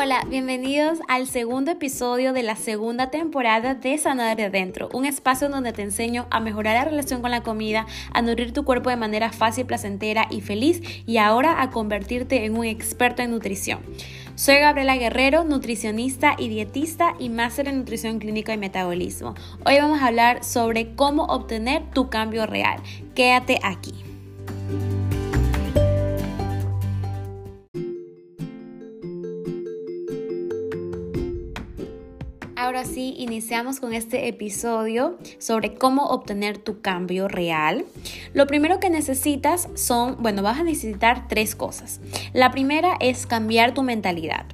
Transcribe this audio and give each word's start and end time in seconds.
Hola, 0.00 0.24
bienvenidos 0.28 1.00
al 1.08 1.26
segundo 1.26 1.72
episodio 1.72 2.32
de 2.32 2.44
la 2.44 2.54
segunda 2.54 3.10
temporada 3.10 3.74
de 3.74 3.98
Sanar 3.98 4.36
de 4.36 4.44
Adentro, 4.44 4.88
un 4.92 5.04
espacio 5.04 5.48
donde 5.48 5.72
te 5.72 5.82
enseño 5.82 6.28
a 6.30 6.38
mejorar 6.38 6.76
la 6.76 6.84
relación 6.84 7.20
con 7.20 7.32
la 7.32 7.42
comida, 7.42 7.84
a 8.12 8.22
nutrir 8.22 8.52
tu 8.52 8.64
cuerpo 8.64 8.90
de 8.90 8.96
manera 8.96 9.32
fácil, 9.32 9.66
placentera 9.66 10.28
y 10.30 10.40
feliz 10.40 10.82
y 11.04 11.16
ahora 11.16 11.60
a 11.60 11.70
convertirte 11.70 12.44
en 12.44 12.56
un 12.56 12.64
experto 12.64 13.22
en 13.22 13.32
nutrición. 13.32 13.80
Soy 14.36 14.58
Gabriela 14.58 14.96
Guerrero, 14.96 15.42
nutricionista 15.42 16.36
y 16.38 16.48
dietista 16.48 17.16
y 17.18 17.28
máster 17.28 17.66
en 17.66 17.78
nutrición 17.78 18.20
clínica 18.20 18.54
y 18.54 18.56
metabolismo. 18.56 19.34
Hoy 19.66 19.78
vamos 19.80 20.00
a 20.00 20.06
hablar 20.06 20.44
sobre 20.44 20.94
cómo 20.94 21.24
obtener 21.24 21.82
tu 21.90 22.08
cambio 22.08 22.46
real. 22.46 22.80
Quédate 23.16 23.58
aquí. 23.64 24.07
Ahora 32.78 32.90
iniciamos 32.96 33.80
con 33.80 33.92
este 33.92 34.28
episodio 34.28 35.18
sobre 35.38 35.74
cómo 35.74 36.10
obtener 36.10 36.58
tu 36.58 36.80
cambio 36.80 37.26
real. 37.26 37.84
Lo 38.34 38.46
primero 38.46 38.78
que 38.78 38.88
necesitas 38.88 39.68
son, 39.74 40.16
bueno, 40.20 40.42
vas 40.42 40.60
a 40.60 40.62
necesitar 40.62 41.26
tres 41.26 41.56
cosas. 41.56 42.00
La 42.32 42.52
primera 42.52 42.96
es 43.00 43.26
cambiar 43.26 43.74
tu 43.74 43.82
mentalidad. 43.82 44.46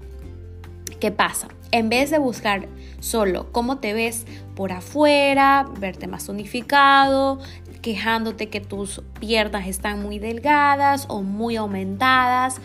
¿Qué 1.00 1.10
pasa? 1.10 1.48
En 1.70 1.90
vez 1.90 2.10
de 2.10 2.16
buscar 2.16 2.66
solo 2.98 3.52
cómo 3.52 3.76
te 3.76 3.92
ves 3.92 4.24
por 4.56 4.72
afuera, 4.72 5.66
verte 5.78 6.06
más 6.06 6.30
unificado, 6.30 7.40
quejándote 7.82 8.48
que 8.48 8.62
tus 8.62 9.02
piernas 9.20 9.68
están 9.68 10.02
muy 10.02 10.18
delgadas 10.18 11.04
o 11.10 11.22
muy 11.22 11.56
aumentadas, 11.56 12.58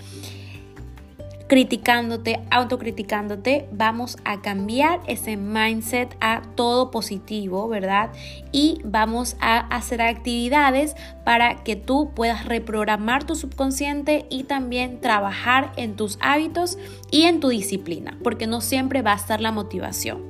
criticándote, 1.50 2.40
autocriticándote, 2.52 3.68
vamos 3.72 4.18
a 4.24 4.40
cambiar 4.40 5.02
ese 5.08 5.36
mindset 5.36 6.16
a 6.22 6.44
todo 6.54 6.92
positivo, 6.92 7.68
¿verdad? 7.68 8.12
Y 8.52 8.82
vamos 8.86 9.36
a 9.42 9.58
hacer 9.76 10.04
actividades 10.04 10.96
para 11.26 11.64
que 11.64 11.76
tú 11.76 12.12
puedas 12.14 12.46
reprogramar 12.46 13.24
tu 13.24 13.34
subconsciente 13.34 14.28
y 14.30 14.44
también 14.44 15.02
trabajar 15.02 15.74
en 15.76 15.96
tus 15.96 16.20
hábitos 16.22 16.78
y 17.10 17.24
en 17.24 17.40
tu 17.40 17.50
disciplina, 17.50 18.16
porque 18.24 18.46
no 18.46 18.62
siempre 18.62 19.02
va 19.02 19.14
a 19.14 19.16
estar 19.16 19.42
la 19.42 19.52
motivación. 19.52 20.24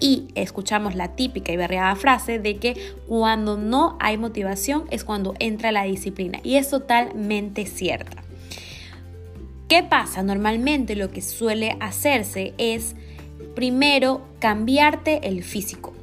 Y 0.00 0.28
escuchamos 0.34 0.94
la 0.94 1.14
típica 1.14 1.52
y 1.52 1.58
berreada 1.58 1.94
frase 1.96 2.38
de 2.38 2.56
que 2.56 2.96
cuando 3.06 3.58
no 3.58 3.98
hay 4.00 4.16
motivación 4.16 4.84
es 4.90 5.04
cuando 5.04 5.34
entra 5.38 5.70
la 5.70 5.84
disciplina. 5.84 6.40
Y 6.42 6.56
es 6.56 6.70
totalmente 6.70 7.66
cierta. 7.66 8.21
¿Qué 9.72 9.82
pasa? 9.82 10.22
Normalmente 10.22 10.94
lo 10.96 11.10
que 11.10 11.22
suele 11.22 11.78
hacerse 11.80 12.52
es 12.58 12.94
primero 13.54 14.20
cambiarte 14.38 15.26
el 15.26 15.42
físico. 15.42 15.94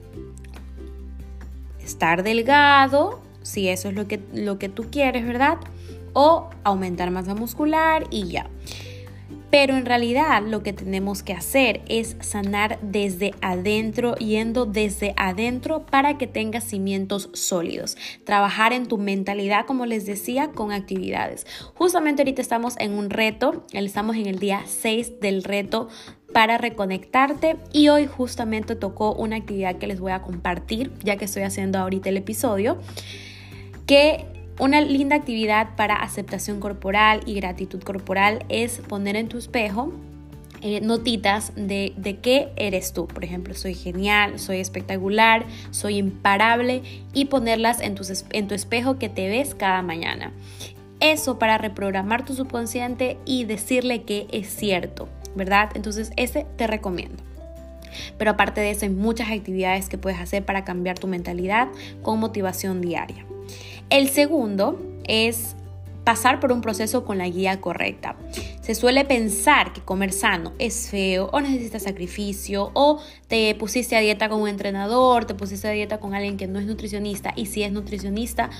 Estar 1.79 2.23
delgado, 2.23 3.21
si 3.43 3.67
eso 3.67 3.89
es 3.89 3.93
lo 3.93 4.07
que, 4.07 4.21
lo 4.33 4.57
que 4.57 4.69
tú 4.69 4.87
quieres, 4.89 5.23
¿verdad? 5.23 5.59
O 6.13 6.49
aumentar 6.63 7.11
masa 7.11 7.35
muscular 7.35 8.07
y 8.09 8.29
ya. 8.29 8.49
Pero 9.49 9.75
en 9.75 9.85
realidad 9.85 10.43
lo 10.45 10.61
que 10.61 10.73
tenemos 10.73 11.23
que 11.23 11.33
hacer 11.33 11.81
es 11.87 12.15
sanar 12.19 12.79
desde 12.81 13.33
adentro, 13.41 14.15
yendo 14.15 14.65
desde 14.65 15.13
adentro 15.17 15.85
para 15.85 16.17
que 16.17 16.27
tengas 16.27 16.63
cimientos 16.63 17.29
sólidos. 17.33 17.97
Trabajar 18.25 18.73
en 18.73 18.87
tu 18.87 18.97
mentalidad, 18.97 19.65
como 19.65 19.85
les 19.85 20.05
decía, 20.05 20.51
con 20.51 20.71
actividades. 20.71 21.47
Justamente 21.73 22.21
ahorita 22.21 22.41
estamos 22.41 22.75
en 22.77 22.93
un 22.93 23.09
reto, 23.09 23.65
estamos 23.71 24.15
en 24.17 24.27
el 24.27 24.39
día 24.39 24.63
6 24.67 25.19
del 25.19 25.43
reto 25.43 25.89
para 26.33 26.57
reconectarte 26.57 27.57
y 27.73 27.89
hoy 27.89 28.05
justamente 28.05 28.75
tocó 28.75 29.13
una 29.13 29.37
actividad 29.37 29.77
que 29.77 29.87
les 29.87 29.99
voy 29.99 30.11
a 30.11 30.21
compartir, 30.21 30.91
ya 31.03 31.17
que 31.17 31.25
estoy 31.25 31.43
haciendo 31.43 31.79
ahorita 31.79 32.09
el 32.09 32.17
episodio, 32.17 32.77
que 33.87 34.25
una 34.59 34.81
linda 34.81 35.15
actividad 35.15 35.75
para 35.75 35.95
aceptación 35.95 36.59
corporal 36.59 37.21
y 37.25 37.35
gratitud 37.35 37.81
corporal 37.81 38.45
es 38.49 38.79
poner 38.79 39.15
en 39.15 39.29
tu 39.29 39.37
espejo 39.37 39.93
eh, 40.61 40.81
notitas 40.81 41.53
de, 41.55 41.93
de, 41.95 42.17
qué 42.17 42.49
eres 42.57 42.91
tú. 42.91 43.07
Por 43.07 43.23
ejemplo, 43.23 43.53
soy 43.53 43.73
genial, 43.73 44.39
soy 44.39 44.59
espectacular, 44.59 45.45
soy 45.71 45.97
imparable 45.97 46.83
y 47.13 47.25
ponerlas 47.25 47.79
en 47.79 47.95
tu, 47.95 48.03
en 48.31 48.47
tu 48.49 48.55
espejo 48.55 48.99
que 48.99 49.07
te 49.07 49.29
ves 49.29 49.55
cada 49.55 49.81
mañana. 49.81 50.33
Eso 50.99 51.39
para 51.39 51.57
reprogramar 51.57 52.25
tu 52.25 52.33
subconsciente 52.33 53.17
y 53.23 53.45
decirle 53.45 54.03
que 54.03 54.27
es 54.33 54.53
cierto, 54.53 55.07
¿verdad? 55.33 55.69
Entonces 55.75 56.11
ese 56.17 56.45
te 56.57 56.67
recomiendo. 56.67 57.23
Pero 58.17 58.31
aparte 58.31 58.59
de 58.59 58.71
eso 58.71 58.85
hay 58.85 58.91
muchas 58.91 59.31
actividades 59.31 59.87
que 59.87 59.97
puedes 59.97 60.19
hacer 60.19 60.43
para 60.43 60.65
cambiar 60.65 60.99
tu 60.99 61.07
mentalidad 61.07 61.69
con 62.01 62.19
motivación 62.19 62.81
diaria. 62.81 63.25
El 63.89 64.09
segundo 64.09 64.79
es 65.05 65.55
pasar 66.03 66.39
por 66.39 66.51
un 66.51 66.61
proceso 66.61 67.05
con 67.05 67.17
la 67.17 67.27
guía 67.27 67.59
correcta. 67.59 68.15
Se 68.61 68.75
suele 68.75 69.03
pensar 69.03 69.73
que 69.73 69.81
comer 69.81 70.11
sano 70.11 70.53
es 70.59 70.89
feo 70.89 71.29
o 71.31 71.39
necesita 71.39 71.79
sacrificio 71.79 72.71
o 72.73 72.99
te 73.27 73.53
pusiste 73.55 73.95
a 73.95 73.99
dieta 73.99 74.29
con 74.29 74.41
un 74.41 74.47
entrenador, 74.47 75.25
te 75.25 75.33
pusiste 75.33 75.67
a 75.67 75.71
dieta 75.71 75.99
con 75.99 76.13
alguien 76.13 76.37
que 76.37 76.47
no 76.47 76.59
es 76.59 76.65
nutricionista 76.65 77.33
y 77.35 77.47
si 77.47 77.63
es 77.63 77.71
nutricionista 77.71 78.51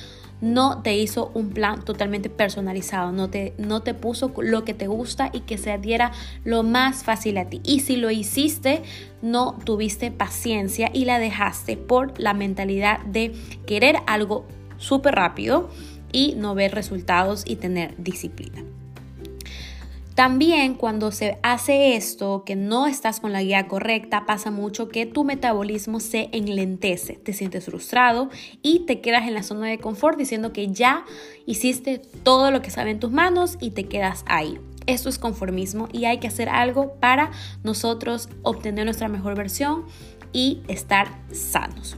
no 0.42 0.82
te 0.82 0.96
hizo 0.98 1.32
un 1.34 1.50
plan 1.50 1.84
totalmente 1.84 2.30
personalizado, 2.30 3.12
no 3.12 3.30
te, 3.30 3.54
no 3.58 3.82
te 3.82 3.94
puso 3.94 4.32
lo 4.38 4.64
que 4.64 4.74
te 4.74 4.88
gusta 4.88 5.30
y 5.34 5.42
que 5.42 5.58
se 5.58 5.72
adhiera 5.72 6.12
lo 6.44 6.64
más 6.64 7.04
fácil 7.04 7.38
a 7.38 7.46
ti. 7.46 7.62
Y 7.64 7.82
si 7.82 7.98
lo 7.98 8.10
hiciste, 8.10 8.82
no 9.22 9.58
tuviste 9.64 10.12
paciencia 10.12 10.90
y 10.94 11.06
la 11.06 11.20
dejaste 11.20 11.78
por 11.78 12.20
la 12.20 12.34
mentalidad 12.34 13.00
de 13.06 13.34
querer 13.66 13.98
algo 14.08 14.46
súper 14.80 15.16
rápido 15.16 15.70
y 16.12 16.34
no 16.36 16.56
ver 16.56 16.74
resultados 16.74 17.44
y 17.46 17.58
tener 17.58 17.94
disciplina. 17.98 18.64
También 20.20 20.74
cuando 20.74 21.14
se 21.14 21.38
hace 21.44 21.96
esto, 21.96 22.44
que 22.46 22.58
no 22.58 22.88
estás 22.88 23.22
con 23.22 23.32
la 23.32 23.42
guía 23.42 23.70
correcta, 23.70 24.26
pasa 24.26 24.52
mucho 24.52 24.90
que 24.90 25.06
tu 25.06 25.24
metabolismo 25.24 26.02
se 26.02 26.28
enlentece, 26.34 27.14
te 27.14 27.32
sientes 27.32 27.64
frustrado 27.64 28.28
y 28.62 28.80
te 28.80 29.00
quedas 29.00 29.30
en 29.30 29.34
la 29.34 29.44
zona 29.44 29.68
de 29.68 29.80
confort 29.80 30.18
diciendo 30.18 30.52
que 30.52 30.74
ya 30.74 31.06
hiciste 31.46 32.02
todo 32.24 32.52
lo 32.52 32.62
que 32.62 32.70
sabe 32.70 32.92
en 32.92 33.00
tus 33.00 33.12
manos 33.12 33.58
y 33.62 33.72
te 33.72 33.86
quedas 33.86 34.26
ahí. 34.28 34.60
Esto 34.88 35.08
es 35.08 35.20
conformismo 35.20 35.88
y 35.94 36.04
hay 36.04 36.18
que 36.18 36.28
hacer 36.28 36.50
algo 36.50 36.96
para 36.96 37.32
nosotros 37.64 38.28
obtener 38.44 38.84
nuestra 38.84 39.08
mejor 39.08 39.36
versión 39.36 39.86
y 40.34 40.64
estar 40.68 41.08
sanos. 41.32 41.96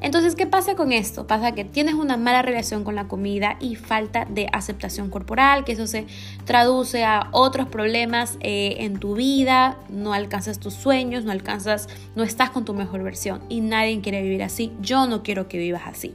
Entonces, 0.00 0.34
¿qué 0.34 0.46
pasa 0.46 0.76
con 0.76 0.92
esto? 0.92 1.26
Pasa 1.26 1.52
que 1.52 1.64
tienes 1.64 1.94
una 1.94 2.16
mala 2.16 2.40
relación 2.40 2.84
con 2.84 2.94
la 2.94 3.06
comida 3.06 3.56
y 3.60 3.76
falta 3.76 4.24
de 4.24 4.48
aceptación 4.52 5.10
corporal, 5.10 5.64
que 5.64 5.72
eso 5.72 5.86
se 5.86 6.06
traduce 6.46 7.04
a 7.04 7.28
otros 7.32 7.68
problemas 7.68 8.38
eh, 8.40 8.76
en 8.78 8.98
tu 8.98 9.14
vida, 9.14 9.76
no 9.90 10.14
alcanzas 10.14 10.58
tus 10.58 10.72
sueños, 10.72 11.24
no 11.24 11.32
alcanzas, 11.32 11.88
no 12.16 12.22
estás 12.22 12.48
con 12.50 12.64
tu 12.64 12.72
mejor 12.72 13.02
versión 13.02 13.42
y 13.50 13.60
nadie 13.60 14.00
quiere 14.00 14.22
vivir 14.22 14.42
así. 14.42 14.72
Yo 14.80 15.06
no 15.06 15.22
quiero 15.22 15.48
que 15.48 15.58
vivas 15.58 15.82
así. 15.84 16.14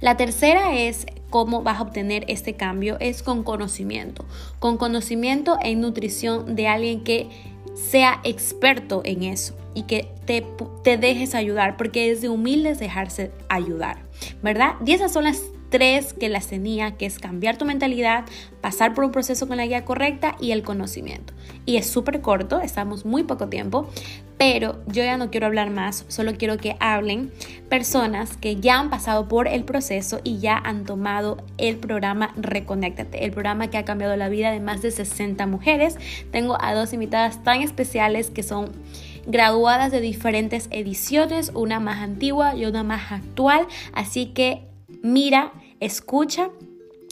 La 0.00 0.16
tercera 0.16 0.74
es 0.74 1.06
cómo 1.30 1.62
vas 1.62 1.78
a 1.78 1.82
obtener 1.82 2.24
este 2.28 2.54
cambio 2.54 2.96
es 3.00 3.22
con 3.22 3.42
conocimiento, 3.42 4.24
con 4.58 4.76
conocimiento 4.76 5.58
en 5.62 5.80
nutrición 5.80 6.56
de 6.56 6.68
alguien 6.68 7.04
que 7.04 7.28
sea 7.74 8.20
experto 8.24 9.02
en 9.04 9.22
eso 9.22 9.54
y 9.76 9.82
que 9.82 10.08
te, 10.24 10.44
te 10.82 10.96
dejes 10.96 11.34
ayudar, 11.34 11.76
porque 11.76 12.10
es 12.10 12.22
de 12.22 12.30
humildes 12.30 12.80
dejarse 12.80 13.30
ayudar, 13.48 13.98
¿verdad? 14.42 14.74
Y 14.84 14.92
esas 14.92 15.12
son 15.12 15.24
las 15.24 15.42
tres 15.68 16.14
que 16.14 16.30
las 16.30 16.46
tenía, 16.46 16.92
que 16.92 17.04
es 17.04 17.18
cambiar 17.18 17.58
tu 17.58 17.66
mentalidad, 17.66 18.24
pasar 18.62 18.94
por 18.94 19.04
un 19.04 19.12
proceso 19.12 19.46
con 19.46 19.58
la 19.58 19.66
guía 19.66 19.84
correcta 19.84 20.36
y 20.40 20.52
el 20.52 20.62
conocimiento. 20.62 21.34
Y 21.66 21.76
es 21.76 21.86
súper 21.86 22.22
corto, 22.22 22.60
estamos 22.60 23.04
muy 23.04 23.24
poco 23.24 23.48
tiempo, 23.48 23.86
pero 24.38 24.80
yo 24.86 25.02
ya 25.02 25.18
no 25.18 25.30
quiero 25.30 25.46
hablar 25.46 25.70
más, 25.70 26.04
solo 26.08 26.34
quiero 26.38 26.56
que 26.56 26.76
hablen 26.80 27.30
personas 27.68 28.36
que 28.36 28.56
ya 28.56 28.78
han 28.78 28.88
pasado 28.88 29.28
por 29.28 29.48
el 29.48 29.64
proceso 29.64 30.20
y 30.24 30.38
ya 30.38 30.56
han 30.56 30.84
tomado 30.84 31.38
el 31.58 31.76
programa 31.76 32.32
Reconéctate, 32.36 33.24
el 33.24 33.32
programa 33.32 33.68
que 33.68 33.78
ha 33.78 33.84
cambiado 33.84 34.16
la 34.16 34.28
vida 34.28 34.52
de 34.52 34.60
más 34.60 34.82
de 34.82 34.90
60 34.90 35.46
mujeres. 35.46 35.96
Tengo 36.30 36.56
a 36.62 36.74
dos 36.74 36.92
invitadas 36.92 37.42
tan 37.42 37.62
especiales 37.62 38.30
que 38.30 38.42
son 38.42 38.72
graduadas 39.26 39.92
de 39.92 40.00
diferentes 40.00 40.68
ediciones, 40.70 41.50
una 41.54 41.80
más 41.80 41.98
antigua 42.02 42.54
y 42.54 42.64
una 42.64 42.82
más 42.82 43.12
actual. 43.12 43.66
Así 43.92 44.26
que 44.26 44.66
mira, 45.02 45.52
escucha 45.80 46.50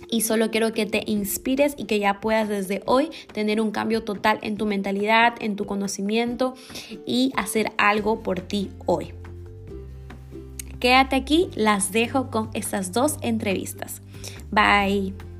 y 0.08 0.20
solo 0.22 0.50
quiero 0.50 0.72
que 0.72 0.86
te 0.86 1.02
inspires 1.06 1.74
y 1.76 1.84
que 1.84 1.98
ya 1.98 2.20
puedas 2.20 2.48
desde 2.48 2.82
hoy 2.86 3.10
tener 3.32 3.60
un 3.60 3.70
cambio 3.70 4.04
total 4.04 4.38
en 4.42 4.56
tu 4.56 4.66
mentalidad, 4.66 5.34
en 5.40 5.56
tu 5.56 5.66
conocimiento 5.66 6.54
y 7.06 7.32
hacer 7.36 7.72
algo 7.78 8.22
por 8.22 8.40
ti 8.40 8.70
hoy. 8.86 9.12
Quédate 10.78 11.16
aquí, 11.16 11.48
las 11.54 11.92
dejo 11.92 12.30
con 12.30 12.50
estas 12.52 12.92
dos 12.92 13.16
entrevistas. 13.22 14.02
Bye. 14.50 15.33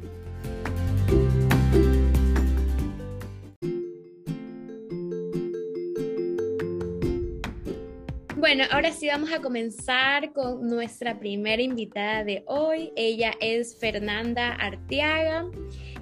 Bueno, 8.55 8.71
ahora 8.71 8.93
sí 8.93 9.09
vamos 9.09 9.33
a 9.33 9.41
comenzar 9.41 10.33
con 10.33 10.69
nuestra 10.69 11.19
primera 11.19 11.61
invitada 11.61 12.23
de 12.23 12.45
hoy. 12.47 12.93
Ella 12.95 13.33
es 13.41 13.77
Fernanda 13.77 14.53
Arteaga. 14.53 15.47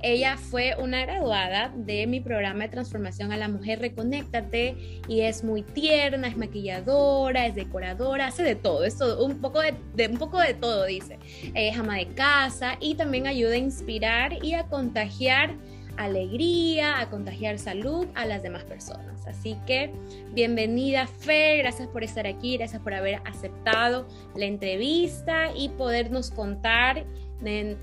Ella 0.03 0.37
fue 0.37 0.77
una 0.79 1.01
graduada 1.01 1.73
de 1.75 2.07
mi 2.07 2.21
programa 2.21 2.65
de 2.65 2.69
transformación 2.69 3.33
a 3.33 3.39
la 3.39 3.49
mujer 3.49 3.79
Reconéctate 3.81 5.01
y 5.09 5.23
es 5.23 5.43
muy 5.43 5.63
tierna, 5.63 6.29
es 6.29 6.37
maquilladora, 6.37 7.47
es 7.47 7.55
decoradora, 7.55 8.27
hace 8.27 8.43
de 8.43 8.55
todo, 8.55 8.85
es 8.85 9.01
un 9.01 9.41
poco 9.41 9.63
de, 9.63 10.09
un 10.09 10.19
poco 10.19 10.39
de 10.39 10.53
todo, 10.53 10.85
dice. 10.85 11.19
Es 11.55 11.79
ama 11.79 11.97
de 11.97 12.09
casa 12.09 12.77
y 12.81 12.97
también 12.97 13.29
ayuda 13.29 13.55
a 13.55 13.57
inspirar 13.57 14.45
y 14.45 14.53
a 14.53 14.65
contagiar 14.65 15.55
alegría, 15.97 17.01
a 17.01 17.11
contagiar 17.11 17.59
salud 17.59 18.07
a 18.15 18.27
las 18.27 18.43
demás 18.43 18.65
personas. 18.65 19.27
Así 19.27 19.57
que 19.67 19.93
bienvenida 20.33 21.07
Fer, 21.07 21.59
gracias 21.59 21.89
por 21.89 22.03
estar 22.05 22.27
aquí, 22.27 22.57
gracias 22.57 22.83
por 22.83 22.95
haber 22.95 23.21
aceptado 23.25 24.07
la 24.35 24.47
entrevista 24.47 25.55
y 25.57 25.69
podernos 25.71 26.31
contar 26.31 27.05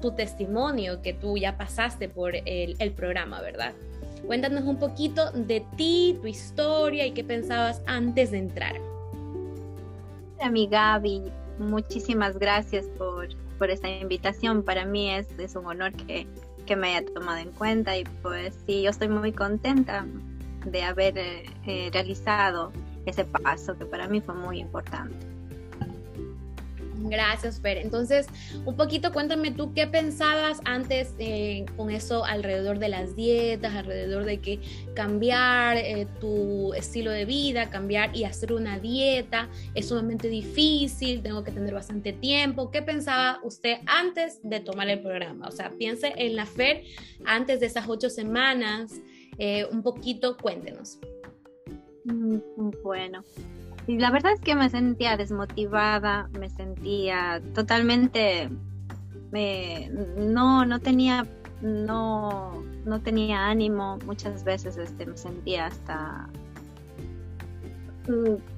tu 0.02 0.12
testimonio 0.12 1.02
que 1.02 1.14
tú 1.14 1.38
ya 1.38 1.58
pasaste 1.58 2.08
por 2.08 2.34
el, 2.34 2.92
programa, 2.94 3.42
¿verdad? 3.42 3.74
Cuéntanos 4.26 4.64
un 4.64 4.78
poquito 4.78 5.32
de 5.32 5.66
ti, 5.76 6.18
tu 6.22 6.28
historia 6.28 7.06
y 7.06 7.12
qué 7.12 7.24
pensabas 7.24 7.82
antes 7.86 8.32
de 8.32 8.38
entrar. 8.38 8.76
Mi 10.52 10.68
Gaby, 10.68 11.24
muchísimas 11.58 12.40
gracias 12.40 12.86
por, 12.98 13.28
por 13.58 13.70
esta 13.70 13.90
invitación. 13.90 14.64
Para 14.64 14.86
mí 14.86 15.12
es, 15.12 15.28
es 15.38 15.56
un 15.56 15.66
honor 15.66 15.92
que, 15.92 16.26
que, 16.70 16.76
me 16.76 16.96
haya 16.96 17.06
tomado 17.14 17.40
en 17.40 17.52
cuenta 17.52 17.98
y 17.98 18.04
pues 18.22 18.56
sí, 18.68 18.84
yo 18.84 18.92
estoy 18.92 19.08
muy 19.08 19.32
contenta 19.32 20.06
de 20.66 20.84
haber 20.84 21.18
eh, 21.18 21.44
eh 21.66 21.90
realizado 21.92 22.72
ese 23.08 23.26
paso 23.26 23.76
que 23.76 23.86
para 23.86 24.08
mí 24.08 24.22
fue 24.22 24.36
muy 24.36 24.60
importante. 24.60 25.39
Gracias, 27.10 27.60
Fer. 27.60 27.78
Entonces, 27.78 28.28
un 28.66 28.76
poquito 28.76 29.12
cuéntame 29.12 29.52
tú 29.52 29.74
qué 29.74 29.88
pensabas 29.88 30.60
antes 30.66 31.14
eh, 31.20 31.66
con 31.76 31.90
eso 31.90 32.26
alrededor 32.26 32.80
de 32.80 32.90
las 32.90 33.16
dietas, 33.16 33.76
alrededor 33.76 34.26
de 34.26 34.40
que 34.40 34.60
cambiar 34.96 35.78
eh, 35.78 36.08
tu 36.20 36.74
estilo 36.74 37.12
de 37.12 37.26
vida, 37.26 37.70
cambiar 37.70 38.16
y 38.16 38.24
hacer 38.24 38.54
una 38.54 38.80
dieta 38.80 39.50
es 39.74 39.88
sumamente 39.88 40.28
difícil, 40.28 41.22
tengo 41.22 41.44
que 41.44 41.52
tener 41.52 41.74
bastante 41.74 42.14
tiempo. 42.14 42.72
¿Qué 42.72 42.82
pensaba 42.82 43.40
usted 43.44 43.78
antes 43.86 44.40
de 44.44 44.60
tomar 44.60 44.90
el 44.90 45.02
programa? 45.02 45.48
O 45.48 45.52
sea, 45.52 45.72
piense 45.72 46.14
en 46.16 46.36
la 46.36 46.46
Fer 46.46 46.84
antes 47.26 47.60
de 47.60 47.66
esas 47.66 47.88
ocho 47.88 48.10
semanas. 48.10 48.94
Eh, 49.38 49.66
un 49.72 49.82
poquito, 49.82 50.36
cuéntenos. 50.36 51.00
Mm, 52.04 52.38
bueno, 52.84 53.24
y 53.90 53.98
la 53.98 54.12
verdad 54.12 54.34
es 54.34 54.40
que 54.40 54.54
me 54.54 54.70
sentía 54.70 55.18
desmotivada, 55.18 56.30
me 56.38 56.48
sentía 56.48 57.42
totalmente, 57.56 58.48
no, 60.16 60.64
no 60.64 60.80
tenía, 60.80 61.26
no, 61.64 62.64
no 62.86 63.02
tenía 63.02 63.48
ánimo, 63.48 63.98
muchas 64.06 64.44
veces 64.44 64.78
este, 64.78 65.08
me 65.08 65.18
sentía 65.18 65.66
hasta 65.66 66.30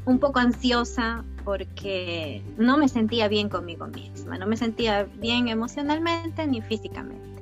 un 0.05 0.19
poco 0.19 0.39
ansiosa 0.39 1.23
porque 1.45 2.43
no 2.57 2.77
me 2.77 2.89
sentía 2.89 3.29
bien 3.29 3.47
conmigo 3.47 3.87
misma, 3.87 4.37
no 4.37 4.47
me 4.47 4.57
sentía 4.57 5.05
bien 5.21 5.47
emocionalmente 5.47 6.45
ni 6.45 6.61
físicamente. 6.61 7.41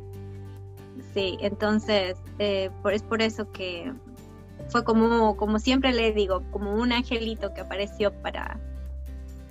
Sí, 1.15 1.39
entonces 1.41 2.17
eh, 2.37 2.69
es 2.91 3.01
por 3.01 3.23
eso 3.23 3.51
que 3.51 3.91
fue 4.69 4.83
como, 4.83 5.35
como 5.35 5.59
siempre 5.59 5.93
le 5.93 6.13
digo, 6.13 6.43
como 6.51 6.73
un 6.73 6.91
angelito 6.91 7.53
que 7.53 7.61
apareció 7.61 8.13
para, 8.13 8.59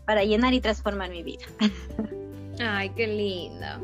para 0.05 0.25
llenar 0.25 0.55
y 0.55 0.61
transformar 0.61 1.11
mi 1.11 1.23
vida. 1.23 1.45
Ay, 2.61 2.91
qué 2.91 3.07
linda. 3.07 3.81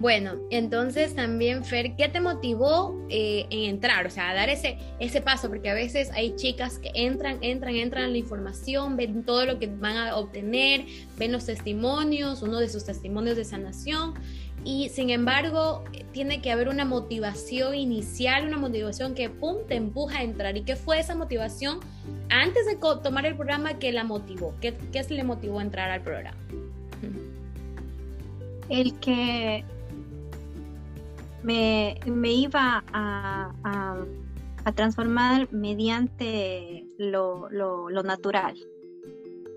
Bueno, 0.00 0.32
entonces 0.50 1.14
también, 1.14 1.64
Fer, 1.64 1.94
¿qué 1.94 2.08
te 2.08 2.20
motivó 2.20 3.00
eh, 3.08 3.46
en 3.50 3.70
entrar? 3.70 4.06
O 4.06 4.10
sea, 4.10 4.30
a 4.30 4.34
dar 4.34 4.48
ese, 4.48 4.76
ese 4.98 5.20
paso, 5.20 5.48
porque 5.48 5.70
a 5.70 5.74
veces 5.74 6.10
hay 6.10 6.34
chicas 6.34 6.78
que 6.78 6.90
entran, 6.94 7.38
entran, 7.42 7.76
entran 7.76 8.04
en 8.04 8.12
la 8.12 8.18
información, 8.18 8.96
ven 8.96 9.24
todo 9.24 9.46
lo 9.46 9.58
que 9.60 9.68
van 9.68 9.96
a 9.96 10.16
obtener, 10.16 10.84
ven 11.16 11.30
los 11.30 11.46
testimonios, 11.46 12.42
uno 12.42 12.58
de 12.58 12.68
sus 12.68 12.84
testimonios 12.84 13.36
de 13.36 13.44
sanación, 13.44 14.14
y 14.64 14.88
sin 14.88 15.10
embargo 15.10 15.84
tiene 16.12 16.40
que 16.40 16.50
haber 16.50 16.68
una 16.68 16.84
motivación 16.84 17.74
inicial, 17.74 18.46
una 18.48 18.56
motivación 18.56 19.14
que 19.14 19.28
pum, 19.28 19.58
te 19.68 19.74
empuja 19.74 20.18
a 20.18 20.22
entrar. 20.22 20.56
¿Y 20.56 20.62
qué 20.62 20.74
fue 20.74 20.98
esa 20.98 21.14
motivación 21.14 21.80
antes 22.30 22.66
de 22.66 22.76
tomar 22.76 23.26
el 23.26 23.36
programa 23.36 23.78
que 23.78 23.92
la 23.92 24.04
motivó? 24.04 24.54
¿Qué, 24.60 24.74
qué 24.92 25.04
le 25.10 25.24
motivó 25.24 25.58
a 25.58 25.62
entrar 25.62 25.90
al 25.90 26.02
programa? 26.02 26.38
El 28.70 28.98
que 29.00 29.64
me, 31.42 31.98
iba 32.06 32.82
a, 32.92 33.52
transformar 34.74 35.52
mediante 35.52 36.86
lo 36.96 37.90
natural 38.02 38.56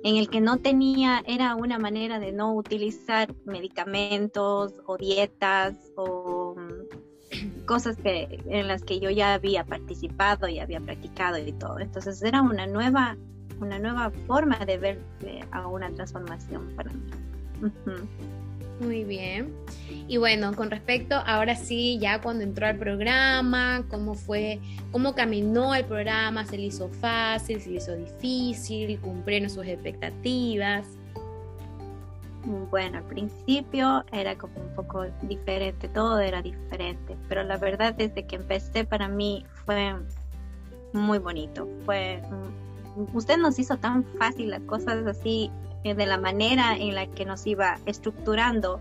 en 0.03 0.17
el 0.17 0.29
que 0.29 0.41
no 0.41 0.57
tenía, 0.57 1.23
era 1.25 1.55
una 1.55 1.79
manera 1.79 2.19
de 2.19 2.31
no 2.31 2.53
utilizar 2.53 3.33
medicamentos 3.45 4.73
o 4.85 4.97
dietas 4.97 5.75
o 5.95 6.55
mm, 6.55 7.65
cosas 7.65 7.97
que, 7.97 8.41
en 8.47 8.67
las 8.67 8.83
que 8.83 8.99
yo 8.99 9.09
ya 9.09 9.33
había 9.33 9.63
participado 9.65 10.47
y 10.47 10.59
había 10.59 10.79
practicado 10.79 11.37
y 11.37 11.51
todo. 11.51 11.79
Entonces 11.79 12.21
era 12.21 12.41
una 12.41 12.67
nueva, 12.67 13.17
una 13.59 13.79
nueva 13.79 14.11
forma 14.27 14.57
de 14.65 14.77
ver 14.77 14.99
a 15.51 15.67
una 15.67 15.91
transformación 15.91 16.73
para 16.75 16.91
mí. 16.91 17.11
Muy 18.79 19.03
bien. 19.03 19.53
Y 20.07 20.17
bueno, 20.17 20.55
con 20.55 20.69
respecto, 20.69 21.15
ahora 21.25 21.55
sí, 21.55 21.97
ya 21.99 22.21
cuando 22.21 22.43
entró 22.43 22.67
al 22.67 22.77
programa, 22.77 23.83
cómo 23.89 24.13
fue, 24.13 24.59
cómo 24.91 25.15
caminó 25.15 25.73
el 25.73 25.85
programa, 25.85 26.45
se 26.45 26.57
le 26.57 26.65
hizo 26.65 26.87
fácil, 26.89 27.59
se 27.59 27.69
le 27.69 27.77
hizo 27.77 27.95
difícil, 27.95 28.99
cumplieron 28.99 29.49
sus 29.49 29.65
expectativas. 29.65 30.85
Bueno, 32.69 32.99
al 32.99 33.03
principio 33.03 34.05
era 34.13 34.37
como 34.37 34.53
un 34.61 34.73
poco 34.75 35.05
diferente, 35.23 35.89
todo 35.89 36.19
era 36.19 36.41
diferente, 36.41 37.17
pero 37.27 37.43
la 37.43 37.57
verdad 37.57 37.93
desde 37.93 38.25
que 38.25 38.37
empecé 38.37 38.85
para 38.85 39.09
mí 39.09 39.43
fue 39.65 39.95
muy 40.93 41.17
bonito. 41.17 41.67
Fue, 41.85 42.21
mm, 42.95 43.17
usted 43.17 43.37
nos 43.37 43.59
hizo 43.59 43.75
tan 43.77 44.05
fácil 44.17 44.51
las 44.51 44.61
cosas 44.61 45.05
así 45.05 45.51
de 45.95 46.05
la 46.05 46.17
manera 46.17 46.75
en 46.75 46.95
la 46.95 47.07
que 47.07 47.25
nos 47.25 47.45
iba 47.47 47.79
estructurando 47.85 48.79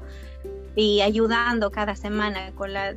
y 0.75 1.01
ayudando 1.01 1.71
cada 1.71 1.97
semana 1.97 2.53
con 2.53 2.73
las 2.73 2.97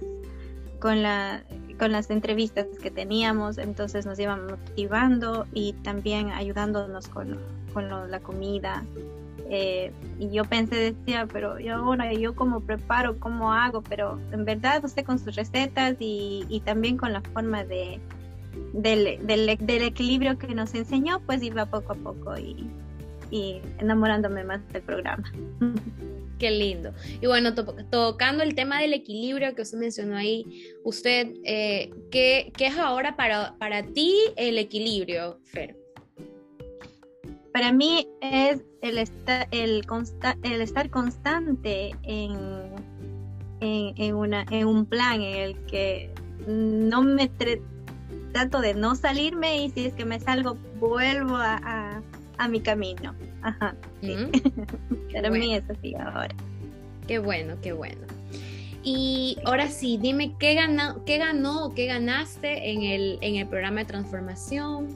con 0.80 1.02
la 1.02 1.44
con 1.80 1.94
las 1.94 2.12
entrevistas 2.12 2.68
que 2.82 2.92
teníamos, 2.92 3.58
entonces 3.58 4.06
nos 4.06 4.20
iban 4.20 4.46
motivando 4.48 5.48
y 5.54 5.74
también 5.82 6.30
ayudándonos 6.32 7.08
con, 7.08 7.40
con 7.74 8.12
la 8.12 8.20
comida. 8.20 8.84
Eh, 9.50 9.92
y 10.20 10.30
yo 10.30 10.44
pensé, 10.44 10.76
decía, 10.76 11.26
pero 11.32 11.58
yo 11.58 11.76
ahora 11.76 12.14
yo 12.14 12.36
cómo 12.36 12.60
preparo, 12.60 13.18
cómo 13.20 13.54
hago, 13.54 13.82
pero 13.82 14.20
en 14.32 14.46
verdad 14.46 14.84
usted 14.84 15.04
con 15.06 15.18
sus 15.18 15.36
recetas 15.36 15.96
y, 16.00 16.62
también 16.66 16.98
con 16.98 17.14
la 17.14 17.22
forma 17.22 17.64
de, 17.64 18.00
del, 18.74 19.26
del, 19.26 19.58
del, 19.58 19.82
equilibrio 19.82 20.38
que 20.38 20.54
nos 20.54 20.76
enseñó, 20.76 21.22
pues 21.26 21.42
iba 21.42 21.66
poco 21.66 21.94
a 21.94 21.96
poco 21.96 22.38
y, 22.38 22.70
y 23.32 23.62
enamorándome 23.80 24.44
más 24.44 24.62
del 24.72 24.82
programa. 24.82 25.32
Qué 26.40 26.52
lindo. 26.52 26.94
Y 27.22 27.28
bueno, 27.28 27.54
tocando 27.54 28.44
el 28.44 28.56
tema 28.56 28.80
del 28.80 28.94
equilibrio 28.94 29.54
que 29.56 29.64
usted 29.64 29.78
mencionó 29.78 30.16
ahí, 30.16 30.74
usted, 30.84 31.34
eh, 31.44 31.92
¿qué, 32.12 32.52
¿qué, 32.56 32.68
es 32.68 32.78
ahora 32.78 33.16
para, 33.18 33.56
para 33.58 33.84
ti 33.84 34.16
el 34.38 34.58
equilibrio, 34.58 35.40
Fer? 35.44 35.76
Para 37.52 37.74
mí 37.74 38.08
es 38.22 38.62
el, 38.82 38.98
el, 39.52 39.86
el 40.44 40.62
estar 40.62 40.90
constante 40.90 41.96
en, 42.04 42.32
en, 43.60 43.94
en, 43.98 44.16
una, 44.16 44.46
en 44.50 44.66
un 44.66 44.86
plan 44.86 45.22
en 45.22 45.36
el 45.36 45.66
que 45.66 46.10
no 46.48 47.02
me 47.02 47.30
trato 48.32 48.62
de 48.62 48.74
no 48.76 48.96
salirme 48.96 49.66
y 49.66 49.70
si 49.72 49.88
es 49.88 49.94
que 49.94 50.06
me 50.06 50.20
salgo 50.20 50.56
vuelvo 50.80 51.36
a 51.36 51.60
a 51.64 52.02
mi 52.48 52.62
camino. 52.62 53.16
Ajá. 53.42 53.76
Sí. 54.02 54.16
Para 55.14 55.30
mí 55.30 55.56
es 55.56 55.70
así 55.70 55.96
ahora. 55.96 56.34
Qué 57.08 57.20
bueno, 57.20 57.58
qué 57.62 57.74
bueno. 57.74 58.02
Y 58.84 59.38
ahora 59.46 59.68
sí, 59.68 59.98
dime 60.02 60.36
qué 60.40 60.54
ganó, 60.54 61.04
qué 61.06 61.18
ganó 61.18 61.66
o 61.66 61.74
qué 61.74 61.86
ganaste 61.86 62.72
en 62.72 62.84
el, 62.84 63.18
en 63.22 63.36
el 63.36 63.48
programa 63.48 63.82
de 63.82 63.86
transformación. 63.86 64.88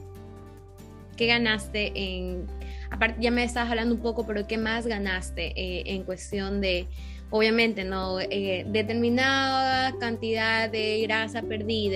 ¿Qué 1.17 1.27
ganaste 1.27 1.91
en, 1.95 2.47
aparte 2.89 3.21
ya 3.21 3.29
me 3.29 3.43
estabas 3.43 3.69
hablando 3.69 3.93
un 3.93 4.01
poco, 4.01 4.25
pero 4.25 4.47
qué 4.47 4.57
más 4.57 4.87
ganaste 4.87 5.53
eh, 5.59 5.83
en 5.87 6.03
cuestión 6.03 6.61
de 6.61 6.87
obviamente, 7.33 7.83
¿no? 7.83 8.19
Eh, 8.19 8.63
determinada 8.67 9.97
cantidad 9.97 10.69
de 10.69 11.01
grasa 11.01 11.41
perdí, 11.41 11.91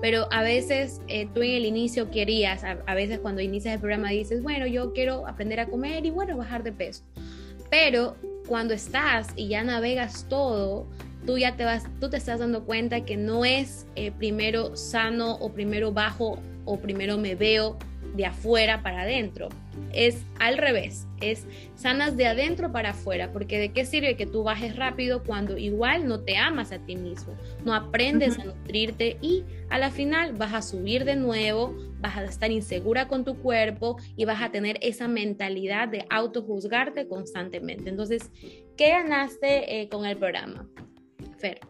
pero 0.00 0.28
a 0.32 0.42
veces 0.42 1.02
eh, 1.08 1.28
tú 1.34 1.42
en 1.42 1.56
el 1.56 1.66
inicio 1.66 2.10
querías, 2.10 2.64
a, 2.64 2.94
veces 2.94 3.18
cuando 3.18 3.42
inicias 3.42 3.74
el 3.74 3.80
programa 3.80 4.08
dices, 4.08 4.42
bueno, 4.42 4.66
yo 4.66 4.94
quiero 4.94 5.26
aprender 5.26 5.60
a 5.60 5.66
comer 5.66 6.06
y 6.06 6.10
bueno, 6.10 6.38
bajar 6.38 6.62
de 6.62 6.72
peso. 6.72 7.04
Pero 7.68 8.16
cuando 8.48 8.72
estás 8.72 9.28
y 9.36 9.48
ya 9.48 9.62
navegas 9.62 10.24
todo, 10.26 10.86
tú 11.26 11.36
ya 11.36 11.54
te 11.54 11.66
vas, 11.66 11.84
tú 12.00 12.08
te 12.08 12.16
estás 12.16 12.40
dando 12.40 12.64
cuenta 12.64 13.04
que 13.04 13.18
no 13.18 13.44
es 13.44 13.86
eh, 13.94 14.10
primero 14.10 14.74
sano 14.74 15.34
o 15.34 15.52
primero 15.52 15.92
bajo 15.92 16.38
o 16.64 16.78
primero 16.78 17.18
me 17.18 17.34
veo 17.34 17.76
de 18.14 18.26
afuera 18.26 18.82
para 18.82 19.02
adentro. 19.02 19.48
Es 19.92 20.22
al 20.38 20.58
revés, 20.58 21.06
es 21.20 21.46
sanas 21.74 22.16
de 22.16 22.26
adentro 22.26 22.72
para 22.72 22.90
afuera, 22.90 23.32
porque 23.32 23.58
de 23.58 23.72
qué 23.72 23.84
sirve 23.84 24.16
que 24.16 24.26
tú 24.26 24.42
bajes 24.42 24.76
rápido 24.76 25.22
cuando 25.22 25.56
igual 25.56 26.06
no 26.06 26.20
te 26.20 26.36
amas 26.36 26.72
a 26.72 26.78
ti 26.78 26.96
mismo, 26.96 27.34
no 27.64 27.74
aprendes 27.74 28.38
a 28.38 28.44
nutrirte 28.44 29.16
y 29.22 29.44
a 29.70 29.78
la 29.78 29.90
final 29.90 30.32
vas 30.34 30.54
a 30.54 30.62
subir 30.62 31.04
de 31.04 31.16
nuevo, 31.16 31.74
vas 32.00 32.16
a 32.16 32.24
estar 32.24 32.50
insegura 32.50 33.08
con 33.08 33.24
tu 33.24 33.36
cuerpo 33.36 33.96
y 34.16 34.24
vas 34.24 34.42
a 34.42 34.50
tener 34.50 34.78
esa 34.82 35.08
mentalidad 35.08 35.88
de 35.88 36.04
autojuzgarte 36.10 37.08
constantemente. 37.08 37.88
Entonces, 37.90 38.30
¿qué 38.76 38.90
ganaste 38.90 39.80
eh, 39.80 39.88
con 39.88 40.04
el 40.04 40.16
programa? 40.16 40.68
Fer. 41.38 41.60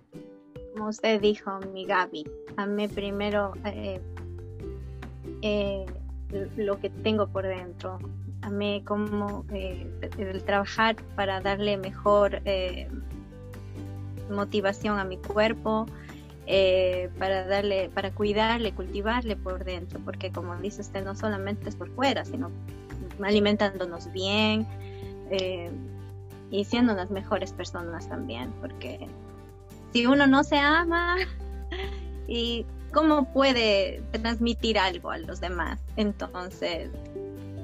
Como 0.75 0.91
usted 0.91 1.21
dijo, 1.21 1.59
mi 1.73 1.87
Gaby, 1.87 2.25
a 2.57 2.67
mí 2.67 2.87
primero 2.87 3.53
eh, 3.65 4.01
eh, 5.43 5.87
lo 6.57 6.81
que 6.81 6.91
tengo 6.91 7.29
por 7.29 7.47
dentro. 7.47 7.99
A 8.43 8.51
mí 8.51 8.83
como 8.85 9.45
eh, 9.53 9.91
el 10.19 10.43
trabajar 10.45 10.97
para 11.15 11.41
darle 11.41 11.77
mejor 11.77 12.43
eh, 12.45 12.89
motivación 14.31 14.99
a 14.99 15.05
mi 15.05 15.17
cuerpo, 15.19 15.87
eh, 16.47 17.11
para 17.19 17.47
darle, 17.47 17.91
para 17.93 18.13
cuidarle, 18.13 18.73
cultivarle 18.73 19.37
por 19.37 19.65
dentro, 19.65 20.01
porque 20.05 20.31
como 20.31 20.55
dice 20.57 20.81
usted, 20.81 21.05
no 21.05 21.17
solamente 21.17 21.69
es 21.69 21.77
por 21.77 21.91
fuera, 21.91 22.25
sino 22.25 22.51
alimentándonos 23.23 24.13
bien 24.13 24.67
y 26.51 26.65
siendo 26.65 26.95
las 26.95 27.11
mejores 27.11 27.53
personas 27.53 28.09
también, 28.09 28.53
porque 28.61 29.09
si 29.93 30.07
uno 30.07 30.27
no 30.27 30.45
se 30.45 30.59
ama 30.59 31.17
y 32.29 32.65
cómo 32.97 33.31
puede 33.31 34.03
transmitir 34.11 34.79
algo 34.79 35.11
a 35.11 35.19
los 35.19 35.39
demás. 35.39 35.79
Entonces, 35.99 36.89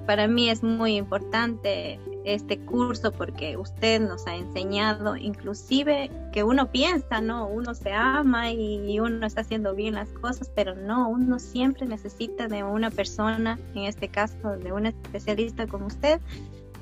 para 0.06 0.28
mí 0.28 0.50
es 0.50 0.62
muy 0.62 0.96
importante 0.96 1.98
este 2.26 2.58
curso 2.58 3.10
porque 3.12 3.56
usted 3.56 4.02
nos 4.02 4.26
ha 4.26 4.36
enseñado 4.36 5.16
inclusive 5.16 6.10
que 6.34 6.44
uno 6.44 6.70
piensa, 6.70 7.22
¿no? 7.22 7.46
Uno 7.48 7.72
se 7.72 7.94
ama 7.94 8.50
y 8.52 9.00
uno 9.00 9.26
está 9.26 9.40
haciendo 9.40 9.74
bien 9.74 9.94
las 9.94 10.10
cosas, 10.10 10.50
pero 10.54 10.74
no, 10.74 11.08
uno 11.08 11.38
siempre 11.38 11.86
necesita 11.86 12.46
de 12.46 12.62
una 12.62 12.90
persona, 12.90 13.58
en 13.74 13.84
este 13.84 14.08
caso 14.08 14.58
de 14.58 14.70
un 14.70 14.84
especialista 14.84 15.66
como 15.66 15.86
usted, 15.86 16.20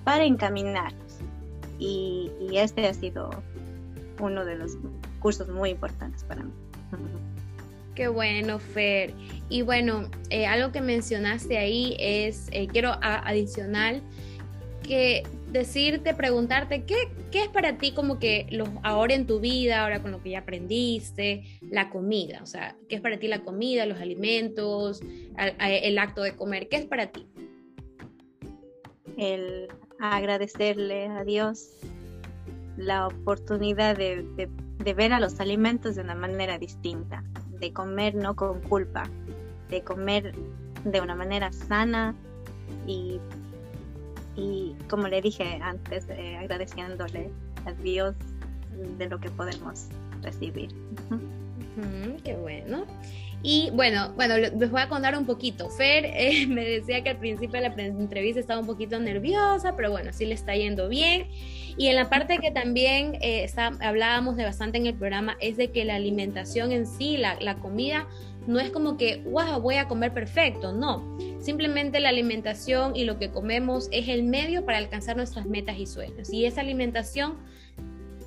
para 0.02 0.24
encaminarnos. 0.24 1.18
Y, 1.78 2.32
y 2.40 2.58
este 2.58 2.88
ha 2.88 2.94
sido 2.94 3.30
uno 4.18 4.44
de 4.44 4.56
los 4.56 4.72
cursos 5.20 5.48
muy 5.48 5.70
importantes 5.70 6.24
para 6.24 6.42
mí. 6.42 6.50
Qué 8.00 8.08
bueno, 8.08 8.58
Fer. 8.58 9.12
Y 9.50 9.60
bueno, 9.60 10.10
eh, 10.30 10.46
algo 10.46 10.72
que 10.72 10.80
mencionaste 10.80 11.58
ahí 11.58 11.98
es, 11.98 12.48
eh, 12.50 12.66
quiero 12.66 12.92
adicional, 13.02 14.00
que 14.82 15.22
decirte, 15.52 16.14
preguntarte, 16.14 16.84
¿qué, 16.84 16.96
¿qué, 17.30 17.42
es 17.42 17.48
para 17.48 17.76
ti 17.76 17.92
como 17.92 18.18
que 18.18 18.46
los, 18.52 18.70
ahora 18.84 19.12
en 19.12 19.26
tu 19.26 19.38
vida, 19.38 19.82
ahora 19.82 20.00
con 20.00 20.12
lo 20.12 20.22
que 20.22 20.30
ya 20.30 20.38
aprendiste, 20.38 21.44
la 21.60 21.90
comida? 21.90 22.40
O 22.42 22.46
sea, 22.46 22.74
¿qué 22.88 22.94
es 22.94 23.02
para 23.02 23.18
ti 23.18 23.28
la 23.28 23.42
comida, 23.42 23.84
los 23.84 24.00
alimentos, 24.00 25.02
el 25.58 25.98
acto 25.98 26.22
de 26.22 26.34
comer? 26.34 26.70
¿Qué 26.70 26.76
es 26.76 26.86
para 26.86 27.12
ti? 27.12 27.26
El 29.18 29.68
agradecerle 29.98 31.08
a 31.08 31.22
Dios 31.22 31.68
la 32.78 33.08
oportunidad 33.08 33.94
de, 33.94 34.48
de 34.78 34.94
ver 34.94 35.12
a 35.12 35.20
los 35.20 35.38
alimentos 35.38 35.96
de 35.96 36.00
una 36.00 36.14
manera 36.14 36.56
distinta 36.56 37.22
de 37.60 37.72
comer 37.72 38.14
no 38.14 38.34
con 38.34 38.60
culpa, 38.62 39.04
de 39.68 39.82
comer 39.82 40.34
de 40.84 41.00
una 41.00 41.14
manera 41.14 41.52
sana 41.52 42.14
y, 42.86 43.20
y 44.36 44.74
como 44.88 45.08
le 45.08 45.20
dije 45.20 45.60
antes, 45.62 46.06
eh, 46.08 46.36
agradeciéndole 46.38 47.30
a 47.66 47.72
Dios 47.72 48.14
de 48.98 49.08
lo 49.08 49.20
que 49.20 49.30
podemos 49.30 49.88
recibir. 50.22 50.70
qué 52.24 52.36
bueno. 52.36 52.84
Y 53.42 53.70
bueno, 53.72 54.12
bueno, 54.16 54.36
les 54.36 54.70
voy 54.70 54.80
a 54.80 54.88
contar 54.88 55.16
un 55.16 55.24
poquito. 55.24 55.70
Fer 55.70 56.04
eh, 56.14 56.46
me 56.46 56.64
decía 56.64 57.02
que 57.02 57.10
al 57.10 57.18
principio 57.18 57.60
de 57.60 57.68
la 57.68 57.74
entrevista 57.74 58.40
estaba 58.40 58.60
un 58.60 58.66
poquito 58.66 58.98
nerviosa, 58.98 59.76
pero 59.76 59.90
bueno, 59.90 60.12
sí 60.12 60.26
le 60.26 60.34
está 60.34 60.54
yendo 60.54 60.88
bien. 60.88 61.28
Y 61.76 61.86
en 61.86 61.96
la 61.96 62.10
parte 62.10 62.38
que 62.38 62.50
también 62.50 63.16
eh, 63.22 63.50
hablábamos 63.80 64.36
de 64.36 64.44
bastante 64.44 64.78
en 64.78 64.86
el 64.86 64.94
programa 64.94 65.36
es 65.40 65.56
de 65.56 65.70
que 65.70 65.84
la 65.84 65.94
alimentación 65.94 66.72
en 66.72 66.86
sí, 66.86 67.16
la, 67.16 67.38
la 67.40 67.56
comida, 67.56 68.06
no 68.46 68.58
es 68.58 68.70
como 68.70 68.96
que, 68.96 69.22
wow, 69.26 69.60
voy 69.60 69.76
a 69.76 69.86
comer 69.86 70.12
perfecto, 70.12 70.72
no. 70.72 71.16
Simplemente 71.40 72.00
la 72.00 72.08
alimentación 72.08 72.96
y 72.96 73.04
lo 73.04 73.18
que 73.18 73.30
comemos 73.30 73.88
es 73.92 74.08
el 74.08 74.24
medio 74.24 74.64
para 74.64 74.78
alcanzar 74.78 75.16
nuestras 75.16 75.46
metas 75.46 75.78
y 75.78 75.86
sueños. 75.86 76.32
Y 76.32 76.46
esa 76.46 76.60
alimentación 76.60 77.36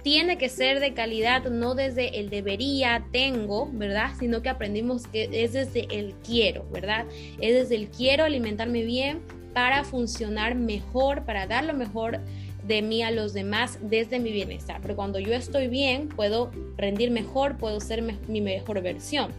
tiene 0.04 0.38
que 0.38 0.50
ser 0.50 0.80
de 0.80 0.94
calidad, 0.94 1.46
no 1.46 1.76
desde 1.76 2.20
el 2.20 2.30
debería, 2.30 3.06
tengo, 3.12 3.70
¿verdad? 3.72 4.12
Sino 4.20 4.42
que 4.42 4.50
aprendimos 4.50 5.08
que 5.08 5.30
es 5.32 5.54
desde 5.54 5.88
el 5.98 6.14
quiero, 6.26 6.66
¿verdad? 6.72 7.06
Es 7.40 7.54
desde 7.54 7.76
el 7.76 7.90
quiero 7.90 8.26
alimentarme 8.26 8.84
bien 8.84 9.22
para 9.54 9.84
funcionar 9.84 10.56
mejor, 10.56 11.24
para 11.26 11.48
dar 11.48 11.64
lo 11.64 11.74
mejor 11.74 12.20
de 12.68 12.82
mí 12.82 13.02
a 13.02 13.12
los 13.12 13.34
demás 13.34 13.80
desde 13.82 14.20
mi 14.20 14.32
bienestar. 14.32 14.80
Pero 14.82 14.96
cuando 14.96 15.20
yo 15.20 15.34
estoy 15.34 15.68
bien, 15.68 16.10
puedo 16.10 16.52
rendir 16.78 17.12
mejor, 17.12 17.58
puedo 17.58 17.80
ser 17.80 18.02
mi 18.02 18.42
mejor 18.42 18.82
versión. 18.82 19.32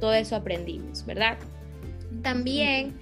Todo 0.00 0.14
eso 0.14 0.36
aprendimos, 0.36 1.04
¿verdad? 1.04 1.38
También 2.22 2.94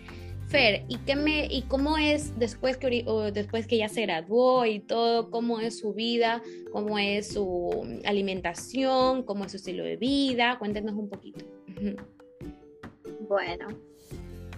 Fer, 0.51 0.85
¿y, 0.89 0.97
qué 0.99 1.15
me, 1.15 1.47
¿y 1.47 1.63
cómo 1.63 1.97
es 1.97 2.37
después 2.37 2.77
que, 2.77 3.05
después 3.33 3.69
que 3.69 3.79
ya 3.79 3.89
se 3.89 4.03
graduó 4.03 4.67
y 4.67 4.81
todo? 4.81 5.31
¿Cómo 5.31 5.61
es 5.61 5.79
su 5.79 5.95
vida? 5.95 6.43
¿Cómo 6.73 6.99
es 6.99 7.35
su 7.35 7.71
alimentación? 8.05 9.23
¿Cómo 9.23 9.45
es 9.45 9.53
su 9.53 9.59
estilo 9.59 9.85
de 9.85 9.97
vida? 9.97 10.59
Cuéntenos 10.59 10.95
un 10.95 11.09
poquito. 11.09 11.45
Bueno, 13.29 13.69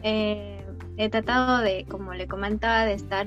eh, 0.02 0.64
he 0.96 1.10
tratado 1.10 1.58
de, 1.58 1.84
como 1.84 2.14
le 2.14 2.26
comentaba, 2.26 2.86
de 2.86 2.94
estar 2.94 3.26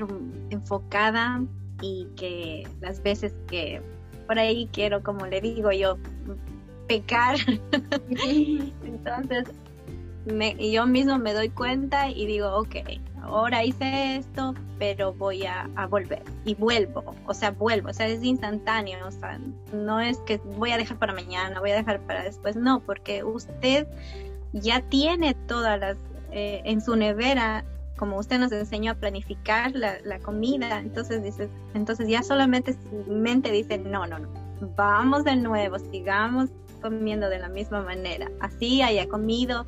enfocada 0.50 1.44
y 1.84 2.08
que 2.16 2.68
las 2.82 3.04
veces 3.04 3.36
que 3.48 3.80
por 4.26 4.40
ahí 4.40 4.68
quiero, 4.74 5.04
como 5.04 5.28
le 5.28 5.40
digo 5.40 5.72
yo, 5.72 6.00
pecar, 6.88 7.38
entonces 8.28 9.52
y 10.26 10.72
yo 10.72 10.88
mismo 10.88 11.18
me 11.20 11.34
doy 11.34 11.50
cuenta 11.50 12.10
y 12.10 12.26
digo, 12.26 12.52
ok, 12.56 12.76
ahora 13.22 13.64
hice 13.64 14.18
esto, 14.18 14.54
pero 14.80 15.14
voy 15.14 15.46
a, 15.46 15.68
volver. 15.90 16.24
Y 16.46 16.56
vuelvo, 16.56 17.16
o 17.26 17.34
sea, 17.34 17.52
vuelvo, 17.52 17.90
o 17.90 17.94
sea, 17.94 18.08
es 18.08 18.24
instantáneo, 18.24 19.08
o 19.08 19.12
sea, 19.12 19.40
no 19.74 20.00
es 20.00 20.18
que 20.20 20.38
voy 20.38 20.72
a 20.72 20.78
dejar 20.78 20.98
para 20.98 21.14
mañana, 21.14 21.60
voy 21.60 21.72
a 21.72 21.76
dejar 21.76 22.00
para 22.02 22.24
después, 22.24 22.56
no, 22.56 22.80
porque 22.80 23.24
usted 23.24 23.88
ya 24.54 24.82
tiene 24.82 25.34
todas 25.48 25.80
las, 25.80 25.98
eh, 26.32 26.62
en 26.66 26.82
su 26.82 26.96
nevera, 26.96 27.64
como 27.98 28.18
usted 28.18 28.40
nos 28.40 28.52
enseñó 28.52 28.92
a 28.92 28.96
planificar 28.96 29.72
la, 29.74 29.98
la 30.04 30.20
comida, 30.20 30.80
entonces 30.80 31.24
dices, 31.24 31.50
entonces 31.74 32.08
ya 32.08 32.24
solamente 32.24 32.74
su 32.74 33.12
mente 33.12 33.52
dice, 33.52 33.78
no, 33.78 34.06
no, 34.06 34.20
no, 34.20 34.28
vamos 34.76 35.24
de 35.24 35.36
nuevo, 35.36 35.78
sigamos 35.80 36.50
comiendo 36.90 37.30
de 37.30 37.40
la 37.40 37.50
misma 37.50 37.82
manera. 37.82 38.30
Así 38.40 38.82
haya 38.82 39.08
comido 39.08 39.66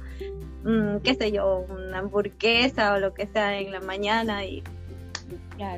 Mm, 0.67 0.97
qué 1.01 1.15
sé 1.15 1.31
yo, 1.31 1.65
una 1.69 1.99
hamburguesa 1.99 2.93
o 2.93 2.99
lo 2.99 3.13
que 3.13 3.25
sea 3.27 3.57
en 3.57 3.71
la 3.71 3.79
mañana 3.79 4.43
y 4.43 4.61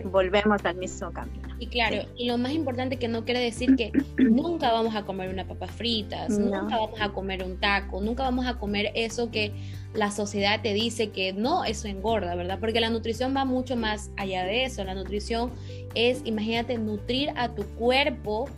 volvemos 0.06 0.66
al 0.66 0.78
mismo 0.78 1.12
camino. 1.12 1.48
Y 1.60 1.68
claro, 1.68 2.08
y 2.18 2.28
lo 2.28 2.40
más 2.40 2.54
importante 2.54 2.98
que 2.98 3.08
no 3.08 3.24
quiere 3.24 3.40
decir 3.40 3.76
que 3.76 3.92
nunca 4.18 4.72
vamos 4.72 4.96
a 4.96 5.04
comer 5.04 5.30
una 5.30 5.46
papa 5.46 5.68
fritas, 5.68 6.40
nunca 6.40 6.78
vamos 6.78 7.00
a 7.00 7.10
comer 7.10 7.44
un 7.44 7.58
taco, 7.58 8.02
nunca 8.02 8.24
vamos 8.24 8.48
a 8.48 8.58
comer 8.58 8.92
eso 8.96 9.30
que 9.30 9.52
la 9.94 10.10
sociedad 10.10 10.60
te 10.62 10.74
dice 10.74 11.10
que 11.10 11.34
no, 11.34 11.66
eso 11.66 11.88
engorda, 11.88 12.34
¿verdad? 12.36 12.58
Porque 12.60 12.80
la 12.80 12.90
nutrición 12.90 13.36
va 13.36 13.46
mucho 13.46 13.76
más 13.76 14.10
allá 14.18 14.44
de 14.44 14.64
eso. 14.64 14.84
La 14.84 14.96
nutrición 14.96 15.52
es, 15.94 16.22
imagínate, 16.26 16.80
nutrir 16.80 17.32
a 17.36 17.54
tu 17.54 17.64
cuerpo 17.76 18.50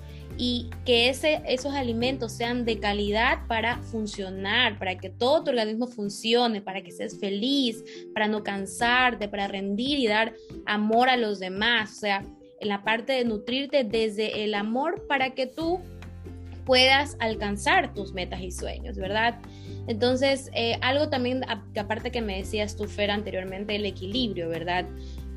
y 0.43 0.71
que 0.85 1.07
esos 1.07 1.75
alimentos 1.75 2.31
sean 2.31 2.65
de 2.65 2.79
calidad 2.79 3.45
para 3.45 3.77
funcionar, 3.77 4.79
para 4.79 4.97
que 4.97 5.11
todo 5.11 5.43
tu 5.43 5.51
organismo 5.51 5.85
funcione, 5.85 6.63
para 6.63 6.81
que 6.81 6.91
seas 6.91 7.19
feliz, 7.19 7.83
para 8.11 8.27
no 8.27 8.41
cansarte, 8.41 9.27
para 9.27 9.47
rendir 9.47 9.99
y 9.99 10.07
dar 10.07 10.33
amor 10.65 11.09
a 11.09 11.17
los 11.17 11.37
demás. 11.37 11.91
O 11.91 11.99
sea, 11.99 12.25
en 12.59 12.69
la 12.69 12.83
parte 12.83 13.13
de 13.13 13.23
nutrirte 13.23 13.83
desde 13.83 14.43
el 14.43 14.55
amor 14.55 15.05
para 15.07 15.35
que 15.35 15.45
tú 15.45 15.79
puedas 16.65 17.17
alcanzar 17.19 17.93
tus 17.93 18.11
metas 18.11 18.41
y 18.41 18.49
sueños, 18.49 18.97
¿verdad? 18.97 19.39
Entonces, 19.85 20.49
eh, 20.55 20.79
algo 20.81 21.09
también, 21.09 21.43
aparte 21.77 22.09
que 22.09 22.21
me 22.21 22.37
decías 22.37 22.75
tú, 22.75 22.85
Fer, 22.85 23.11
anteriormente, 23.11 23.75
el 23.75 23.85
equilibrio, 23.85 24.49
¿verdad? 24.49 24.87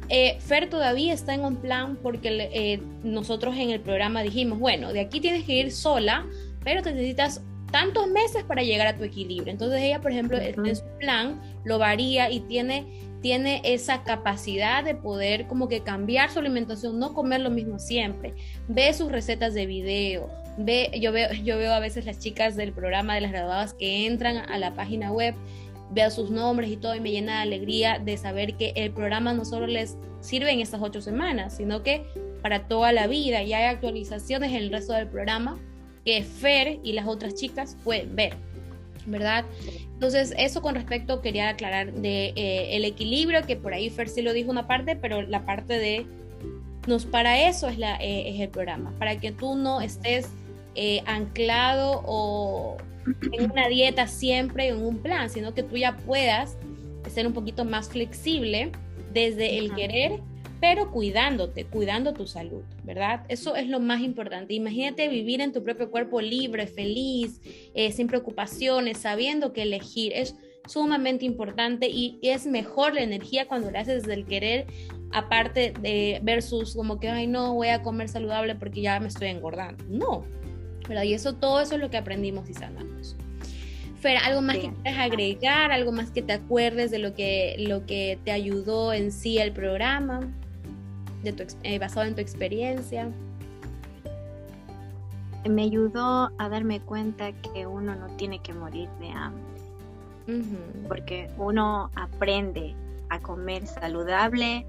Eh, 0.08 0.36
Fer 0.40 0.68
todavía 0.68 1.12
está 1.12 1.34
en 1.34 1.44
un 1.44 1.56
plan 1.56 1.96
porque 2.02 2.50
eh, 2.52 2.80
nosotros 3.02 3.56
en 3.56 3.70
el 3.70 3.80
programa 3.80 4.22
dijimos, 4.22 4.58
bueno, 4.58 4.92
de 4.92 5.00
aquí 5.00 5.20
tienes 5.20 5.44
que 5.44 5.54
ir 5.54 5.72
sola, 5.72 6.26
pero 6.62 6.82
te 6.82 6.92
necesitas 6.92 7.42
tantos 7.74 8.06
meses 8.08 8.44
para 8.44 8.62
llegar 8.62 8.86
a 8.86 8.96
tu 8.96 9.02
equilibrio. 9.02 9.50
Entonces 9.50 9.82
ella, 9.82 10.00
por 10.00 10.12
ejemplo, 10.12 10.38
en 10.38 10.76
su 10.76 10.84
plan 11.00 11.40
lo 11.64 11.78
varía 11.78 12.30
y 12.30 12.38
tiene, 12.38 12.86
tiene 13.20 13.62
esa 13.64 14.04
capacidad 14.04 14.84
de 14.84 14.94
poder 14.94 15.48
como 15.48 15.68
que 15.68 15.80
cambiar 15.80 16.30
su 16.30 16.38
alimentación, 16.38 17.00
no 17.00 17.14
comer 17.14 17.40
lo 17.40 17.50
mismo 17.50 17.80
siempre. 17.80 18.34
Ve 18.68 18.94
sus 18.94 19.10
recetas 19.10 19.54
de 19.54 19.66
video, 19.66 20.30
ve, 20.56 20.92
yo 21.00 21.10
veo, 21.10 21.32
yo 21.32 21.58
veo 21.58 21.72
a 21.72 21.80
veces 21.80 22.04
las 22.04 22.20
chicas 22.20 22.54
del 22.54 22.72
programa 22.72 23.16
de 23.16 23.22
las 23.22 23.32
graduadas 23.32 23.74
que 23.74 24.06
entran 24.06 24.36
a 24.48 24.56
la 24.58 24.74
página 24.74 25.10
web 25.10 25.34
veo 25.90 26.10
sus 26.10 26.30
nombres 26.30 26.70
y 26.70 26.76
todo 26.76 26.94
y 26.94 27.00
me 27.00 27.10
llena 27.10 27.36
de 27.36 27.42
alegría 27.42 27.98
de 27.98 28.16
saber 28.16 28.54
que 28.54 28.72
el 28.76 28.90
programa 28.90 29.32
no 29.32 29.44
solo 29.44 29.66
les 29.66 29.96
sirve 30.20 30.50
en 30.50 30.60
estas 30.60 30.80
ocho 30.82 31.00
semanas, 31.00 31.56
sino 31.56 31.82
que 31.82 32.04
para 32.42 32.66
toda 32.66 32.92
la 32.92 33.06
vida 33.06 33.42
y 33.42 33.52
hay 33.52 33.64
actualizaciones 33.64 34.50
en 34.50 34.56
el 34.56 34.70
resto 34.70 34.92
del 34.92 35.08
programa 35.08 35.58
que 36.04 36.22
Fer 36.22 36.78
y 36.82 36.92
las 36.92 37.06
otras 37.06 37.34
chicas 37.34 37.76
pueden 37.84 38.14
ver, 38.14 38.34
¿verdad? 39.06 39.44
Entonces, 39.94 40.34
eso 40.36 40.60
con 40.60 40.74
respecto 40.74 41.22
quería 41.22 41.48
aclarar 41.48 41.92
de 41.92 42.34
eh, 42.36 42.76
el 42.76 42.84
equilibrio, 42.84 43.42
que 43.46 43.56
por 43.56 43.72
ahí 43.72 43.88
Fer 43.88 44.08
sí 44.08 44.22
lo 44.22 44.32
dijo 44.32 44.50
una 44.50 44.66
parte, 44.66 44.96
pero 44.96 45.22
la 45.22 45.46
parte 45.46 45.78
de 45.78 46.06
nos 46.86 47.06
para 47.06 47.48
eso 47.48 47.68
es, 47.68 47.78
la, 47.78 47.96
eh, 47.96 48.28
es 48.34 48.40
el 48.40 48.50
programa, 48.50 48.92
para 48.98 49.18
que 49.18 49.32
tú 49.32 49.56
no 49.56 49.80
estés 49.80 50.28
eh, 50.74 51.02
anclado 51.06 52.02
o 52.04 52.76
en 53.32 53.50
una 53.50 53.68
dieta 53.68 54.06
siempre, 54.06 54.68
en 54.68 54.82
un 54.82 54.98
plan, 54.98 55.30
sino 55.30 55.54
que 55.54 55.62
tú 55.62 55.76
ya 55.76 55.96
puedas 55.96 56.56
ser 57.08 57.26
un 57.26 57.32
poquito 57.32 57.64
más 57.64 57.88
flexible 57.88 58.72
desde 59.12 59.58
el 59.58 59.74
querer, 59.74 60.20
pero 60.60 60.90
cuidándote, 60.90 61.66
cuidando 61.66 62.14
tu 62.14 62.26
salud, 62.26 62.62
¿verdad? 62.84 63.24
Eso 63.28 63.54
es 63.54 63.68
lo 63.68 63.80
más 63.80 64.00
importante. 64.00 64.54
Imagínate 64.54 65.08
vivir 65.08 65.40
en 65.40 65.52
tu 65.52 65.62
propio 65.62 65.90
cuerpo 65.90 66.20
libre, 66.20 66.66
feliz, 66.66 67.40
eh, 67.74 67.92
sin 67.92 68.06
preocupaciones, 68.06 68.98
sabiendo 68.98 69.52
que 69.52 69.62
elegir 69.62 70.12
es 70.14 70.36
sumamente 70.66 71.26
importante 71.26 71.90
y 71.90 72.18
es 72.22 72.46
mejor 72.46 72.94
la 72.94 73.02
energía 73.02 73.46
cuando 73.46 73.70
la 73.70 73.80
haces 73.80 74.02
desde 74.02 74.14
el 74.14 74.24
querer, 74.24 74.66
aparte 75.12 75.74
de 75.80 76.20
versus 76.22 76.74
como 76.74 76.98
que, 76.98 77.08
ay, 77.08 77.26
no, 77.26 77.54
voy 77.54 77.68
a 77.68 77.82
comer 77.82 78.08
saludable 78.08 78.54
porque 78.54 78.80
ya 78.80 78.98
me 79.00 79.08
estoy 79.08 79.28
engordando. 79.28 79.84
No, 79.88 80.24
y 80.88 81.14
eso, 81.14 81.34
todo 81.34 81.60
eso 81.60 81.74
es 81.74 81.80
lo 81.80 81.90
que 81.90 81.96
aprendimos 81.96 82.48
y 82.48 82.54
sanamos. 82.54 83.16
Fer, 84.00 84.18
¿algo 84.18 84.42
más 84.42 84.58
que 84.58 84.70
quieras 84.70 85.00
agregar? 85.00 85.72
¿Algo 85.72 85.90
más 85.90 86.10
que 86.10 86.20
te 86.20 86.34
acuerdes 86.34 86.90
de 86.90 86.98
lo 86.98 87.14
que, 87.14 87.56
lo 87.58 87.86
que 87.86 88.18
te 88.22 88.32
ayudó 88.32 88.92
en 88.92 89.10
sí 89.10 89.38
el 89.38 89.52
programa? 89.52 90.20
De 91.22 91.32
tu, 91.32 91.44
eh, 91.62 91.78
basado 91.78 92.06
en 92.06 92.14
tu 92.14 92.20
experiencia. 92.20 93.08
Me 95.48 95.62
ayudó 95.62 96.30
a 96.36 96.48
darme 96.48 96.80
cuenta 96.80 97.32
que 97.32 97.66
uno 97.66 97.94
no 97.94 98.08
tiene 98.16 98.40
que 98.40 98.52
morir 98.52 98.88
de 99.00 99.08
hambre. 99.08 99.44
Porque 100.88 101.30
uno 101.38 101.90
aprende 101.94 102.74
a 103.10 103.20
comer 103.20 103.66
saludable, 103.66 104.66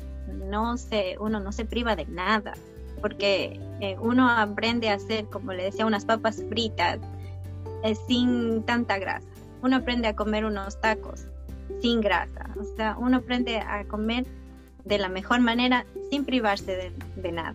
no 0.50 0.78
se, 0.78 1.18
uno 1.20 1.40
no 1.40 1.52
se 1.54 1.66
priva 1.66 1.96
de 1.96 2.06
nada 2.06 2.54
porque 3.06 3.60
eh, 3.82 3.96
uno 4.02 4.28
aprende 4.28 4.90
a 4.90 4.96
hacer, 4.96 5.26
como 5.26 5.54
le 5.54 5.66
decía, 5.66 5.86
unas 5.86 6.06
papas 6.06 6.44
fritas 6.50 6.98
eh, 7.84 7.94
sin 8.08 8.64
tanta 8.64 8.98
grasa. 8.98 9.28
Uno 9.62 9.76
aprende 9.76 10.08
a 10.08 10.16
comer 10.16 10.44
unos 10.44 10.82
tacos 10.82 11.28
sin 11.84 12.02
grasa. 12.02 12.50
O 12.60 12.64
sea, 12.64 12.98
uno 12.98 13.18
aprende 13.18 13.60
a 13.60 13.84
comer 13.84 14.26
de 14.86 14.98
la 14.98 15.08
mejor 15.08 15.40
manera 15.42 15.86
sin 16.10 16.26
privarse 16.26 16.92
de, 17.16 17.32
nada. 17.32 17.54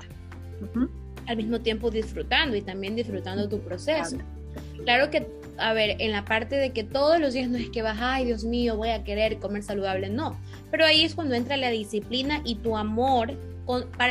Al 1.27 1.37
mismo 1.37 1.59
tiempo 1.59 1.91
disfrutando 1.91 2.57
y 2.57 2.63
también 2.63 2.95
disfrutando 2.95 3.49
tu 3.49 3.59
proceso. 3.59 4.19
Claro 4.85 5.11
que, 5.11 5.27
a 5.59 5.73
ver, 5.73 5.97
en 5.99 6.13
la 6.13 6.25
parte 6.25 6.55
de 6.55 6.71
que 6.71 6.85
todos 6.85 7.19
los 7.19 7.35
días 7.35 7.51
no 7.51 7.59
es 7.59 7.71
que 7.71 7.83
vas, 7.83 7.99
ay 8.01 8.25
Dios 8.25 8.45
mío, 8.45 8.77
voy 8.77 8.91
a 8.91 9.03
querer 9.03 9.39
comer 9.41 9.65
saludable, 9.65 10.11
no. 10.11 10.39
Pero 10.71 10.87
ahí 10.87 11.03
es 11.03 11.17
cuando 11.17 11.35
entra 11.35 11.57
la 11.57 11.71
disciplina 11.71 12.41
y 12.45 12.55
tu 12.55 12.77
amor 12.77 13.37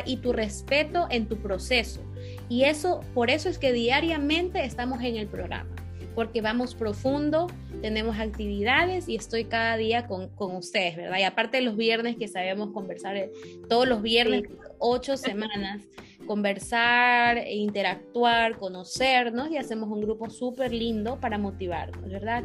y 0.06 0.18
tu 0.18 0.34
respeto 0.34 1.08
en 1.10 1.28
tu 1.28 1.38
proceso. 1.38 2.02
Y 2.50 2.64
eso, 2.64 3.02
por 3.14 3.30
eso 3.30 3.50
es 3.50 3.58
que 3.58 3.72
diariamente 3.72 4.64
estamos 4.64 5.02
en 5.04 5.16
el 5.16 5.28
programa, 5.28 5.70
porque 6.16 6.42
vamos 6.42 6.76
profundo, 6.76 7.48
tenemos 7.82 8.18
actividades 8.20 9.08
y 9.08 9.16
estoy 9.16 9.46
cada 9.46 9.78
día 9.78 10.08
con, 10.08 10.30
con 10.30 10.56
ustedes, 10.56 10.98
¿verdad? 10.98 11.20
Y 11.20 11.24
aparte 11.24 11.58
de 11.58 11.64
los 11.64 11.78
viernes 11.78 12.18
que 12.18 12.28
sabemos 12.28 12.72
conversar, 12.72 13.16
eh, 13.16 13.32
todos 13.70 13.88
los 13.88 14.02
viernes, 14.02 14.44
ocho 14.80 15.16
semanas, 15.16 15.84
conversar, 16.28 17.38
e 17.38 17.56
interactuar, 17.56 18.58
conocernos 18.58 19.50
y 19.52 19.58
hacemos 19.58 19.90
un 19.90 20.02
grupo 20.02 20.30
súper 20.30 20.74
lindo 20.74 21.20
para 21.20 21.38
motivarnos, 21.38 22.08
¿verdad? 22.10 22.44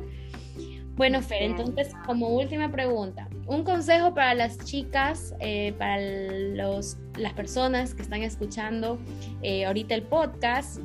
Bueno, 0.97 1.23
Fer, 1.23 1.43
entonces 1.43 1.93
como 2.07 2.29
última 2.29 2.71
pregunta, 2.71 3.29
un 3.49 3.65
consejo 3.65 4.15
para 4.15 4.33
las 4.35 4.59
chicas, 4.59 5.35
eh, 5.41 5.75
para 5.77 6.01
los, 6.01 6.97
las 7.19 7.33
personas 7.33 7.95
que 7.95 8.03
están 8.03 8.23
escuchando 8.23 8.99
eh, 9.43 9.65
ahorita 9.65 9.97
el 9.97 10.03
podcast, 10.03 10.79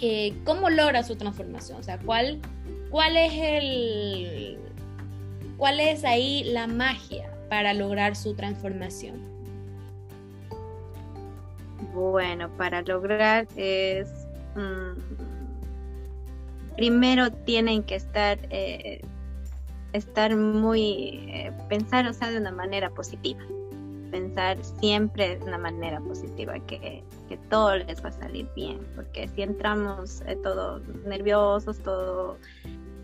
eh, 0.00 0.32
¿cómo 0.44 0.70
logra 0.70 1.02
su 1.02 1.16
transformación? 1.16 1.80
O 1.80 1.82
sea, 1.82 1.98
¿cuál, 1.98 2.40
cuál 2.90 3.16
es 3.16 3.32
el, 3.34 4.58
cuál 5.56 5.80
es 5.80 6.04
ahí 6.04 6.44
la 6.44 6.68
magia 6.68 7.28
para 7.48 7.74
lograr 7.74 8.14
su 8.14 8.34
transformación? 8.34 9.20
Bueno, 11.92 12.48
para 12.56 12.82
lograr 12.82 13.48
es 13.56 14.08
mm, 14.54 14.92
primero 16.76 17.32
tienen 17.32 17.82
que 17.82 17.96
estar 17.96 18.38
estar 19.92 20.34
muy, 20.36 21.20
eh, 21.28 21.52
pensar, 21.68 22.06
o 22.06 22.12
sea, 22.12 22.30
de 22.30 22.38
una 22.38 22.52
manera 22.52 22.90
positiva, 22.90 23.42
pensar 24.10 24.62
siempre 24.80 25.38
de 25.38 25.44
una 25.44 25.58
manera 25.58 26.00
positiva, 26.00 26.58
que, 26.66 27.02
todo 27.48 27.76
les 27.76 28.04
va 28.04 28.10
a 28.10 28.12
salir 28.12 28.46
bien, 28.54 28.78
porque 28.94 29.26
si 29.28 29.40
entramos 29.40 30.22
eh, 30.26 30.36
todos 30.42 30.82
nerviosos, 31.06 31.78
todo 31.78 32.36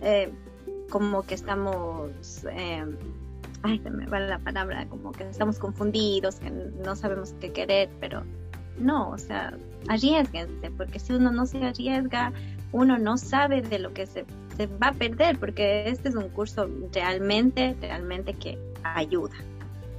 eh, 0.03 0.31
como 0.91 1.23
que 1.23 1.35
estamos, 1.35 2.11
ay, 3.63 3.79
se 3.79 3.91
me 3.91 4.07
va 4.07 4.21
la 4.21 4.39
palabra, 4.39 4.87
como 4.87 5.13
que 5.13 5.25
estamos 5.29 5.59
confundidos, 5.59 6.37
que 6.37 6.51
no 6.51 6.95
sabemos 6.95 7.35
qué 7.41 7.53
querer, 7.53 7.89
pero 8.01 8.23
no, 8.79 9.11
o 9.11 9.19
sea, 9.19 9.57
arriesguense, 9.89 10.71
porque 10.77 10.99
si 10.99 11.15
uno 11.15 11.31
no 11.33 11.47
se 11.47 11.65
arriesga, 11.65 12.33
uno 12.73 12.99
no 12.99 13.17
sabe 13.17 13.63
de 13.63 13.79
lo 13.79 13.93
que 13.93 14.07
se 14.07 14.25
se 14.59 14.67
va 14.67 14.89
a 14.89 14.93
perder 14.93 15.39
porque 15.39 15.89
este 15.89 16.09
es 16.09 16.15
un 16.15 16.29
curso 16.31 16.69
realmente, 16.93 17.77
realmente 17.81 18.35
que 18.35 18.59
ayuda, 18.83 19.37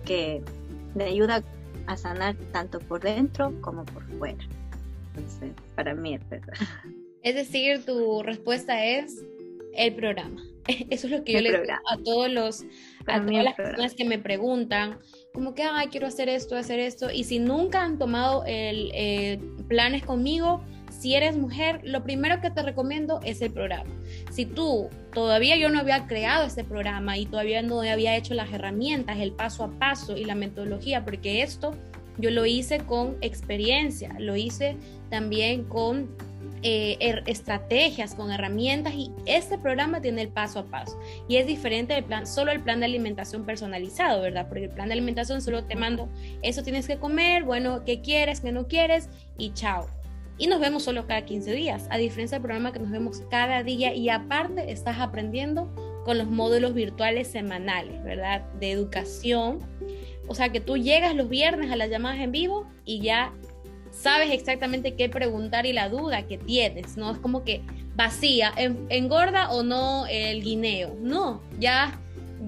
que 0.06 0.44
le 0.96 1.06
ayuda 1.06 1.42
a 1.88 1.98
sanar 1.98 2.36
tanto 2.52 2.80
por 2.80 3.02
dentro 3.02 3.54
como 3.62 3.86
por 3.86 4.04
fuera. 4.18 4.44
Entonces, 5.16 5.52
para 5.76 5.96
mí 5.96 6.16
es 6.16 6.30
verdad. 6.30 6.54
Es 7.24 7.36
decir, 7.36 7.86
tu 7.86 8.22
respuesta 8.22 8.86
es 8.86 9.24
el 9.74 9.96
programa. 9.96 10.42
Eso 10.90 11.08
es 11.08 11.14
lo 11.14 11.24
que 11.24 11.34
yo 11.34 11.42
le 11.42 11.52
digo 11.52 11.74
a 11.90 11.98
todos 11.98 12.30
los, 12.30 12.64
a 13.08 13.20
todas 13.26 13.44
las 13.44 13.56
personas 13.56 13.94
que 13.94 14.06
me 14.06 14.20
preguntan, 14.20 15.00
como 15.34 15.56
que, 15.56 15.64
ay, 15.64 15.88
quiero 15.88 16.08
hacer 16.08 16.30
esto, 16.30 16.56
hacer 16.56 16.80
esto, 16.80 17.10
y 17.12 17.24
si 17.24 17.40
nunca 17.40 17.84
han 17.84 17.98
tomado 17.98 18.44
el, 18.46 18.92
eh, 18.94 19.40
planes 19.68 20.04
conmigo, 20.06 20.62
si 21.00 21.16
eres 21.16 21.38
mujer, 21.38 21.80
lo 21.84 22.04
primero 22.04 22.42
que 22.42 22.52
te 22.52 22.62
recomiendo 22.62 23.22
es 23.24 23.42
el 23.42 23.52
programa. 23.52 23.90
Si 24.32 24.46
tú 24.46 24.90
todavía 25.14 25.56
yo 25.56 25.70
no 25.70 25.80
había 25.80 26.08
creado 26.08 26.46
este 26.46 26.66
programa 26.66 27.18
y 27.18 27.26
todavía 27.26 27.62
no 27.62 27.80
había 27.82 28.18
hecho 28.18 28.34
las 28.34 28.52
herramientas, 28.52 29.18
el 29.18 29.32
paso 29.32 29.64
a 29.64 29.72
paso 29.80 30.18
y 30.18 30.26
la 30.26 30.36
metodología, 30.36 31.06
porque 31.06 31.42
esto 31.42 31.72
yo 32.18 32.32
lo 32.32 32.46
hice 32.46 32.80
con 32.80 33.16
experiencia, 33.22 34.14
lo 34.20 34.36
hice 34.36 34.76
también 35.10 35.64
con 35.64 36.10
eh, 36.64 36.98
er, 37.00 37.24
estrategias, 37.28 38.14
con 38.14 38.30
herramientas 38.30 38.94
y 38.94 39.10
este 39.26 39.58
programa 39.58 40.02
tiene 40.02 40.24
el 40.24 40.28
paso 40.28 40.60
a 40.60 40.66
paso 40.66 41.00
y 41.30 41.38
es 41.38 41.48
diferente 41.48 41.94
del 41.94 42.04
plan, 42.04 42.28
solo 42.28 42.52
el 42.52 42.60
plan 42.60 42.82
de 42.82 42.88
alimentación 42.88 43.46
personalizado, 43.46 44.22
¿verdad? 44.22 44.50
Porque 44.50 44.66
el 44.66 44.72
plan 44.72 44.90
de 44.90 44.96
alimentación 44.96 45.42
solo 45.42 45.64
te 45.64 45.78
mando, 45.78 46.10
eso 46.42 46.62
tienes 46.62 46.88
que 46.88 46.98
comer, 46.98 47.46
bueno, 47.46 47.86
¿qué 47.86 48.02
quieres, 48.02 48.42
qué 48.42 48.52
no 48.52 48.68
quieres? 48.68 49.08
Y 49.38 49.54
chao 49.54 49.88
y 50.40 50.48
nos 50.48 50.60
vemos 50.60 50.84
solo 50.84 51.06
cada 51.06 51.26
15 51.26 51.54
días, 51.54 51.88
a 51.92 51.98
diferencia 51.98 52.38
del 52.38 52.44
programa 52.44 52.72
que 52.72 52.80
nos 52.80 52.90
vemos 52.90 53.22
cada 53.30 53.62
día 53.62 53.94
y 53.94 54.10
aparte 54.10 54.72
estás 54.72 55.00
aprendiendo 55.00 55.70
con 56.06 56.18
los 56.18 56.28
módulos 56.28 56.74
virtuales 56.74 57.28
semanales, 57.28 58.02
¿verdad? 58.04 58.46
De 58.54 58.72
educación. 58.72 59.60
O 60.28 60.34
sea 60.34 60.50
que 60.50 60.62
tú 60.62 60.78
llegas 60.78 61.14
los 61.14 61.28
viernes 61.28 61.72
a 61.72 61.76
las 61.76 61.90
llamadas 61.90 62.22
en 62.22 62.32
vivo 62.32 62.66
y 62.86 63.02
ya 63.02 63.34
sabes 63.92 64.32
exactamente 64.32 64.96
qué 64.96 65.10
preguntar 65.10 65.66
y 65.66 65.74
la 65.74 65.90
duda 65.90 66.26
que 66.26 66.38
tienes, 66.38 66.96
¿no? 66.96 67.12
Es 67.12 67.18
como 67.18 67.44
que 67.44 67.62
vacía, 67.96 68.54
engorda 68.88 69.52
o 69.52 69.62
no 69.62 70.06
el 70.08 70.42
guineo, 70.42 70.96
no, 71.02 71.42
ya 71.60 72.00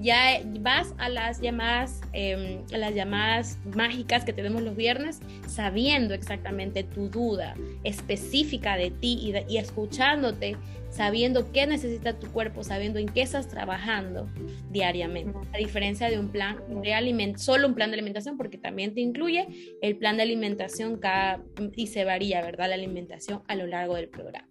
ya 0.02 0.40
vas 0.60 0.94
a 0.98 1.08
las 1.08 1.40
llamadas, 1.40 2.00
em, 2.12 2.62
las 2.70 2.94
llamadas 2.94 3.58
mágicas 3.74 4.24
que 4.24 4.32
tenemos 4.32 4.62
los 4.62 4.76
viernes, 4.76 5.20
sabiendo 5.46 6.12
exactamente 6.12 6.82
tu 6.82 7.08
duda 7.08 7.54
específica 7.84 8.76
de 8.76 8.90
ti 8.90 9.18
y, 9.22 9.54
y, 9.54 9.58
escuchándote, 9.58 10.56
sabiendo 10.90 11.52
qué 11.52 11.66
necesita 11.66 12.18
tu 12.18 12.30
cuerpo, 12.32 12.64
sabiendo 12.64 12.98
en 12.98 13.08
qué 13.08 13.22
estás 13.22 13.48
trabajando 13.48 14.28
diariamente. 14.70 15.38
A 15.54 15.58
diferencia 15.58 16.10
de 16.10 16.18
un 16.18 16.28
plan 16.28 16.58
de 16.82 16.92
alimentación, 16.94 17.56
solo 17.56 17.68
un 17.68 17.74
plan 17.74 17.90
de 17.90 17.94
alimentación, 17.94 18.36
porque 18.36 18.58
también 18.58 18.94
te 18.94 19.00
incluye 19.00 19.46
el 19.80 19.96
plan 19.96 20.16
de 20.16 20.24
alimentación 20.24 20.98
cada, 20.98 21.40
y 21.76 21.86
se 21.86 22.04
varía, 22.04 22.42
¿verdad? 22.42 22.68
La 22.68 22.74
alimentación 22.74 23.42
a 23.46 23.54
lo 23.54 23.66
largo 23.66 23.94
del 23.94 24.08
programa. 24.08 24.48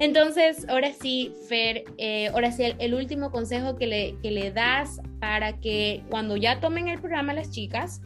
Entonces, 0.00 0.66
ahora 0.68 0.92
sí, 0.92 1.32
Fer, 1.48 1.84
eh, 1.98 2.28
ahora 2.28 2.50
sí, 2.50 2.64
el, 2.78 2.94
último 2.94 3.30
consejo 3.30 3.76
que 3.76 3.86
le, 3.86 4.16
que 4.22 4.30
le 4.30 4.50
das 4.50 5.00
para 5.20 5.60
que 5.60 6.02
cuando 6.10 6.36
ya 6.36 6.60
tomen 6.60 6.88
el 6.88 7.00
programa 7.00 7.32
las 7.32 7.50
chicas, 7.50 8.00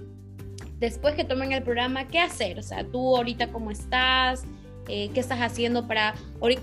después 0.79 1.15
que 1.15 1.25
tomen 1.25 1.53
el 1.53 1.63
programa, 1.63 2.07
¿qué 2.09 2.19
hacer? 2.19 2.59
O 2.59 2.63
sea, 2.63 2.85
tú 2.85 3.17
ahorita 3.17 3.51
cómo 3.53 3.71
estás, 3.71 4.45
eh, 4.89 5.11
qué 5.13 5.21
estás 5.21 5.41
haciendo 5.41 5.87
para, 5.87 6.15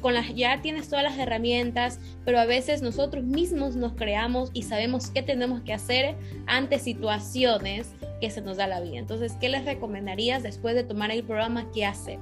con 0.01 0.13
las, 0.13 0.33
ya 0.33 0.61
tienes 0.61 0.89
todas 0.89 1.03
las 1.03 1.17
herramientas, 1.17 1.99
pero 2.23 2.39
a 2.39 2.45
veces 2.45 2.81
nosotros 2.81 3.23
mismos 3.23 3.75
nos 3.75 3.93
creamos 3.93 4.49
y 4.53 4.63
sabemos 4.63 5.11
qué 5.11 5.21
tenemos 5.21 5.61
que 5.61 5.73
hacer 5.73 6.15
ante 6.47 6.79
situaciones 6.79 7.93
que 8.21 8.31
se 8.31 8.41
nos 8.41 8.57
da 8.57 8.67
la 8.67 8.81
vida. 8.81 8.97
Entonces, 8.97 9.33
¿qué 9.39 9.49
les 9.49 9.65
recomendarías 9.65 10.41
después 10.41 10.75
de 10.75 10.83
tomar 10.83 11.11
el 11.11 11.23
programa? 11.23 11.69
¿Qué 11.71 11.85
hacer? 11.85 12.19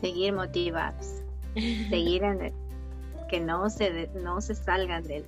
Seguir 0.00 0.32
motivados, 0.32 1.22
seguir 1.54 2.22
en 2.24 2.52
que 3.28 3.40
no 3.40 3.68
se, 3.70 4.08
no 4.14 4.40
se 4.40 4.54
salgan 4.54 5.04
del, 5.04 5.24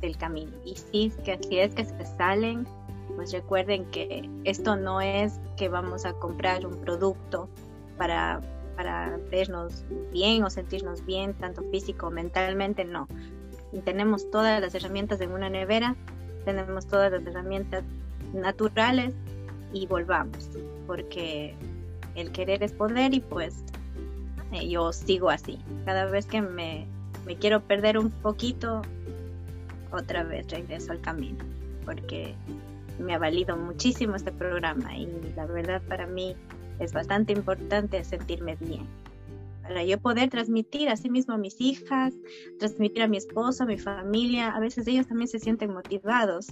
del, 0.00 0.16
camino. 0.18 0.52
Y 0.64 0.76
si, 0.76 1.10
que, 1.24 1.38
si 1.48 1.58
es 1.58 1.74
que 1.74 1.84
se 1.84 2.04
salen, 2.16 2.66
pues 3.14 3.32
recuerden 3.32 3.84
que 3.86 4.28
esto 4.44 4.76
no 4.76 5.00
es 5.00 5.38
que 5.56 5.68
vamos 5.68 6.04
a 6.04 6.12
comprar 6.14 6.66
un 6.66 6.80
producto 6.80 7.48
para, 7.96 8.40
para 8.76 9.18
vernos 9.30 9.84
bien 10.12 10.42
o 10.42 10.50
sentirnos 10.50 11.04
bien, 11.06 11.34
tanto 11.34 11.62
físico 11.70 12.08
o 12.08 12.10
mentalmente, 12.10 12.84
no. 12.84 13.06
Tenemos 13.84 14.28
todas 14.30 14.60
las 14.60 14.74
herramientas 14.74 15.20
en 15.20 15.30
una 15.30 15.48
nevera, 15.48 15.94
tenemos 16.44 16.86
todas 16.86 17.12
las 17.12 17.24
herramientas 17.24 17.84
naturales 18.32 19.14
y 19.72 19.86
volvamos, 19.86 20.48
porque 20.86 21.54
el 22.16 22.32
querer 22.32 22.62
es 22.62 22.72
poder 22.72 23.14
y 23.14 23.20
pues 23.20 23.62
yo 24.68 24.92
sigo 24.92 25.30
así. 25.30 25.58
Cada 25.84 26.06
vez 26.06 26.26
que 26.26 26.42
me, 26.42 26.86
me 27.26 27.36
quiero 27.36 27.60
perder 27.60 27.98
un 27.98 28.10
poquito, 28.10 28.82
otra 29.92 30.24
vez 30.24 30.48
regreso 30.50 30.92
al 30.92 31.00
camino, 31.00 31.44
porque 31.84 32.34
me 32.98 33.14
ha 33.14 33.18
valido 33.18 33.56
muchísimo 33.56 34.16
este 34.16 34.32
programa 34.32 34.96
y 34.96 35.08
la 35.34 35.46
verdad 35.46 35.82
para 35.88 36.06
mí 36.06 36.36
es 36.78 36.92
bastante 36.92 37.32
importante 37.32 38.02
sentirme 38.04 38.56
bien. 38.56 38.86
Para 39.62 39.84
yo 39.84 39.98
poder 39.98 40.30
transmitir 40.30 40.88
a 40.88 40.96
sí 40.96 41.10
mismo 41.10 41.34
a 41.34 41.38
mis 41.38 41.60
hijas, 41.60 42.14
transmitir 42.58 43.02
a 43.02 43.08
mi 43.08 43.16
esposo, 43.16 43.62
a 43.62 43.66
mi 43.66 43.78
familia, 43.78 44.48
a 44.48 44.60
veces 44.60 44.86
ellos 44.86 45.06
también 45.06 45.28
se 45.28 45.38
sienten 45.38 45.72
motivados 45.72 46.48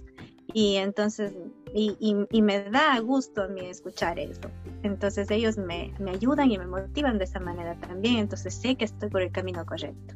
y 0.53 0.77
entonces, 0.77 1.33
y, 1.75 2.27
y, 2.31 2.43
me 2.43 2.65
da 2.65 2.99
gusto 3.01 3.43
a 3.43 3.49
mí 3.49 3.67
escuchar 3.67 4.19
eso. 4.19 4.51
Entonces 4.83 5.31
ellos 5.31 5.57
me, 5.59 5.93
me, 5.99 6.13
ayudan 6.13 6.51
y 6.51 6.59
me 6.59 6.67
motivan 6.67 7.19
de 7.19 7.25
esa 7.25 7.41
manera 7.41 7.75
también. 7.77 8.17
Entonces 8.17 8.55
sé 8.55 8.75
que 8.77 8.85
estoy 8.85 9.09
por 9.11 9.23
el 9.23 9.31
camino 9.31 9.65
correcto. 9.65 10.15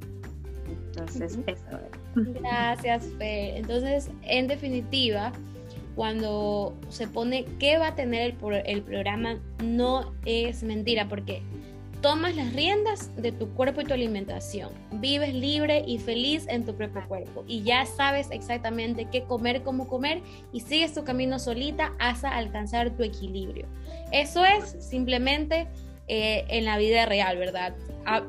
Entonces, 0.88 1.38
eso. 1.46 1.64
Gracias, 2.14 3.06
Fe. 3.18 3.56
Entonces, 3.56 4.10
en 4.22 4.46
definitiva, 4.46 5.32
cuando 5.94 6.74
se 6.88 7.06
pone 7.06 7.46
qué 7.58 7.78
va 7.78 7.88
a 7.88 7.94
tener 7.94 8.34
el, 8.42 8.62
el 8.66 8.82
programa, 8.82 9.38
no 9.62 10.12
es 10.24 10.62
mentira, 10.62 11.08
porque 11.08 11.42
tomas 12.02 12.34
las 12.34 12.52
riendas 12.52 13.14
de 13.16 13.30
tu 13.32 13.48
cuerpo 13.54 13.80
y 13.80 13.84
tu 13.84 13.94
alimentación. 13.94 14.70
Vives 14.90 15.32
libre 15.32 15.84
y 15.86 15.98
feliz 15.98 16.46
en 16.48 16.66
tu 16.66 16.74
propio 16.74 17.06
cuerpo 17.06 17.44
y 17.46 17.62
ya 17.62 17.86
sabes 17.86 18.28
exactamente 18.30 19.06
qué 19.10 19.22
comer, 19.22 19.62
cómo 19.62 19.86
comer 19.86 20.20
y 20.52 20.60
sigues 20.60 20.92
tu 20.92 21.04
camino 21.04 21.38
solita 21.38 21.92
hasta 21.98 22.36
alcanzar 22.36 22.90
tu 22.90 23.04
equilibrio. 23.04 23.66
Eso 24.10 24.44
es 24.44 24.76
simplemente 24.84 25.68
eh, 26.08 26.44
en 26.48 26.64
la 26.64 26.76
vida 26.76 27.06
real, 27.06 27.38
¿verdad? 27.38 27.74
Ah, 28.04 28.22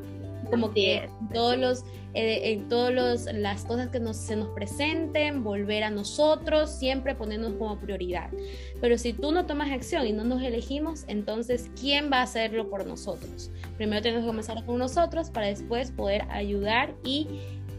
como 0.53 0.73
que 0.73 1.09
todos 1.33 1.57
los 1.57 1.83
eh, 2.15 2.51
en 2.51 2.69
todas 2.69 3.25
las 3.33 3.65
cosas 3.65 3.87
que 3.87 3.99
nos, 3.99 4.17
se 4.17 4.35
nos 4.35 4.49
presenten, 4.49 5.43
volver 5.43 5.83
a 5.83 5.89
nosotros, 5.89 6.69
siempre 6.69 7.15
ponernos 7.15 7.53
como 7.53 7.79
prioridad. 7.79 8.29
Pero 8.79 8.99
si 8.99 9.13
tú 9.13 9.31
no 9.31 9.47
tomas 9.47 9.71
acción 9.71 10.05
y 10.05 10.13
no 10.13 10.23
nos 10.23 10.43
elegimos, 10.43 11.05
entonces, 11.07 11.71
¿quién 11.79 12.11
va 12.11 12.19
a 12.19 12.23
hacerlo 12.23 12.69
por 12.69 12.85
nosotros? 12.85 13.49
Primero 13.77 14.03
tenemos 14.03 14.25
que 14.25 14.27
comenzar 14.27 14.63
con 14.63 14.77
nosotros 14.77 15.31
para 15.31 15.47
después 15.47 15.89
poder 15.89 16.27
ayudar 16.29 16.93
y 17.03 17.27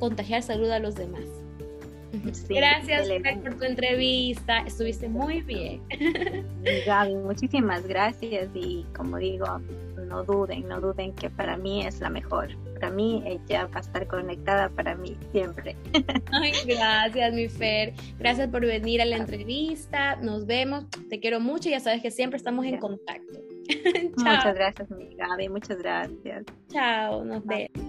contagiar 0.01 0.43
salud 0.43 0.71
a 0.71 0.81
los 0.81 0.97
demás. 0.97 1.44
Gracias 2.49 3.09
por 3.43 3.55
tu 3.57 3.65
entrevista, 3.65 4.59
estuviste 4.59 5.09
muy 5.09 5.43
bien. 5.43 5.83
Gaby, 6.87 7.15
muchísimas 7.17 7.87
gracias 7.87 8.49
y 8.55 8.85
como 8.95 9.19
digo, 9.19 9.47
no 10.05 10.23
duden, 10.25 10.69
no 10.69 10.81
duden 10.81 11.13
que 11.15 11.31
para 11.31 11.57
mí 11.57 11.85
es 11.85 12.01
la 12.01 12.11
mejor. 12.11 12.49
Para 12.75 12.91
mí 12.91 13.23
ella 13.27 13.67
va 13.67 13.79
a 13.79 13.81
estar 13.81 14.07
conectada 14.07 14.69
para 14.69 14.95
mí 14.95 15.17
siempre. 15.33 15.77
Ay, 16.33 16.53
gracias, 16.67 17.35
mi 17.35 17.49
Fer. 17.49 17.95
Gracias 18.19 18.49
por 18.49 18.65
venir 18.65 19.01
a 19.03 19.05
la 19.05 19.17
entrevista. 19.17 20.17
Nos 20.17 20.47
vemos. 20.47 20.87
Te 21.09 21.21
quiero 21.21 21.41
mucho. 21.41 21.69
Ya 21.69 21.81
sabes 21.81 22.03
que 22.03 22.11
siempre 22.11 22.37
estamos 22.37 22.65
en 22.67 22.79
contacto. 22.79 23.41
muchas 24.17 24.55
gracias, 24.55 24.91
mi 24.91 25.15
Gaby. 25.15 25.49
Muchas 25.49 25.79
gracias. 25.79 26.45
Chao, 26.69 27.25
nos 27.25 27.45
vemos. 27.45 27.84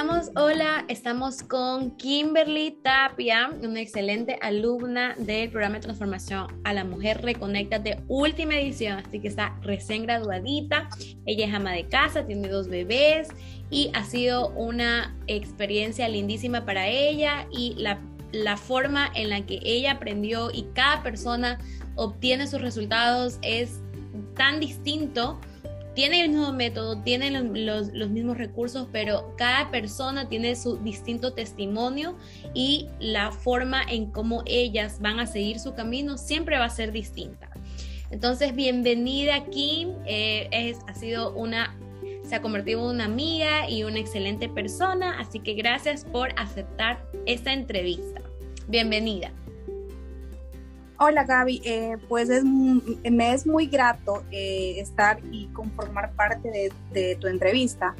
Estamos, 0.00 0.30
hola, 0.34 0.86
estamos 0.88 1.42
con 1.42 1.90
Kimberly 1.98 2.70
Tapia, 2.82 3.50
una 3.62 3.82
excelente 3.82 4.38
alumna 4.40 5.14
del 5.18 5.50
programa 5.50 5.74
de 5.74 5.80
transformación 5.82 6.46
a 6.64 6.72
la 6.72 6.84
mujer 6.84 7.20
Reconecta 7.20 7.78
de 7.78 8.00
última 8.08 8.54
edición, 8.54 9.02
así 9.06 9.20
que 9.20 9.28
está 9.28 9.58
recién 9.60 10.04
graduadita. 10.04 10.88
Ella 11.26 11.48
es 11.48 11.52
ama 11.52 11.72
de 11.72 11.86
casa, 11.86 12.24
tiene 12.24 12.48
dos 12.48 12.68
bebés 12.68 13.28
y 13.68 13.90
ha 13.92 14.02
sido 14.04 14.48
una 14.52 15.14
experiencia 15.26 16.08
lindísima 16.08 16.64
para 16.64 16.88
ella 16.88 17.46
y 17.52 17.74
la, 17.76 18.00
la 18.32 18.56
forma 18.56 19.10
en 19.14 19.28
la 19.28 19.44
que 19.44 19.60
ella 19.62 19.92
aprendió 19.92 20.50
y 20.50 20.62
cada 20.72 21.02
persona 21.02 21.58
obtiene 21.96 22.46
sus 22.46 22.62
resultados 22.62 23.38
es 23.42 23.82
tan 24.34 24.60
distinto 24.60 25.38
tienen 26.00 26.20
el 26.20 26.28
mismo 26.30 26.50
método, 26.54 27.02
tienen 27.02 27.66
los, 27.66 27.92
mismos 27.92 28.38
recursos, 28.38 28.88
pero 28.90 29.34
cada 29.36 29.70
persona 29.70 30.30
tiene 30.30 30.56
su 30.56 30.78
distinto 30.78 31.34
testimonio 31.34 32.16
y 32.54 32.88
la 33.00 33.32
forma 33.32 33.82
en 33.82 34.10
cómo 34.10 34.42
ellas 34.46 34.98
van 35.02 35.20
a 35.20 35.26
seguir 35.26 35.58
su 35.58 35.74
camino 35.74 36.16
siempre 36.16 36.56
va 36.56 36.64
a 36.64 36.70
ser 36.70 36.90
distinta. 36.90 37.50
Entonces, 38.10 38.56
bienvenida 38.56 39.44
Kim, 39.50 39.90
eh, 40.06 40.48
es, 40.52 40.78
ha 40.86 40.94
sido 40.94 41.34
una, 41.34 41.76
se 42.22 42.34
ha 42.34 42.40
convertido 42.40 42.80
en 42.80 42.94
una 42.94 43.04
amiga 43.04 43.68
y 43.68 43.84
una 43.84 43.98
excelente 43.98 44.48
persona, 44.48 45.20
así 45.20 45.40
que 45.40 45.52
gracias 45.52 46.06
por 46.06 46.30
aceptar 46.38 47.04
esta 47.26 47.52
entrevista. 47.52 48.22
Bienvenida. 48.68 49.34
Hola 51.02 51.24
Gaby, 51.24 51.62
eh, 51.64 51.96
pues 52.10 52.28
es, 52.28 52.44
me 52.44 53.32
es 53.32 53.46
muy 53.46 53.68
grato 53.68 54.22
eh, 54.30 54.74
estar 54.80 55.18
y 55.32 55.46
conformar 55.46 56.12
parte 56.12 56.70
de, 56.92 57.14
tu 57.14 57.26
entrevista 57.26 57.94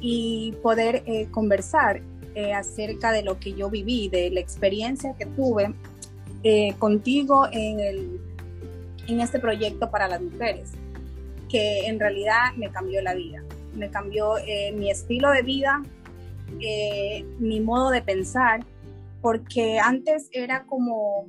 y 0.00 0.54
poder 0.62 1.02
eh, 1.04 1.28
conversar 1.30 2.00
acerca 2.56 3.12
de 3.12 3.22
lo 3.22 3.38
que 3.38 3.52
yo 3.52 3.68
viví, 3.68 4.08
de 4.08 4.30
la 4.30 4.40
experiencia 4.40 5.14
que 5.18 5.26
tuve 5.26 5.74
contigo 6.78 7.48
en, 7.52 8.18
este 9.06 9.40
proyecto 9.40 9.90
para 9.90 10.08
las 10.08 10.22
mujeres, 10.22 10.70
que 11.50 11.80
en 11.80 12.00
realidad 12.00 12.54
me 12.56 12.70
cambió 12.70 13.02
la 13.02 13.14
vida, 13.14 13.42
me 13.74 13.90
cambió 13.90 14.36
mi 14.72 14.90
estilo 14.90 15.32
de 15.32 15.42
vida, 15.42 15.82
mi 17.40 17.60
modo 17.60 17.90
de 17.90 18.00
pensar, 18.00 18.64
porque 19.20 19.78
antes 19.80 20.30
era 20.32 20.64
como 20.64 21.26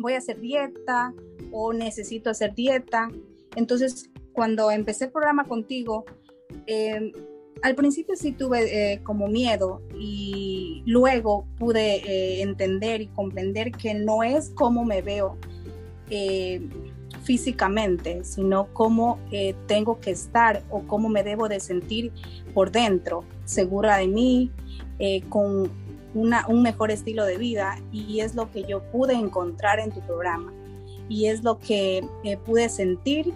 voy 0.00 0.14
a 0.14 0.18
hacer 0.18 0.40
dieta 0.40 1.14
o 1.52 1.72
necesito 1.72 2.30
hacer 2.30 2.54
dieta. 2.54 3.10
Entonces, 3.56 4.10
cuando 4.32 4.70
empecé 4.70 5.06
el 5.06 5.12
programa 5.12 5.44
contigo, 5.44 6.04
em, 6.66 7.12
al 7.62 7.74
principio 7.74 8.16
sí 8.16 8.32
tuve 8.32 8.92
eh, 8.92 9.02
como 9.02 9.28
miedo 9.28 9.82
y 9.98 10.82
luego 10.86 11.46
pude 11.58 11.96
eh, 11.96 12.42
entender 12.42 13.02
y 13.02 13.06
comprender 13.08 13.70
que 13.72 13.94
no 13.94 14.22
es 14.22 14.50
como 14.50 14.84
me 14.84 15.02
veo 15.02 15.36
eh, 16.08 16.66
físicamente, 17.22 18.24
sino 18.24 18.72
cómo 18.72 19.18
tengo 19.66 20.00
que 20.00 20.10
estar 20.10 20.62
o 20.70 20.82
cómo 20.86 21.08
me 21.08 21.22
debo 21.22 21.48
de 21.48 21.60
sentir 21.60 22.12
por 22.54 22.72
dentro, 22.72 23.24
segura 23.44 23.98
de 23.98 24.08
mí, 24.08 24.50
con 25.28 25.70
un 26.14 26.62
mejor 26.62 26.90
estilo 26.90 27.24
de 27.24 27.38
vida 27.38 27.78
y 27.92 28.20
es 28.20 28.34
lo 28.34 28.50
que 28.50 28.64
yo 28.64 28.82
pude 28.90 29.14
encontrar 29.14 29.78
en 29.78 29.92
tu 29.92 30.00
programa 30.00 30.52
y 31.08 31.26
es 31.26 31.44
lo 31.44 31.58
que 31.58 32.04
pude 32.44 32.68
sentir 32.68 33.32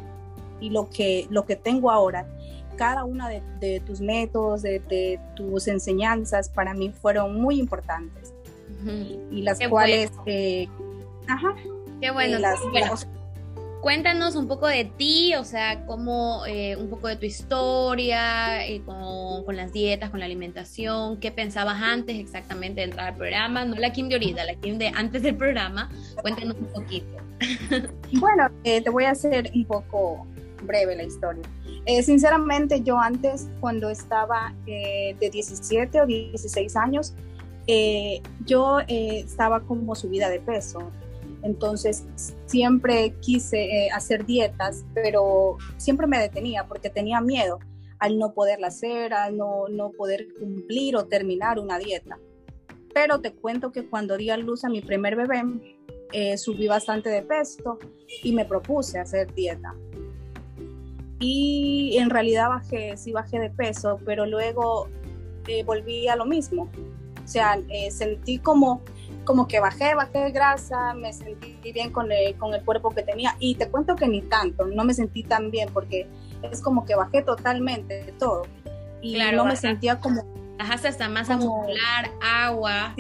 y 0.61 0.71
lo 0.71 0.89
que, 0.91 1.27
lo 1.31 1.45
que 1.45 1.57
tengo 1.57 1.91
ahora 1.91 2.27
cada 2.75 3.05
una 3.05 3.29
de, 3.29 3.81
tus 3.81 4.01
métodos, 4.01 4.63
de, 4.63 5.21
tus 5.35 5.69
enseñanzas, 5.69 6.49
para 6.49 6.75
mí 6.75 6.91
fueron 6.91 7.41
muy 7.41 7.59
importantes. 7.59 8.33
Y 9.31 9.43
las 9.43 9.59
cuales... 9.69 10.11
Eh, 10.27 10.69
ajá. 11.27 11.55
Qué 12.01 12.11
bueno. 12.11 12.39
Cuéntanos 13.85 14.35
un 14.35 14.49
poco 14.49 14.67
de 14.67 14.87
ti, 14.87 15.35
o 15.37 15.45
sea, 15.45 15.87
cómo, 15.87 16.45
eh, 16.47 16.75
un 16.77 16.89
poco 16.89 17.07
de 17.07 17.17
tu 17.17 17.27
historia, 17.27 18.67
eh, 18.67 18.83
con, 18.83 19.55
las 19.55 19.73
dietas, 19.73 20.11
con 20.11 20.19
la 20.19 20.27
alimentación, 20.27 21.21
qué 21.21 21.31
pensabas 21.31 21.81
antes 21.81 22.19
exactamente 22.19 22.81
de 22.81 22.87
entrar 22.87 23.09
al 23.09 23.17
programa, 23.17 23.65
no 23.65 23.77
la 23.77 23.93
Kim 23.93 24.09
de 24.09 24.15
ahorita, 24.15 24.45
la 24.45 24.55
Kim 24.57 24.79
de 24.79 24.89
antes 24.89 25.23
del 25.23 25.37
programa, 25.37 25.91
cuéntanos 26.21 26.57
un 26.57 26.73
poquito. 26.73 27.07
bueno, 28.15 28.49
te 28.65 28.91
voy 28.91 29.05
a 29.05 29.11
hacer 29.11 29.53
un 29.55 29.65
poco 29.67 30.27
breve 30.65 30.97
la 30.97 31.05
historia. 31.05 31.43
Eh, 31.87 32.03
sinceramente, 32.03 32.83
yo 32.83 32.99
antes, 32.99 33.49
cuando 33.61 33.91
estaba 33.91 34.55
eh, 34.67 35.15
de 35.21 35.31
17 35.31 36.01
o 36.01 36.07
16 36.07 36.77
años, 36.77 37.15
eh, 37.67 38.23
yo 38.47 38.81
estaba 38.89 39.61
como 39.61 39.95
subida 39.95 40.31
de 40.31 40.41
peso. 40.41 40.91
Entonces, 41.45 42.05
siempre 42.47 43.15
quise 43.21 43.91
hacer 43.93 44.27
dietas, 44.27 44.85
pero 44.95 45.59
siempre 45.77 46.07
me 46.07 46.19
detenía 46.19 46.67
porque 46.67 46.91
tenía 46.91 47.21
miedo 47.21 47.59
al 48.01 48.19
no 48.19 48.35
poderla 48.35 48.69
hacer, 48.69 49.15
al 49.15 49.37
no, 49.37 49.69
no 49.69 49.91
poder 49.91 50.27
cumplir 50.39 50.97
o 50.97 51.05
terminar 51.05 51.59
una 51.59 51.79
dieta. 51.79 52.19
Pero 52.93 53.21
te 53.21 53.33
cuento 53.33 53.71
que 53.71 53.87
cuando 53.87 54.17
di 54.17 54.31
a 54.31 54.37
luz 54.37 54.65
a 54.65 54.69
mi 54.69 54.81
primer 54.81 55.17
bebé, 55.17 55.43
subí 56.37 56.67
bastante 56.67 57.11
de 57.11 57.23
peso 57.23 57.79
y 58.23 58.33
me 58.33 58.45
propuse 58.45 58.99
hacer 58.99 59.33
dieta 59.35 59.75
y 61.25 61.97
en 61.99 62.11
realidad 62.11 62.49
bajé, 62.49 62.97
sí 62.97 63.13
bajé 63.13 63.39
de 63.39 63.51
peso, 63.51 63.99
pero 64.05 64.27
luego 64.27 64.89
eh, 65.49 65.65
volví 65.65 66.07
a 66.09 66.17
lo 66.17 66.27
mismo. 66.27 66.69
O 67.23 67.27
sea, 67.27 67.59
eh, 67.71 67.91
sentí 67.91 68.39
como, 68.39 68.83
como 69.25 69.49
que 69.49 69.61
bajé, 69.61 69.95
bajé 69.95 70.19
de 70.19 70.31
grasa, 70.31 70.95
me 70.95 71.13
sentí 71.13 71.73
bien 71.73 71.91
con 71.91 72.11
el, 72.13 72.37
con 72.37 72.55
el 72.55 72.63
cuerpo 72.65 72.91
que 72.91 73.03
tenía 73.03 73.37
y 73.39 73.55
te 73.57 73.69
cuento 73.69 73.97
que 73.97 74.07
ni 74.07 74.23
tanto, 74.23 74.67
no 74.67 74.85
me 74.85 74.95
sentí 74.95 75.23
tan 75.23 75.51
bien 75.51 75.71
porque 75.73 76.07
es 76.43 76.61
como 76.61 76.85
que 76.85 76.95
bajé 76.95 77.23
totalmente 77.23 78.05
de 78.05 78.13
todo 78.13 78.43
y 79.01 79.19
no 79.33 79.45
me 79.45 79.57
sentía 79.57 80.01
como... 80.01 80.25
Bajaste 80.59 80.89
hasta 80.89 81.09
masa 81.09 81.37
muscular, 81.37 82.11
agua, 82.23 82.95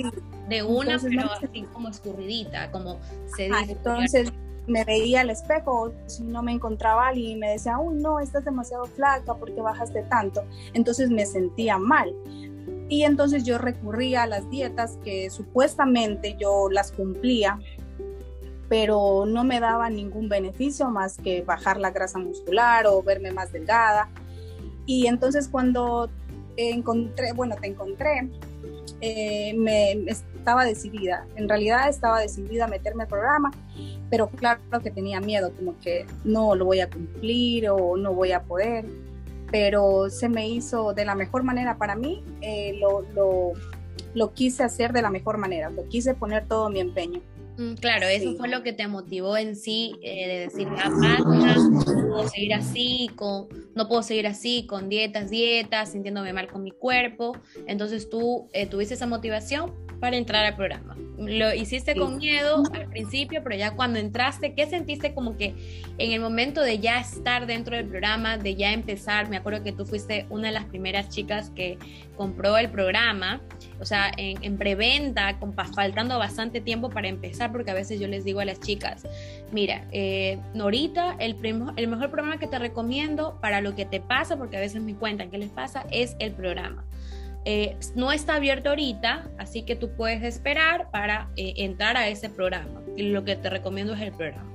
de 0.48 0.62
una, 0.62 0.98
pero 0.98 1.32
así 1.32 1.62
como 1.72 1.88
escurridita, 1.88 2.70
como 2.72 2.98
se 3.34 3.44
dice. 3.44 3.72
entonces 3.72 4.32
me 4.66 4.84
veía 4.84 5.20
al 5.20 5.30
espejo, 5.30 5.92
si 6.06 6.24
no 6.24 6.42
me 6.42 6.52
encontraba 6.52 7.08
alguien 7.08 7.30
y 7.32 7.36
me 7.36 7.50
decía, 7.50 7.78
uy, 7.78 7.96
no, 8.00 8.18
estás 8.20 8.44
demasiado 8.44 8.84
flaca 8.86 9.34
porque 9.34 9.60
bajaste 9.60 10.02
tanto. 10.04 10.42
Entonces 10.72 11.10
me 11.10 11.26
sentía 11.26 11.78
mal. 11.78 12.14
Y 12.88 13.04
entonces 13.04 13.44
yo 13.44 13.58
recurría 13.58 14.24
a 14.24 14.26
las 14.26 14.48
dietas 14.50 14.98
que 15.04 15.30
supuestamente 15.30 16.36
yo 16.38 16.68
las 16.70 16.92
cumplía, 16.92 17.58
pero 18.68 19.24
no 19.26 19.44
me 19.44 19.60
daba 19.60 19.88
ningún 19.90 20.28
beneficio 20.28 20.88
más 20.90 21.16
que 21.16 21.42
bajar 21.42 21.78
la 21.78 21.90
grasa 21.90 22.18
muscular 22.18 22.86
o 22.86 23.02
verme 23.02 23.30
más 23.30 23.52
delgada. 23.52 24.08
Y 24.86 25.06
entonces 25.06 25.48
cuando 25.48 26.10
encontré, 26.56 27.32
bueno, 27.32 27.56
te 27.60 27.68
encontré, 27.68 28.30
eh, 29.00 29.54
me 29.56 29.92
estaba 30.06 30.64
decidida, 30.64 31.26
en 31.36 31.48
realidad 31.48 31.88
estaba 31.88 32.20
decidida 32.20 32.66
a 32.66 32.68
meterme 32.68 33.04
al 33.04 33.08
programa 33.08 33.50
pero 34.14 34.28
claro 34.28 34.60
que 34.80 34.92
tenía 34.92 35.20
miedo, 35.20 35.52
como 35.56 35.76
que 35.80 36.06
no 36.22 36.54
lo 36.54 36.66
voy 36.66 36.78
a 36.78 36.88
cumplir 36.88 37.68
o 37.68 37.96
no 37.96 38.12
voy 38.12 38.30
a 38.30 38.42
poder, 38.42 38.84
pero 39.54 40.10
se 40.10 40.28
me 40.28 40.48
hizo 40.48 40.94
de 40.94 41.04
la 41.04 41.14
mejor 41.14 41.44
manera 41.44 41.78
para 41.78 41.94
mí, 41.94 42.24
eh, 42.40 42.76
lo, 42.80 43.02
lo, 43.14 43.52
lo, 44.12 44.34
quise 44.34 44.64
hacer 44.64 44.92
de 44.92 45.00
la 45.00 45.10
mejor 45.10 45.38
manera, 45.38 45.70
lo 45.70 45.88
quise 45.88 46.12
poner 46.16 46.48
todo 46.48 46.70
mi 46.70 46.80
empeño. 46.80 47.22
Mm, 47.56 47.74
claro, 47.74 48.08
eso 48.08 48.34
fue 48.34 48.48
lo 48.48 48.64
que 48.64 48.72
te 48.72 48.88
motivó 48.88 49.36
en 49.36 49.54
sí, 49.54 49.94
eh, 50.02 50.26
de 50.26 50.38
decir, 50.40 50.66
ah, 50.76 50.90
no 50.90 52.08
puedo 52.08 52.28
seguir 52.28 52.52
así, 52.52 53.08
con, 53.14 53.46
no 53.76 53.86
puedo 53.86 54.02
seguir 54.02 54.26
así, 54.26 54.66
con 54.66 54.88
dietas, 54.88 55.30
dietas, 55.30 55.92
sintiéndome 55.92 56.32
mal 56.32 56.48
con 56.48 56.64
mi 56.64 56.72
cuerpo. 56.72 57.36
Entonces 57.68 58.10
tú 58.10 58.48
eh, 58.54 58.66
tuviste 58.66 58.94
esa 58.94 59.06
motivación 59.06 59.72
para 60.04 60.18
entrar 60.18 60.44
al 60.44 60.54
programa. 60.54 60.94
Lo 61.16 61.54
hiciste 61.54 61.96
con 61.96 62.18
miedo 62.18 62.62
al 62.74 62.90
principio, 62.90 63.42
pero 63.42 63.56
ya 63.56 63.70
cuando 63.70 63.98
entraste, 63.98 64.52
¿qué 64.52 64.66
sentiste 64.66 65.14
como 65.14 65.38
que 65.38 65.54
en 65.96 66.12
el 66.12 66.20
momento 66.20 66.60
de 66.60 66.78
ya 66.78 67.00
estar 67.00 67.46
dentro 67.46 67.74
del 67.74 67.86
programa, 67.86 68.36
de 68.36 68.54
ya 68.54 68.74
empezar? 68.74 69.30
Me 69.30 69.38
acuerdo 69.38 69.62
que 69.64 69.72
tú 69.72 69.86
fuiste 69.86 70.26
una 70.28 70.48
de 70.48 70.52
las 70.52 70.66
primeras 70.66 71.08
chicas 71.08 71.48
que 71.56 71.78
compró 72.18 72.58
el 72.58 72.68
programa, 72.68 73.40
o 73.80 73.86
sea, 73.86 74.12
en, 74.18 74.58
preventa, 74.58 75.38
con, 75.38 75.54
faltando 75.54 76.18
bastante 76.18 76.60
tiempo 76.60 76.90
para 76.90 77.08
empezar, 77.08 77.50
porque 77.50 77.70
a 77.70 77.74
veces 77.74 77.98
yo 77.98 78.06
les 78.06 78.26
digo 78.26 78.40
a 78.40 78.44
las 78.44 78.60
chicas, 78.60 79.08
mira, 79.52 79.86
eh, 79.90 80.38
Norita, 80.52 81.16
el, 81.18 81.34
el 81.76 81.88
mejor 81.88 82.10
programa 82.10 82.36
que 82.36 82.46
te 82.46 82.58
recomiendo 82.58 83.38
para 83.40 83.62
lo 83.62 83.74
que 83.74 83.86
te 83.86 84.00
pasa, 84.00 84.36
porque 84.36 84.58
a 84.58 84.60
veces 84.60 84.82
me 84.82 84.94
cuentan 84.94 85.30
qué 85.30 85.38
les 85.38 85.48
pasa, 85.48 85.86
es 85.90 86.14
el 86.18 86.32
programa. 86.32 86.84
Eh, 87.46 87.76
no 87.94 88.10
está 88.10 88.36
abierto 88.36 88.70
ahorita, 88.70 89.30
así 89.38 89.62
que 89.62 89.76
tú 89.76 89.90
puedes 89.96 90.22
esperar 90.22 90.90
para 90.90 91.28
eh, 91.36 91.54
entrar 91.58 91.96
a 91.96 92.08
ese 92.08 92.30
programa. 92.30 92.82
Y 92.96 93.10
lo 93.10 93.24
que 93.24 93.36
te 93.36 93.50
recomiendo 93.50 93.92
es 93.94 94.00
el 94.00 94.12
programa. 94.12 94.50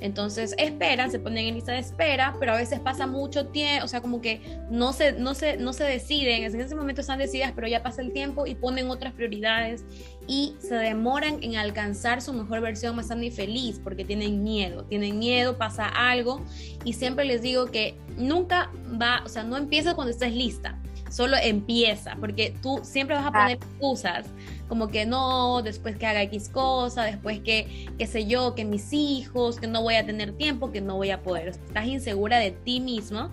Entonces 0.00 0.54
esperan, 0.58 1.10
se 1.10 1.18
ponen 1.18 1.46
en 1.46 1.54
lista 1.54 1.72
de 1.72 1.78
espera, 1.78 2.36
pero 2.38 2.52
a 2.52 2.56
veces 2.56 2.80
pasa 2.80 3.06
mucho 3.06 3.46
tiempo, 3.46 3.84
o 3.86 3.88
sea, 3.88 4.02
como 4.02 4.20
que 4.20 4.42
no 4.70 4.92
se, 4.92 5.12
no 5.12 5.34
se, 5.34 5.56
no 5.56 5.72
se 5.72 5.84
deciden, 5.84 6.44
en 6.44 6.60
ese 6.60 6.74
momento 6.74 7.00
están 7.00 7.18
decididas, 7.18 7.52
pero 7.54 7.68
ya 7.68 7.82
pasa 7.82 8.02
el 8.02 8.12
tiempo 8.12 8.46
y 8.46 8.54
ponen 8.54 8.90
otras 8.90 9.14
prioridades 9.14 9.84
y 10.26 10.56
se 10.58 10.74
demoran 10.74 11.42
en 11.42 11.56
alcanzar 11.56 12.20
su 12.20 12.32
mejor 12.32 12.60
versión 12.60 12.96
más 12.96 13.08
sana 13.08 13.24
y 13.24 13.30
feliz 13.30 13.80
porque 13.82 14.04
tienen 14.04 14.42
miedo, 14.42 14.84
tienen 14.84 15.18
miedo, 15.18 15.56
pasa 15.56 15.86
algo 15.86 16.44
y 16.84 16.92
siempre 16.92 17.24
les 17.24 17.40
digo 17.40 17.66
que 17.66 17.94
nunca 18.16 18.70
va, 19.00 19.22
o 19.24 19.28
sea, 19.28 19.44
no 19.44 19.56
empieza 19.56 19.94
cuando 19.94 20.10
estés 20.10 20.34
lista 20.34 20.78
solo 21.14 21.36
empieza, 21.40 22.16
porque 22.18 22.56
tú 22.60 22.80
siempre 22.82 23.14
vas 23.14 23.26
a 23.26 23.30
poner 23.30 23.58
excusas, 23.58 24.26
como 24.68 24.88
que 24.88 25.06
no, 25.06 25.62
después 25.62 25.96
que 25.96 26.06
haga 26.06 26.22
X 26.22 26.48
cosa, 26.48 27.04
después 27.04 27.38
que, 27.38 27.86
qué 27.96 28.06
sé 28.08 28.26
yo, 28.26 28.56
que 28.56 28.64
mis 28.64 28.92
hijos, 28.92 29.60
que 29.60 29.68
no 29.68 29.80
voy 29.80 29.94
a 29.94 30.04
tener 30.04 30.36
tiempo, 30.36 30.72
que 30.72 30.80
no 30.80 30.96
voy 30.96 31.12
a 31.12 31.22
poder. 31.22 31.48
Estás 31.48 31.86
insegura 31.86 32.38
de 32.38 32.50
ti 32.50 32.80
mismo. 32.80 33.30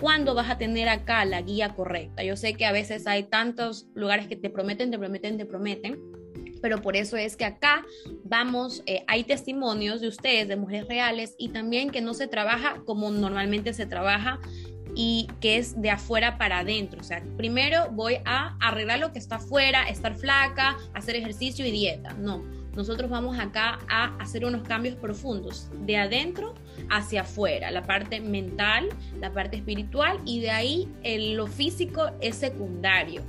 ¿Cuándo 0.00 0.34
vas 0.34 0.50
a 0.50 0.58
tener 0.58 0.88
acá 0.88 1.24
la 1.24 1.40
guía 1.42 1.76
correcta? 1.76 2.24
Yo 2.24 2.34
sé 2.34 2.54
que 2.54 2.66
a 2.66 2.72
veces 2.72 3.06
hay 3.06 3.22
tantos 3.22 3.86
lugares 3.94 4.26
que 4.26 4.34
te 4.34 4.50
prometen, 4.50 4.90
te 4.90 4.98
prometen, 4.98 5.38
te 5.38 5.46
prometen, 5.46 6.00
pero 6.60 6.82
por 6.82 6.96
eso 6.96 7.16
es 7.16 7.36
que 7.36 7.44
acá 7.44 7.84
vamos, 8.24 8.82
eh, 8.86 9.04
hay 9.06 9.22
testimonios 9.22 10.00
de 10.00 10.08
ustedes, 10.08 10.48
de 10.48 10.56
mujeres 10.56 10.88
reales, 10.88 11.36
y 11.38 11.50
también 11.50 11.90
que 11.90 12.00
no 12.00 12.12
se 12.14 12.26
trabaja 12.26 12.82
como 12.84 13.10
normalmente 13.12 13.72
se 13.72 13.86
trabaja 13.86 14.40
y 14.94 15.28
que 15.40 15.58
es 15.58 15.80
de 15.80 15.90
afuera 15.90 16.38
para 16.38 16.60
adentro. 16.60 17.00
O 17.00 17.04
sea, 17.04 17.22
primero 17.36 17.90
voy 17.90 18.18
a 18.24 18.56
arreglar 18.60 18.98
lo 18.98 19.12
que 19.12 19.18
está 19.18 19.36
afuera, 19.36 19.88
estar 19.88 20.14
flaca, 20.14 20.76
hacer 20.94 21.16
ejercicio 21.16 21.66
y 21.66 21.70
dieta. 21.70 22.14
No, 22.14 22.42
nosotros 22.74 23.10
vamos 23.10 23.38
acá 23.38 23.80
a 23.88 24.16
hacer 24.18 24.44
unos 24.44 24.62
cambios 24.62 24.94
profundos, 24.94 25.68
de 25.84 25.96
adentro 25.96 26.54
hacia 26.88 27.22
afuera, 27.22 27.70
la 27.70 27.82
parte 27.82 28.20
mental, 28.20 28.88
la 29.18 29.32
parte 29.32 29.56
espiritual 29.56 30.20
y 30.24 30.40
de 30.40 30.50
ahí 30.50 30.88
lo 31.34 31.46
físico 31.46 32.10
es 32.20 32.36
secundario. 32.36 33.22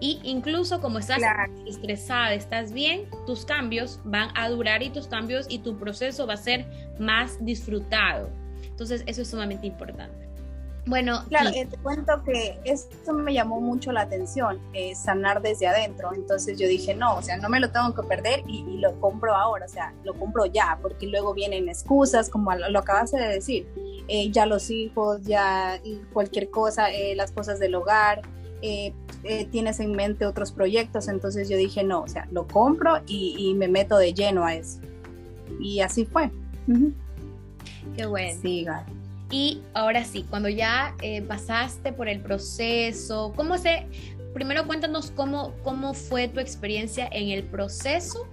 Y 0.00 0.20
incluso 0.22 0.82
como 0.82 0.98
estás 0.98 1.22
estresada, 1.66 2.34
estás 2.34 2.72
bien, 2.72 3.06
tus 3.26 3.46
cambios 3.46 4.00
van 4.04 4.28
a 4.34 4.50
durar 4.50 4.82
y 4.82 4.90
tus 4.90 5.06
cambios 5.06 5.46
y 5.48 5.60
tu 5.60 5.78
proceso 5.78 6.26
va 6.26 6.34
a 6.34 6.38
ser 6.38 6.66
más 6.98 7.42
disfrutado. 7.42 8.28
Entonces 8.64 9.02
eso 9.06 9.22
es 9.22 9.30
sumamente 9.30 9.66
importante. 9.66 10.23
Bueno, 10.86 11.24
claro, 11.28 11.48
eh, 11.54 11.66
te 11.66 11.78
cuento 11.78 12.22
que 12.24 12.58
esto 12.64 13.14
me 13.14 13.32
llamó 13.32 13.58
mucho 13.58 13.90
la 13.90 14.02
atención, 14.02 14.60
eh, 14.74 14.94
sanar 14.94 15.40
desde 15.40 15.66
adentro. 15.66 16.12
Entonces 16.14 16.58
yo 16.58 16.68
dije, 16.68 16.94
no, 16.94 17.16
o 17.16 17.22
sea, 17.22 17.38
no 17.38 17.48
me 17.48 17.58
lo 17.58 17.70
tengo 17.70 17.94
que 17.94 18.02
perder 18.02 18.42
y, 18.46 18.62
lo 18.78 19.00
compro 19.00 19.34
ahora, 19.34 19.64
o 19.64 19.68
sea, 19.68 19.94
lo 20.04 20.14
compro 20.14 20.44
ya, 20.44 20.78
porque 20.82 21.06
luego 21.06 21.32
vienen 21.32 21.68
excusas, 21.70 22.28
como 22.28 22.54
lo, 22.54 22.78
acabas 22.78 23.12
de 23.12 23.20
decir, 23.20 23.66
eh, 24.08 24.30
ya 24.30 24.44
los 24.44 24.68
hijos, 24.70 25.22
ya 25.22 25.80
cualquier 26.12 26.50
cosa, 26.50 26.88
las 27.14 27.32
cosas 27.32 27.58
del 27.58 27.74
hogar. 27.74 28.20
tienes 29.50 29.80
en 29.80 29.92
mente 29.92 30.26
otros 30.26 30.52
proyectos, 30.52 31.08
entonces 31.08 31.48
yo 31.48 31.56
dije, 31.56 31.82
no, 31.82 32.02
o 32.02 32.08
sea, 32.08 32.28
lo 32.30 32.46
compro 32.46 33.00
y, 33.06 33.54
me 33.56 33.68
meto 33.68 33.96
de 33.96 34.12
lleno 34.12 34.44
a 34.44 34.54
eso. 34.54 34.80
Y 35.60 35.80
así 35.80 36.04
fue. 36.04 36.30
Qué 37.96 38.04
bueno. 38.04 38.38
Sí, 38.42 38.66
Y 39.34 39.62
ahora 39.72 40.04
sí, 40.04 40.24
cuando 40.30 40.48
ya 40.48 40.94
eh, 41.02 41.20
pasaste 41.20 41.92
por 41.92 42.08
el 42.08 42.20
proceso, 42.20 43.32
¿cómo 43.34 43.58
se, 43.58 43.88
primero 44.32 44.64
cuéntanos 44.64 45.10
cómo, 45.10 45.56
cómo 45.64 45.92
fue 45.92 46.28
tu 46.28 46.38
experiencia 46.38 47.08
en 47.10 47.30
el 47.30 47.42
proceso 47.42 48.28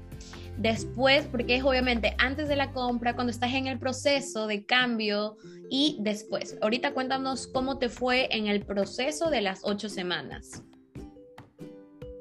después, 0.58 1.26
porque 1.26 1.56
es 1.56 1.64
obviamente 1.64 2.14
antes 2.20 2.48
de 2.48 2.56
la 2.56 2.72
compra, 2.72 3.16
cuando 3.16 3.32
estás 3.32 3.52
en 3.56 3.66
el 3.66 3.80
proceso 3.80 4.46
de 4.46 4.64
cambio 4.64 5.38
y 5.72 5.98
después. 6.02 6.56
Ahorita 6.62 6.94
cuéntanos 6.94 7.48
cómo 7.48 7.80
te 7.80 7.90
fue 7.90 8.28
en 8.30 8.46
el 8.46 8.64
proceso 8.64 9.32
de 9.32 9.42
las 9.42 9.62
ocho 9.64 9.90
semanas. 9.90 10.62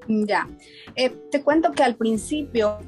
Ya, 0.09 0.49
eh, 0.97 1.11
te 1.31 1.43
cuento 1.43 1.73
que 1.73 1.83
al 1.83 1.97
principio 1.97 2.79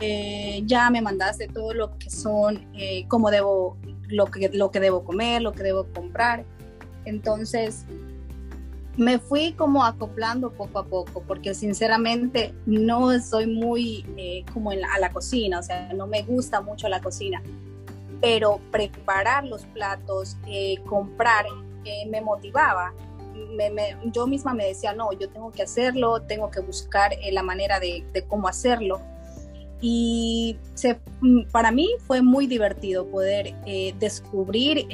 eh, 0.00 0.62
ya 0.64 0.90
me 0.90 1.00
mandaste 1.00 1.46
todo 1.46 1.74
lo 1.74 1.96
que 1.96 2.10
son, 2.10 2.66
cómo 3.06 3.30
debo, 3.30 3.78
lo 4.08 4.26
que, 4.26 4.50
lo 4.52 4.70
que 4.70 4.80
debo 4.80 5.04
comer, 5.04 5.42
lo 5.42 5.52
que 5.52 5.62
debo 5.62 5.86
comprar. 5.92 6.44
Entonces, 7.04 7.84
me 8.98 9.20
fui 9.20 9.52
como 9.52 9.84
acoplando 9.84 10.50
poco 10.50 10.80
a 10.80 10.84
poco, 10.84 11.22
porque 11.22 11.54
sinceramente 11.54 12.52
no 12.66 13.18
soy 13.20 13.46
muy 13.46 14.04
eh, 14.16 14.44
como 14.52 14.72
en 14.72 14.84
a 14.84 14.98
la 14.98 15.12
cocina, 15.12 15.60
o 15.60 15.62
sea, 15.62 15.92
no 15.94 16.08
me 16.08 16.22
gusta 16.22 16.60
mucho 16.60 16.88
la 16.88 17.00
cocina, 17.00 17.40
pero 18.20 18.60
preparar 18.72 19.44
los 19.44 19.64
platos, 19.66 20.36
eh, 20.48 20.78
comprar, 20.84 21.46
eh, 21.84 22.06
me 22.10 22.20
motivaba. 22.20 22.92
yo 24.12 24.26
misma 24.26 24.52
me 24.52 24.66
decía, 24.66 24.92
no, 24.94 25.12
yo 25.12 25.28
tengo 25.28 25.52
que 25.52 25.62
hacerlo, 25.62 26.22
tengo 26.22 26.50
que 26.50 26.58
buscar 26.58 27.12
la 27.30 27.44
manera 27.44 27.78
de, 27.78 28.04
cómo 28.26 28.48
hacerlo. 28.48 29.00
Y 29.80 30.56
se, 30.74 30.98
para 31.52 31.70
mí 31.70 31.88
fue 32.06 32.20
muy 32.20 32.46
divertido 32.46 33.06
poder 33.06 33.54
descubrir 33.98 34.86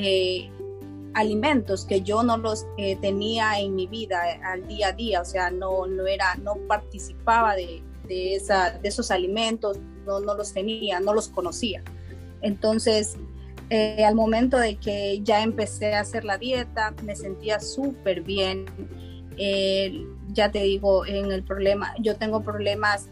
alimentos 1.14 1.84
que 1.84 2.02
yo 2.02 2.22
no 2.22 2.36
los 2.36 2.66
eh, 2.76 2.96
tenía 2.96 3.58
en 3.58 3.74
mi 3.74 3.86
vida 3.86 4.32
eh, 4.32 4.40
al 4.44 4.66
día 4.66 4.88
a 4.88 4.92
día, 4.92 5.20
o 5.20 5.24
sea, 5.24 5.50
no, 5.50 5.86
no, 5.86 6.06
era, 6.06 6.34
no 6.36 6.56
participaba 6.68 7.54
de, 7.54 7.82
de, 8.06 8.40
esos 8.82 9.10
alimentos, 9.10 9.78
no, 10.04 10.20
no, 10.20 10.34
los 10.34 10.52
tenía, 10.52 11.00
no 11.00 11.14
los 11.14 11.28
conocía. 11.28 11.82
Entonces, 12.42 13.16
eh, 13.70 14.04
al 14.04 14.14
momento 14.14 14.58
de 14.58 14.76
que 14.76 15.20
ya 15.22 15.42
empecé 15.42 15.94
a 15.94 16.00
hacer 16.00 16.24
la 16.24 16.36
dieta, 16.36 16.92
me 17.02 17.16
sentía 17.16 17.60
súper 17.60 18.20
bien. 18.20 18.66
ya 20.32 20.50
te 20.50 20.62
digo, 20.62 21.06
en 21.06 21.32
el 21.32 21.42
problema, 21.42 21.94
yo 22.00 22.16
tengo 22.16 22.42
problemas 22.42 23.08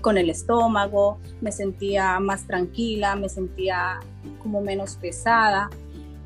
con 0.00 0.18
el 0.18 0.30
estómago, 0.30 1.18
me 1.40 1.52
sentía 1.52 2.18
más 2.20 2.46
tranquila, 2.46 3.16
me 3.16 3.28
sentía 3.28 4.00
como 4.42 4.60
menos 4.60 4.96
pesada. 4.96 5.70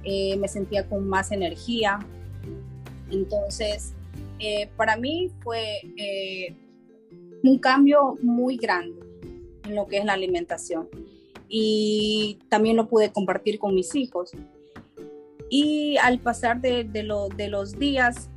Eh, 0.05 0.37
me 0.37 0.49
sentía 0.49 0.88
con 0.88 1.07
más 1.09 1.31
energía. 1.31 1.99
Entonces, 3.11 3.92
eh, 4.38 4.70
para 4.77 4.96
mí 4.96 5.31
fue 5.40 5.81
eh, 5.96 6.57
un 7.42 7.59
cambio 7.59 8.16
muy 8.23 8.57
grande 8.57 8.99
en 9.64 9.75
lo 9.75 9.87
que 9.87 9.99
es 9.99 10.05
la 10.05 10.14
alimentación. 10.14 10.88
Y 11.49 12.38
también 12.49 12.77
lo 12.77 12.88
pude 12.88 13.12
compartir 13.12 13.59
con 13.59 13.75
mis 13.75 13.94
hijos. 13.94 14.33
Y 15.51 15.96
al 15.99 16.20
pasar 16.20 16.61
de 16.61 17.49
los 17.49 17.79
días, 17.79 18.31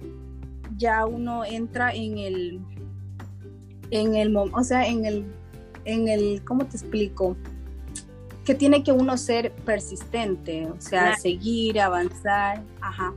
ya 0.77 1.05
uno 1.05 1.45
entra 1.45 1.93
en 1.93 2.17
el, 2.17 2.59
en 3.91 4.15
el, 4.15 4.35
o 4.35 4.63
sea, 4.63 4.87
en 4.87 5.05
el, 5.05 5.25
en 5.85 6.07
el, 6.07 6.43
¿cómo 6.43 6.65
te 6.65 6.77
explico? 6.77 7.35
que 8.45 8.55
tiene 8.55 8.83
que 8.83 8.91
uno 8.91 9.17
ser 9.17 9.51
persistente, 9.51 10.67
o 10.67 10.75
sea, 10.79 11.15
seguir, 11.15 11.79
avanzar, 11.79 12.61
ajá. 12.81 13.13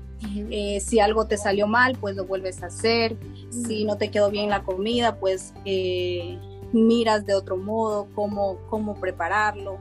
Eh, 0.50 0.80
si 0.80 1.00
algo 1.00 1.26
te 1.26 1.36
salió 1.36 1.66
mal, 1.66 1.96
pues 2.00 2.16
lo 2.16 2.24
vuelves 2.24 2.62
a 2.62 2.66
hacer. 2.66 3.16
Si 3.50 3.84
no 3.84 3.96
te 3.96 4.10
quedó 4.10 4.30
bien 4.30 4.50
la 4.50 4.62
comida, 4.62 5.16
pues 5.16 5.52
eh, 5.64 6.38
miras 6.72 7.26
de 7.26 7.34
otro 7.34 7.56
modo 7.56 8.06
cómo, 8.14 8.58
cómo 8.70 8.94
prepararlo. 9.00 9.78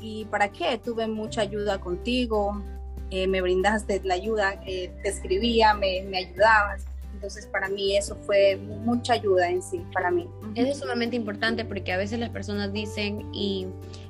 ¿Y 0.00 0.24
para 0.26 0.50
qué? 0.50 0.80
Tuve 0.82 1.06
mucha 1.06 1.42
ayuda 1.42 1.78
contigo, 1.78 2.62
eh, 3.10 3.26
me 3.26 3.42
brindaste 3.42 4.00
la 4.02 4.14
ayuda, 4.14 4.60
te 4.60 4.90
escribía, 5.04 5.74
me, 5.74 6.02
me 6.04 6.18
ayudabas. 6.18 6.86
Entonces 7.20 7.44
para 7.44 7.68
mí 7.68 7.98
eso 7.98 8.16
fue 8.16 8.56
mucha 8.56 9.12
ayuda 9.12 9.50
en 9.50 9.60
sí, 9.60 9.84
para 9.92 10.10
mí. 10.10 10.26
Eso 10.54 10.72
es 10.72 10.78
sumamente 10.78 11.16
importante 11.16 11.66
porque 11.66 11.92
a 11.92 11.98
veces 11.98 12.18
las 12.18 12.30
personas 12.30 12.72
dicen 12.72 13.28
y 13.34 13.66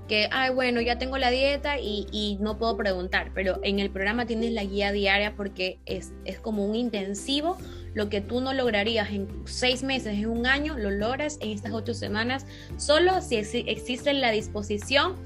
que, 0.06 0.28
ay, 0.30 0.54
bueno, 0.54 0.80
ya 0.80 0.96
tengo 0.96 1.18
la 1.18 1.28
dieta 1.32 1.80
y, 1.80 2.38
no 2.40 2.56
puedo 2.56 2.76
preguntar, 2.76 3.32
pero 3.34 3.58
en 3.64 3.80
el 3.80 3.90
programa 3.90 4.26
tienes 4.26 4.52
la 4.52 4.62
guía 4.62 4.92
diaria 4.92 5.34
porque 5.34 5.80
es, 5.86 6.12
es 6.24 6.38
como 6.38 6.64
un 6.64 6.76
intensivo. 6.76 7.58
Lo 7.94 8.08
que 8.08 8.20
tú 8.20 8.40
no 8.40 8.54
lograrías 8.54 9.10
en 9.10 9.26
seis 9.44 9.82
meses, 9.82 10.14
en 10.14 10.28
un 10.28 10.46
año, 10.46 10.78
lo 10.78 10.92
logras 10.92 11.36
en 11.40 11.50
estas 11.50 11.72
ocho 11.72 11.94
semanas, 11.94 12.46
solo 12.76 13.20
si 13.22 13.36
existe 13.36 14.12
la 14.14 14.30
disposición 14.30 15.16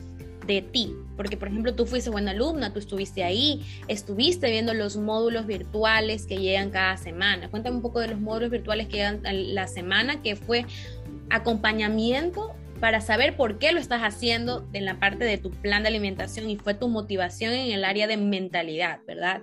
de 0.46 0.62
ti, 0.62 0.94
porque 1.16 1.36
por 1.36 1.48
ejemplo 1.48 1.74
tú 1.74 1.86
fuiste 1.86 2.10
buena 2.10 2.32
alumna, 2.32 2.72
tú 2.72 2.78
estuviste 2.78 3.24
ahí, 3.24 3.64
estuviste 3.88 4.50
viendo 4.50 4.74
los 4.74 4.96
módulos 4.96 5.46
virtuales 5.46 6.26
que 6.26 6.38
llegan 6.38 6.70
cada 6.70 6.96
semana. 6.96 7.50
Cuéntame 7.50 7.76
un 7.76 7.82
poco 7.82 8.00
de 8.00 8.08
los 8.08 8.20
módulos 8.20 8.50
virtuales 8.50 8.88
que 8.88 8.96
llegan 8.96 9.22
la 9.22 9.66
semana, 9.66 10.22
que 10.22 10.36
fue 10.36 10.66
acompañamiento 11.30 12.54
para 12.80 13.00
saber 13.00 13.36
por 13.36 13.58
qué 13.58 13.72
lo 13.72 13.80
estás 13.80 14.02
haciendo 14.02 14.68
en 14.72 14.84
la 14.84 14.98
parte 14.98 15.24
de 15.24 15.38
tu 15.38 15.50
plan 15.50 15.82
de 15.82 15.88
alimentación 15.88 16.50
y 16.50 16.56
fue 16.56 16.74
tu 16.74 16.88
motivación 16.88 17.52
en 17.52 17.72
el 17.72 17.84
área 17.84 18.06
de 18.06 18.16
mentalidad, 18.16 19.00
¿verdad? 19.06 19.42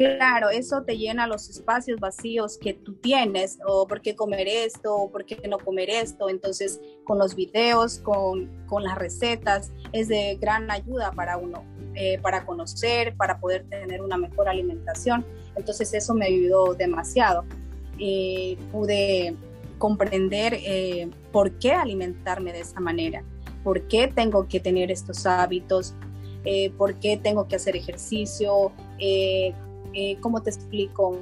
Claro, 0.00 0.48
eso 0.48 0.82
te 0.82 0.96
llena 0.96 1.26
los 1.26 1.50
espacios 1.50 2.00
vacíos 2.00 2.56
que 2.56 2.72
tú 2.72 2.94
tienes, 2.94 3.58
o 3.66 3.86
por 3.86 4.00
qué 4.00 4.16
comer 4.16 4.48
esto, 4.48 4.96
o 4.96 5.10
por 5.10 5.26
qué 5.26 5.46
no 5.46 5.58
comer 5.58 5.90
esto. 5.90 6.30
Entonces, 6.30 6.80
con 7.04 7.18
los 7.18 7.34
videos, 7.34 7.98
con, 7.98 8.48
con 8.66 8.82
las 8.82 8.96
recetas, 8.96 9.72
es 9.92 10.08
de 10.08 10.38
gran 10.40 10.70
ayuda 10.70 11.12
para 11.12 11.36
uno, 11.36 11.64
eh, 11.94 12.18
para 12.22 12.46
conocer, 12.46 13.14
para 13.14 13.40
poder 13.40 13.68
tener 13.68 14.00
una 14.00 14.16
mejor 14.16 14.48
alimentación. 14.48 15.22
Entonces, 15.54 15.92
eso 15.92 16.14
me 16.14 16.24
ayudó 16.24 16.72
demasiado. 16.72 17.44
Eh, 17.98 18.56
pude 18.72 19.36
comprender 19.76 20.54
eh, 20.54 21.10
por 21.30 21.58
qué 21.58 21.72
alimentarme 21.72 22.54
de 22.54 22.60
esa 22.60 22.80
manera, 22.80 23.22
por 23.62 23.82
qué 23.82 24.08
tengo 24.08 24.48
que 24.48 24.60
tener 24.60 24.90
estos 24.90 25.26
hábitos, 25.26 25.94
por 26.78 26.94
qué 26.94 27.18
tengo 27.18 27.46
que 27.48 27.56
hacer 27.56 27.76
ejercicio, 27.76 28.72
eh, 29.94 30.16
¿cómo 30.20 30.42
te 30.42 30.50
explico? 30.50 31.18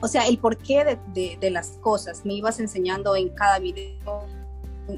O 0.00 0.08
sea, 0.08 0.26
el 0.26 0.38
porqué 0.38 0.98
de, 1.12 1.36
de 1.40 1.50
las 1.50 1.78
cosas. 1.80 2.24
Me 2.24 2.34
ibas 2.34 2.60
enseñando 2.60 3.16
en 3.16 3.30
cada 3.30 3.58
video 3.58 4.26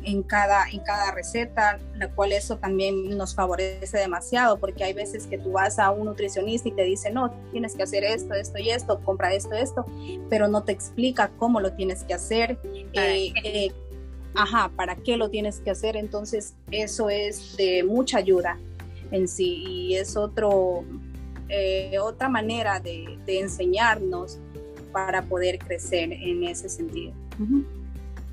en 0.05 0.23
cada, 0.23 0.69
en 0.71 0.81
cada 0.81 1.11
receta, 1.13 1.79
la 1.97 2.09
cual 2.11 2.33
eso 2.33 2.57
también 2.59 3.17
nos 3.17 3.35
favorece 3.35 3.99
demasiado, 3.99 4.59
porque 4.59 4.85
hay 4.85 4.93
veces 4.93 5.27
que 5.27 5.39
tú 5.39 5.53
vas 5.53 5.79
a 5.79 5.91
un 5.91 6.07
nutricionista 6.07 6.69
y 6.69 6.73
te 6.73 6.83
dice, 6.85 7.11
no, 7.11 7.31
tienes 7.51 7.75
que 7.75 7.83
hacer 7.83 8.05
esto, 8.05 8.35
esto 8.35 8.59
y 8.59 8.71
esto, 8.71 9.01
compra 9.01 9.35
esto, 9.35 9.55
esto, 9.55 9.85
pero 10.29 10.49
no 10.49 10.63
te 10.63 10.73
explica 10.73 11.31
cómo 11.39 11.61
lo 11.61 11.73
tienes 11.73 12.05
que 12.05 12.15
hacer. 12.15 12.59
Eh, 12.93 13.33
eh, 13.43 13.73
ajá, 14.35 14.71
¿para 14.77 14.97
qué 14.97 15.17
lo 15.17 15.29
tienes 15.31 15.61
que 15.61 15.71
hacer? 15.71 15.97
Entonces, 15.97 16.55
eso 16.71 17.11
es 17.11 17.57
de 17.57 17.83
mucha 17.83 18.19
ayuda 18.19 18.59
en 19.11 19.27
sí 19.27 19.65
y 19.67 19.97
es 19.97 20.17
otro, 20.17 20.85
eh, 21.51 21.99
otra 21.99 22.29
manera 22.29 22.81
de, 22.81 23.19
enseñarnos 23.27 24.39
para 24.93 25.23
poder 25.23 25.59
crecer 25.59 26.13
en 26.13 26.45
ese 26.45 26.69
sentido. 26.69 27.13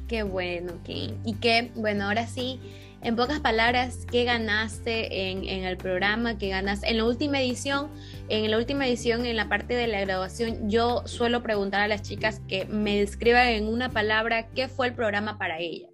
Qué 0.07 0.23
bueno, 0.23 0.73
Kim. 0.83 1.15
Y 1.25 1.35
qué, 1.35 1.71
bueno, 1.75 2.05
ahora 2.05 2.27
sí, 2.27 2.59
en 3.03 3.15
pocas 3.15 3.39
palabras, 3.39 4.05
¿qué 4.11 4.23
ganaste 4.23 5.29
en, 5.29 5.45
el 5.45 5.77
programa? 5.77 6.37
¿Qué 6.37 6.49
ganaste? 6.49 6.89
En 6.89 6.97
la 6.97 7.05
última 7.05 7.39
edición, 7.39 7.89
en 8.27 8.49
la 8.49 8.57
última 8.57 8.87
edición, 8.87 9.25
en 9.25 9.35
la 9.35 9.47
parte 9.47 9.75
de 9.75 9.87
la 9.87 10.01
graduación, 10.01 10.69
yo 10.69 11.03
suelo 11.05 11.43
preguntar 11.43 11.81
a 11.81 11.87
las 11.87 12.01
chicas 12.01 12.41
que 12.47 12.65
me 12.65 12.99
describan 12.99 13.49
en 13.49 13.67
una 13.67 13.89
palabra 13.89 14.47
qué 14.49 14.67
fue 14.67 14.87
el 14.87 14.93
programa 14.93 15.37
para 15.37 15.59
ellas. 15.59 15.91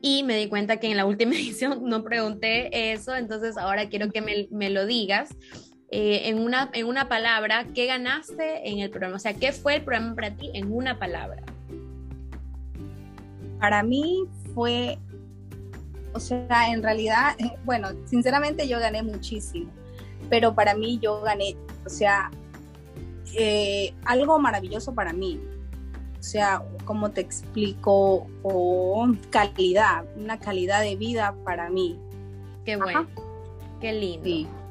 Y 0.00 0.22
me 0.22 0.36
di 0.36 0.46
cuenta 0.46 0.76
que 0.76 0.90
en 0.90 0.96
la 0.96 1.06
última 1.06 1.32
edición 1.34 1.88
no 1.88 2.04
pregunté 2.04 2.92
eso, 2.92 3.16
entonces 3.16 3.56
ahora 3.56 3.88
quiero 3.88 4.10
que 4.10 4.48
me, 4.50 4.70
lo 4.70 4.86
digas. 4.86 5.36
Eh, 5.96 6.28
en, 6.28 6.40
una, 6.40 6.70
en 6.72 6.86
una 6.86 7.08
palabra, 7.08 7.66
¿qué 7.72 7.86
ganaste 7.86 8.68
en 8.68 8.80
el 8.80 8.90
programa? 8.90 9.14
O 9.14 9.20
sea, 9.20 9.32
¿qué 9.32 9.52
fue 9.52 9.76
el 9.76 9.84
programa 9.84 10.16
para 10.16 10.34
ti 10.34 10.50
en 10.52 10.72
una 10.72 10.98
palabra? 10.98 11.44
Para 13.60 13.84
mí 13.84 14.24
fue, 14.56 14.98
o 16.12 16.18
sea, 16.18 16.72
en 16.72 16.82
realidad, 16.82 17.36
bueno, 17.64 17.90
sinceramente 18.06 18.66
yo 18.66 18.80
gané 18.80 19.04
muchísimo, 19.04 19.70
pero 20.28 20.52
para 20.52 20.74
mí 20.74 20.98
yo 21.00 21.20
gané, 21.20 21.56
o 21.86 21.88
sea, 21.88 22.28
eh, 23.38 23.94
algo 24.04 24.40
maravilloso 24.40 24.96
para 24.96 25.12
mí. 25.12 25.40
O 26.18 26.22
sea, 26.24 26.60
como 26.86 27.12
te 27.12 27.20
explico, 27.20 28.26
o 28.42 29.06
calidad, 29.30 30.06
una 30.16 30.40
calidad 30.40 30.80
de 30.80 30.96
vida 30.96 31.36
para 31.44 31.70
mí. 31.70 32.00
Qué 32.64 32.74
bueno, 32.74 33.06
qué 33.80 33.92
lindo. 33.92 34.63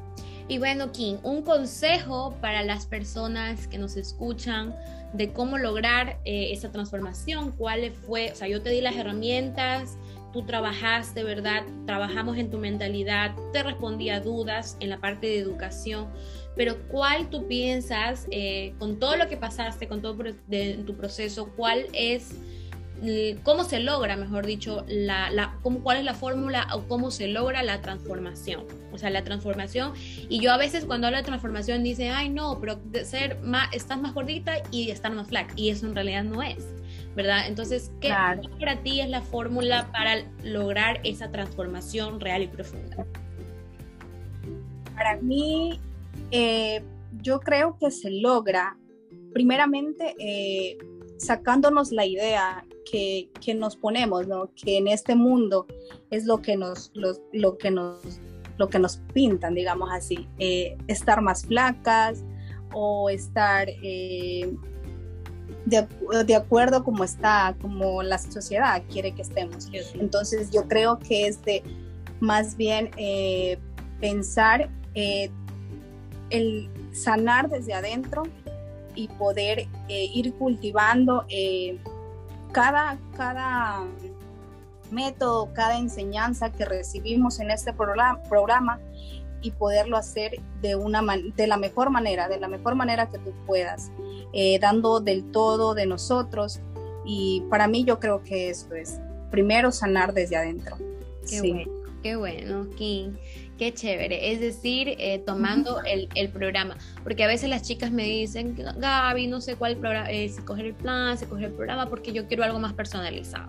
Y 0.46 0.58
bueno, 0.58 0.92
Kim, 0.92 1.18
un 1.22 1.42
consejo 1.42 2.36
para 2.40 2.62
las 2.62 2.86
personas 2.86 3.66
que 3.66 3.78
nos 3.78 3.96
escuchan 3.96 4.74
de 5.14 5.32
cómo 5.32 5.56
lograr 5.56 6.18
eh, 6.24 6.52
esa 6.52 6.70
transformación, 6.70 7.52
cuál 7.52 7.90
fue, 7.92 8.32
o 8.32 8.34
sea, 8.34 8.48
yo 8.48 8.60
te 8.60 8.70
di 8.70 8.80
las 8.80 8.96
herramientas, 8.96 9.96
tú 10.34 10.44
trabajaste, 10.44 11.22
¿verdad? 11.22 11.62
Trabajamos 11.86 12.36
en 12.36 12.50
tu 12.50 12.58
mentalidad, 12.58 13.34
te 13.52 13.62
respondí 13.62 14.10
a 14.10 14.20
dudas 14.20 14.76
en 14.80 14.90
la 14.90 15.00
parte 15.00 15.28
de 15.28 15.38
educación, 15.38 16.08
pero 16.56 16.76
¿cuál 16.88 17.30
tú 17.30 17.46
piensas, 17.46 18.26
eh, 18.30 18.74
con 18.78 18.98
todo 18.98 19.16
lo 19.16 19.28
que 19.28 19.36
pasaste, 19.36 19.88
con 19.88 20.02
todo 20.02 20.16
tu 20.84 20.96
proceso, 20.96 21.50
cuál 21.56 21.86
es, 21.92 22.34
cómo 23.42 23.64
se 23.64 23.80
logra, 23.80 24.16
mejor 24.16 24.46
dicho, 24.46 24.84
la, 24.88 25.30
la 25.30 25.58
cómo, 25.62 25.82
cuál 25.82 25.98
es 25.98 26.04
la 26.04 26.14
fórmula 26.14 26.68
o 26.74 26.82
cómo 26.82 27.10
se 27.10 27.28
logra 27.28 27.62
la 27.62 27.80
transformación? 27.80 28.64
O 28.92 28.98
sea, 28.98 29.10
la 29.10 29.24
transformación. 29.24 29.92
Y 30.28 30.40
yo 30.40 30.52
a 30.52 30.56
veces 30.56 30.84
cuando 30.84 31.06
hablo 31.06 31.18
de 31.18 31.24
transformación 31.24 31.82
dice, 31.82 32.10
ay 32.10 32.28
no, 32.28 32.58
pero 32.60 32.76
de 32.76 33.04
ser 33.04 33.40
más, 33.40 33.68
estás 33.72 34.00
más 34.00 34.14
gordita 34.14 34.54
y 34.70 34.90
estar 34.90 35.12
más 35.12 35.28
flaca. 35.28 35.52
Y 35.56 35.70
eso 35.70 35.86
en 35.86 35.94
realidad 35.94 36.24
no 36.24 36.42
es. 36.42 36.64
¿verdad? 37.14 37.46
Entonces, 37.46 37.92
¿qué 38.00 38.12
para 38.58 38.82
ti 38.82 39.00
es 39.00 39.08
la 39.08 39.22
fórmula 39.22 39.88
para 39.92 40.24
lograr 40.42 41.00
esa 41.04 41.30
transformación 41.30 42.20
real 42.20 42.42
y 42.42 42.48
profunda? 42.48 43.06
Para 44.94 45.20
mí, 45.20 45.80
eh, 46.30 46.82
yo 47.22 47.40
creo 47.40 47.76
que 47.78 47.90
se 47.90 48.10
logra, 48.10 48.76
primeramente, 49.32 50.14
eh, 50.18 50.76
sacándonos 51.18 51.92
la 51.92 52.06
idea 52.06 52.64
que, 52.90 53.30
nos 53.56 53.76
ponemos, 53.76 54.26
¿no? 54.26 54.50
Que 54.54 54.78
en 54.78 54.88
este 54.88 55.14
mundo 55.14 55.66
es 56.10 56.24
lo 56.26 56.40
que 56.42 56.56
nos, 56.56 56.90
lo, 56.94 57.58
que 57.58 57.70
nos, 57.70 58.00
lo 58.56 58.68
que 58.68 58.78
nos 58.78 58.98
pintan, 59.12 59.54
digamos 59.54 59.90
así, 59.92 60.28
eh, 60.38 60.76
estar 60.86 61.20
más 61.20 61.44
flacas 61.44 62.24
o 62.72 63.10
estar 63.10 63.68
de, 65.66 66.34
acuerdo 66.34 66.84
como 66.84 67.04
está, 67.04 67.56
como 67.60 68.02
la 68.02 68.18
sociedad 68.18 68.82
quiere 68.90 69.12
que 69.12 69.22
estemos. 69.22 69.68
Entonces 69.94 70.50
yo 70.50 70.68
creo 70.68 70.98
que 70.98 71.26
es 71.26 71.42
de 71.42 71.62
más 72.20 72.56
bien 72.56 72.90
eh, 72.96 73.58
pensar 74.00 74.70
eh, 74.94 75.30
el 76.30 76.68
sanar 76.92 77.48
desde 77.48 77.74
adentro 77.74 78.24
y 78.94 79.08
poder 79.08 79.66
eh, 79.88 80.04
ir 80.12 80.34
cultivando 80.34 81.26
cada, 82.52 82.98
cada 83.16 83.84
método, 84.90 85.52
cada 85.52 85.78
enseñanza 85.78 86.52
que 86.52 86.64
recibimos 86.64 87.40
en 87.40 87.50
este 87.50 87.72
programa, 87.72 88.80
y 89.44 89.50
poderlo 89.50 89.98
hacer 89.98 90.40
de, 90.62 90.74
una 90.74 91.02
de 91.36 91.46
la 91.46 91.58
mejor 91.58 91.90
manera, 91.90 92.28
de 92.28 92.40
la 92.40 92.48
mejor 92.48 92.74
manera 92.76 93.10
que 93.10 93.18
tú 93.18 93.32
puedas, 93.46 93.92
eh, 94.32 94.58
dando 94.58 95.00
del 95.00 95.30
todo 95.30 95.74
de 95.74 95.84
nosotros. 95.84 96.60
Y 97.04 97.44
para 97.50 97.68
mí 97.68 97.84
yo 97.84 98.00
creo 98.00 98.22
que 98.24 98.48
esto 98.48 98.74
es, 98.74 98.98
primero 99.30 99.70
sanar 99.70 100.14
desde 100.14 100.36
adentro. 100.36 100.78
Qué 101.28 101.40
bueno, 101.40 101.72
qué 102.02 102.16
bueno, 102.16 102.70
King. 102.76 103.12
Qué 103.58 103.72
chévere, 103.72 104.32
es 104.32 104.40
decir, 104.40 104.96
eh, 104.98 105.22
tomando 105.24 105.80
el, 105.84 106.08
el, 106.16 106.28
programa, 106.28 106.76
porque 107.04 107.22
a 107.22 107.28
veces 107.28 107.48
las 107.48 107.62
chicas 107.62 107.92
me 107.92 108.02
dicen, 108.02 108.56
Gaby, 108.56 109.28
no 109.28 109.40
sé 109.40 109.54
cuál 109.54 109.76
programa, 109.76 110.10
eh, 110.10 110.28
si 110.28 110.42
coger 110.42 110.66
el 110.66 110.74
plan, 110.74 111.16
si 111.16 111.26
coger 111.26 111.46
el 111.46 111.52
programa, 111.52 111.88
porque 111.88 112.12
yo 112.12 112.26
quiero 112.26 112.42
algo 112.42 112.58
más 112.58 112.72
personalizado. 112.72 113.48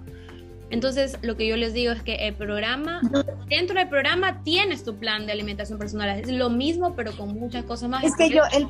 Entonces, 0.69 1.17
lo 1.21 1.35
que 1.37 1.47
yo 1.47 1.57
les 1.57 1.73
digo 1.73 1.91
es 1.91 2.01
que 2.01 2.27
el 2.27 2.33
programa, 2.35 3.01
dentro 3.47 3.77
del 3.77 3.87
programa 3.87 4.43
tienes 4.43 4.83
tu 4.83 4.95
plan 4.95 5.25
de 5.25 5.31
alimentación 5.31 5.77
personal. 5.77 6.19
Es 6.19 6.27
lo 6.27 6.49
mismo, 6.49 6.95
pero 6.95 7.15
con 7.15 7.33
muchas 7.39 7.63
cosas 7.65 7.89
más. 7.89 8.03
Es 8.03 8.15
que 8.15 8.29
yo, 8.29 8.41
el... 8.53 8.67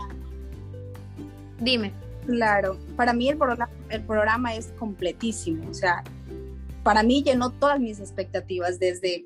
Dime. 1.59 1.93
Claro, 2.25 2.79
para 2.95 3.13
mí 3.13 3.29
el 3.29 3.37
programa, 3.37 3.71
el 3.89 4.01
programa 4.01 4.55
es 4.55 4.73
completísimo. 4.79 5.69
O 5.69 5.73
sea, 5.73 6.03
para 6.83 7.03
mí 7.03 7.23
llenó 7.23 7.51
todas 7.51 7.79
mis 7.79 7.99
expectativas 7.99 8.79
desde 8.79 9.25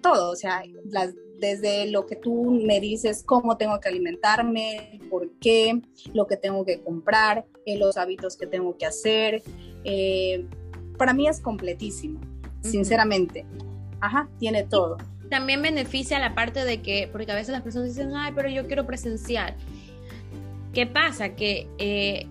todo. 0.00 0.30
O 0.30 0.36
sea, 0.36 0.62
las, 0.90 1.14
desde 1.38 1.90
lo 1.90 2.06
que 2.06 2.16
tú 2.16 2.60
me 2.64 2.80
dices, 2.80 3.22
cómo 3.22 3.56
tengo 3.56 3.78
que 3.80 3.88
alimentarme, 3.88 5.00
por 5.10 5.30
qué, 5.40 5.80
lo 6.12 6.26
que 6.26 6.36
tengo 6.36 6.64
que 6.64 6.80
comprar, 6.80 7.46
eh, 7.64 7.78
los 7.78 7.96
hábitos 7.96 8.36
que 8.36 8.46
tengo 8.46 8.76
que 8.76 8.86
hacer. 8.86 9.42
Eh, 9.84 10.46
para 10.96 11.14
mí 11.14 11.28
es 11.28 11.40
completísimo, 11.40 12.20
sinceramente. 12.62 13.46
Ajá, 14.00 14.28
tiene 14.38 14.64
todo. 14.64 14.98
También 15.30 15.62
beneficia 15.62 16.18
la 16.18 16.34
parte 16.34 16.64
de 16.64 16.82
que, 16.82 17.08
porque 17.10 17.30
a 17.30 17.34
veces 17.34 17.50
las 17.50 17.62
personas 17.62 17.88
dicen, 17.88 18.14
ay, 18.14 18.32
pero 18.34 18.48
yo 18.48 18.66
quiero 18.66 18.86
presenciar. 18.86 19.56
¿Qué 20.72 20.86
pasa? 20.86 21.34
Que 21.34 21.68
eh, 21.78 22.26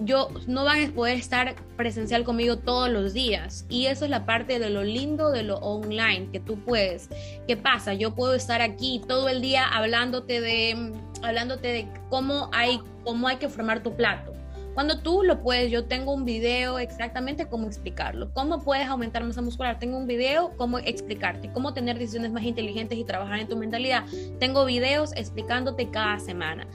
yo 0.00 0.28
no 0.46 0.64
van 0.64 0.90
a 0.90 0.92
poder 0.92 1.16
estar 1.16 1.54
presencial 1.76 2.24
conmigo 2.24 2.58
todos 2.58 2.90
los 2.90 3.12
días 3.12 3.66
y 3.68 3.86
eso 3.86 4.04
es 4.04 4.10
la 4.10 4.26
parte 4.26 4.58
de 4.58 4.70
lo 4.70 4.84
lindo 4.84 5.30
de 5.30 5.42
lo 5.42 5.56
online 5.58 6.28
que 6.32 6.40
tú 6.40 6.58
puedes. 6.58 7.08
¿Qué 7.46 7.56
pasa? 7.56 7.94
Yo 7.94 8.14
puedo 8.14 8.34
estar 8.34 8.60
aquí 8.62 9.00
todo 9.06 9.28
el 9.28 9.40
día 9.40 9.66
hablándote 9.66 10.40
de 10.40 10.92
hablándote 11.22 11.68
de 11.68 11.88
cómo 12.08 12.50
hay 12.52 12.80
cómo 13.04 13.28
hay 13.28 13.36
que 13.36 13.48
formar 13.48 13.82
tu 13.82 13.94
plato 13.94 14.32
cuando 14.74 15.00
tú 15.00 15.22
lo 15.24 15.42
puedes, 15.42 15.70
yo 15.70 15.84
tengo 15.84 16.12
un 16.12 16.24
video 16.24 16.78
exactamente 16.78 17.46
cómo 17.48 17.66
explicarlo. 17.66 18.32
¿Cómo 18.32 18.62
puedes 18.62 18.86
aumentar 18.86 19.24
masa 19.24 19.42
muscular? 19.42 19.78
Tengo 19.78 19.98
un 19.98 20.06
video 20.06 20.52
cómo 20.56 20.78
explicarte, 20.78 21.50
cómo 21.52 21.74
tener 21.74 21.98
decisiones 21.98 22.32
más 22.32 22.44
inteligentes 22.44 22.96
y 22.96 23.04
trabajar 23.04 23.40
en 23.40 23.48
tu 23.48 23.56
mentalidad. 23.56 24.04
Tengo 24.38 24.64
videos 24.64 25.12
explicándote 25.16 25.90
cada 25.90 26.20
semana. 26.20 26.68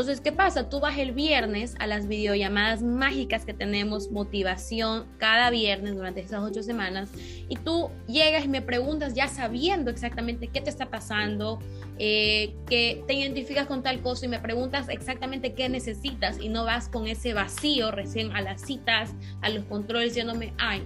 Entonces, 0.00 0.22
¿qué 0.22 0.32
pasa? 0.32 0.70
Tú 0.70 0.80
vas 0.80 0.96
el 0.96 1.12
viernes 1.12 1.74
a 1.78 1.86
las 1.86 2.08
videollamadas 2.08 2.82
mágicas 2.82 3.44
que 3.44 3.52
tenemos, 3.52 4.10
motivación, 4.10 5.04
cada 5.18 5.50
viernes 5.50 5.94
durante 5.94 6.22
esas 6.22 6.42
ocho 6.42 6.62
semanas, 6.62 7.10
y 7.50 7.56
tú 7.56 7.90
llegas 8.08 8.46
y 8.46 8.48
me 8.48 8.62
preguntas 8.62 9.12
ya 9.12 9.28
sabiendo 9.28 9.90
exactamente 9.90 10.48
qué 10.48 10.62
te 10.62 10.70
está 10.70 10.86
pasando, 10.86 11.58
eh, 11.98 12.54
que 12.66 13.04
te 13.06 13.12
identificas 13.12 13.66
con 13.66 13.82
tal 13.82 14.00
cosa 14.00 14.24
y 14.24 14.28
me 14.30 14.38
preguntas 14.38 14.88
exactamente 14.88 15.52
qué 15.52 15.68
necesitas 15.68 16.40
y 16.40 16.48
no 16.48 16.64
vas 16.64 16.88
con 16.88 17.06
ese 17.06 17.34
vacío 17.34 17.90
recién 17.90 18.34
a 18.34 18.40
las 18.40 18.62
citas, 18.62 19.14
a 19.42 19.50
los 19.50 19.64
controles, 19.66 20.14
diciéndome, 20.14 20.54
ay, 20.56 20.82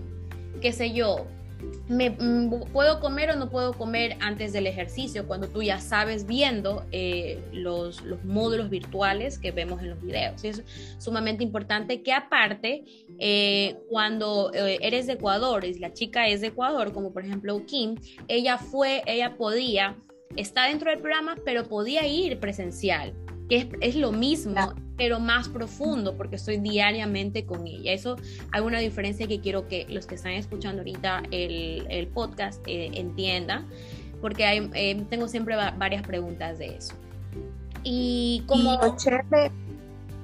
qué 0.61 0.73
sé 0.73 0.93
yo, 0.93 1.29
me, 1.89 2.11
mm, 2.11 2.73
¿Puedo 2.73 3.01
comer 3.01 3.31
o 3.31 3.37
no 3.37 3.51
puedo 3.51 3.75
comer 3.75 4.17
antes 4.21 4.53
del 4.53 4.67
ejercicio? 4.67 5.27
Cuando 5.27 5.49
tú 5.49 5.63
ya 5.63 5.81
sabes 5.81 6.27
viendo 6.27 6.85
eh, 6.93 7.43
los, 7.53 8.03
los, 8.03 8.25
módulos 8.25 8.71
virtuales 8.71 9.39
que 9.39 9.53
vemos 9.53 9.83
en 9.83 9.91
los 9.91 10.01
videos. 10.01 10.45
es 10.45 10.63
sumamente 10.99 11.45
importante 11.45 12.03
que 12.03 12.13
aparte, 12.13 12.85
eh, 13.19 13.77
cuando 13.89 14.53
eh, 14.55 14.79
eres 14.81 15.07
de 15.07 15.15
Ecuador 15.15 15.65
y 15.65 15.75
la 15.79 15.93
chica 15.93 16.29
es 16.29 16.41
de 16.41 16.49
Ecuador, 16.49 16.93
como 16.93 17.13
por 17.13 17.25
ejemplo 17.25 17.65
Kim, 17.67 17.97
ella 18.29 18.59
fue, 18.59 19.03
ella 19.07 19.37
podía, 19.37 19.97
está 20.37 20.67
dentro 20.67 20.91
del 20.91 21.01
programa, 21.01 21.37
pero 21.45 21.69
podía 21.69 22.07
ir 22.07 22.39
presencial 22.41 23.15
que 23.49 23.69
es, 23.81 23.97
lo 23.97 24.13
mismo, 24.13 24.55
pero 24.97 25.21
más 25.21 25.49
profundo, 25.49 26.17
porque 26.17 26.37
estoy 26.37 26.59
diariamente 26.59 27.45
con 27.45 27.67
ella. 27.67 27.93
Eso 27.93 28.17
hay 28.53 28.63
una 28.63 28.79
diferencia 28.79 29.27
que 29.27 29.41
quiero 29.41 29.69
que 29.69 29.87
los 29.89 30.07
que 30.07 30.15
están 30.15 30.33
escuchando 30.33 30.81
ahorita 30.81 31.23
el, 31.31 32.09
podcast 32.15 32.63
eh, 32.67 32.91
entiendan, 32.95 33.67
porque 34.21 34.45
hay, 34.47 34.71
eh, 34.75 35.05
tengo 35.11 35.29
siempre 35.29 35.57
varias 35.57 36.03
preguntas 36.07 36.59
de 36.59 36.77
eso. 36.77 36.95
Y 37.83 38.43
como... 38.47 38.79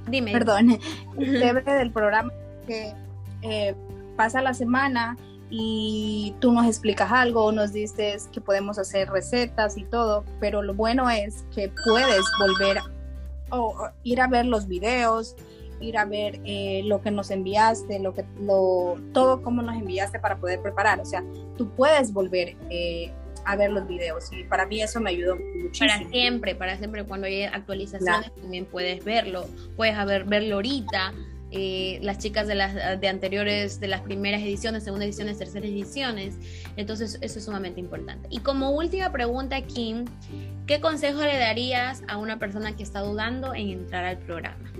dime. 0.08 0.32
Perdón, 0.32 0.78
chévere 1.18 1.72
del 1.74 1.90
programa 1.90 2.32
que 2.66 2.94
eh, 3.42 3.74
pasa 4.16 4.40
la 4.40 4.54
semana 4.54 5.16
y 5.50 6.34
tú 6.40 6.52
nos 6.52 6.66
explicas 6.66 7.10
algo, 7.10 7.50
nos 7.52 7.72
dices 7.72 8.28
que 8.32 8.40
podemos 8.40 8.78
hacer 8.78 9.10
recetas 9.10 9.76
y 9.76 9.84
todo, 9.84 10.24
pero 10.38 10.62
lo 10.62 10.74
bueno 10.74 11.10
es 11.10 11.44
que 11.54 11.72
puedes 11.84 12.22
volver 12.38 12.78
o 13.50 13.88
ir 14.02 14.20
a 14.20 14.26
ver 14.26 14.46
los 14.46 14.66
videos, 14.66 15.36
ir 15.80 15.96
a 15.98 16.04
ver 16.04 16.40
eh, 16.44 16.82
lo 16.84 17.00
que 17.00 17.10
nos 17.10 17.30
enviaste, 17.30 17.98
lo 17.98 18.14
que, 18.14 18.24
lo, 18.40 18.96
todo 19.12 19.42
cómo 19.42 19.62
nos 19.62 19.76
enviaste 19.76 20.18
para 20.18 20.36
poder 20.36 20.60
preparar. 20.60 21.00
O 21.00 21.04
sea, 21.04 21.24
tú 21.56 21.70
puedes 21.70 22.12
volver 22.12 22.56
eh, 22.70 23.12
a 23.44 23.56
ver 23.56 23.70
los 23.70 23.86
videos 23.86 24.30
y 24.32 24.44
para 24.44 24.66
mí 24.66 24.82
eso 24.82 25.00
me 25.00 25.10
ayudó 25.10 25.36
muchísimo. 25.36 25.90
Para 25.90 26.10
siempre, 26.10 26.54
para 26.54 26.76
siempre, 26.76 27.04
cuando 27.04 27.26
hay 27.26 27.44
actualizaciones 27.44 28.34
también 28.34 28.66
puedes 28.66 29.04
verlo, 29.04 29.46
puedes 29.76 29.96
haber, 29.96 30.24
verlo 30.24 30.56
ahorita. 30.56 31.12
Eh, 31.52 31.98
las 32.02 32.18
chicas 32.18 32.46
de 32.46 32.54
las 32.54 33.00
de 33.00 33.08
anteriores, 33.08 33.80
de 33.80 33.88
las 33.88 34.02
primeras 34.02 34.40
ediciones, 34.42 34.84
segunda 34.84 35.04
ediciones, 35.04 35.38
terceras 35.38 35.68
ediciones. 35.68 36.36
Entonces, 36.76 37.18
eso 37.20 37.38
es 37.38 37.44
sumamente 37.44 37.80
importante. 37.80 38.28
Y 38.30 38.38
como 38.38 38.70
última 38.70 39.10
pregunta, 39.10 39.60
Kim, 39.62 40.04
¿qué 40.66 40.80
consejo 40.80 41.20
le 41.20 41.38
darías 41.38 42.02
a 42.08 42.18
una 42.18 42.38
persona 42.38 42.76
que 42.76 42.82
está 42.82 43.00
dudando 43.00 43.54
en 43.54 43.70
entrar 43.70 44.04
al 44.04 44.18
programa? 44.18 44.72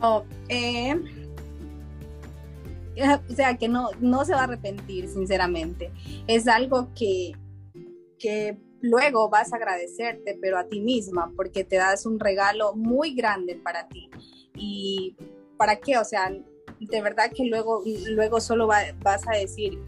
Oh, 0.00 0.24
eh, 0.48 0.94
o 3.30 3.34
sea, 3.34 3.56
que 3.56 3.68
no, 3.68 3.90
no 4.00 4.24
se 4.24 4.32
va 4.32 4.40
a 4.40 4.44
arrepentir, 4.44 5.08
sinceramente. 5.08 5.90
Es 6.26 6.46
algo 6.46 6.88
que, 6.94 7.32
que 8.18 8.56
luego 8.82 9.28
vas 9.28 9.52
a 9.52 9.56
agradecerte, 9.56 10.38
pero 10.40 10.58
a 10.58 10.64
ti 10.64 10.80
misma, 10.80 11.32
porque 11.36 11.64
te 11.64 11.76
das 11.76 12.06
un 12.06 12.18
regalo 12.18 12.74
muy 12.74 13.14
grande 13.14 13.56
para 13.56 13.88
ti. 13.88 14.10
¿Y 14.54 15.16
para 15.56 15.76
qué? 15.76 15.98
O 15.98 16.04
sea, 16.04 16.30
de 16.80 17.02
verdad 17.02 17.30
que 17.34 17.44
luego, 17.44 17.82
luego 18.08 18.40
solo 18.40 18.66
vas 18.66 19.28
a 19.28 19.36
decir, 19.36 19.78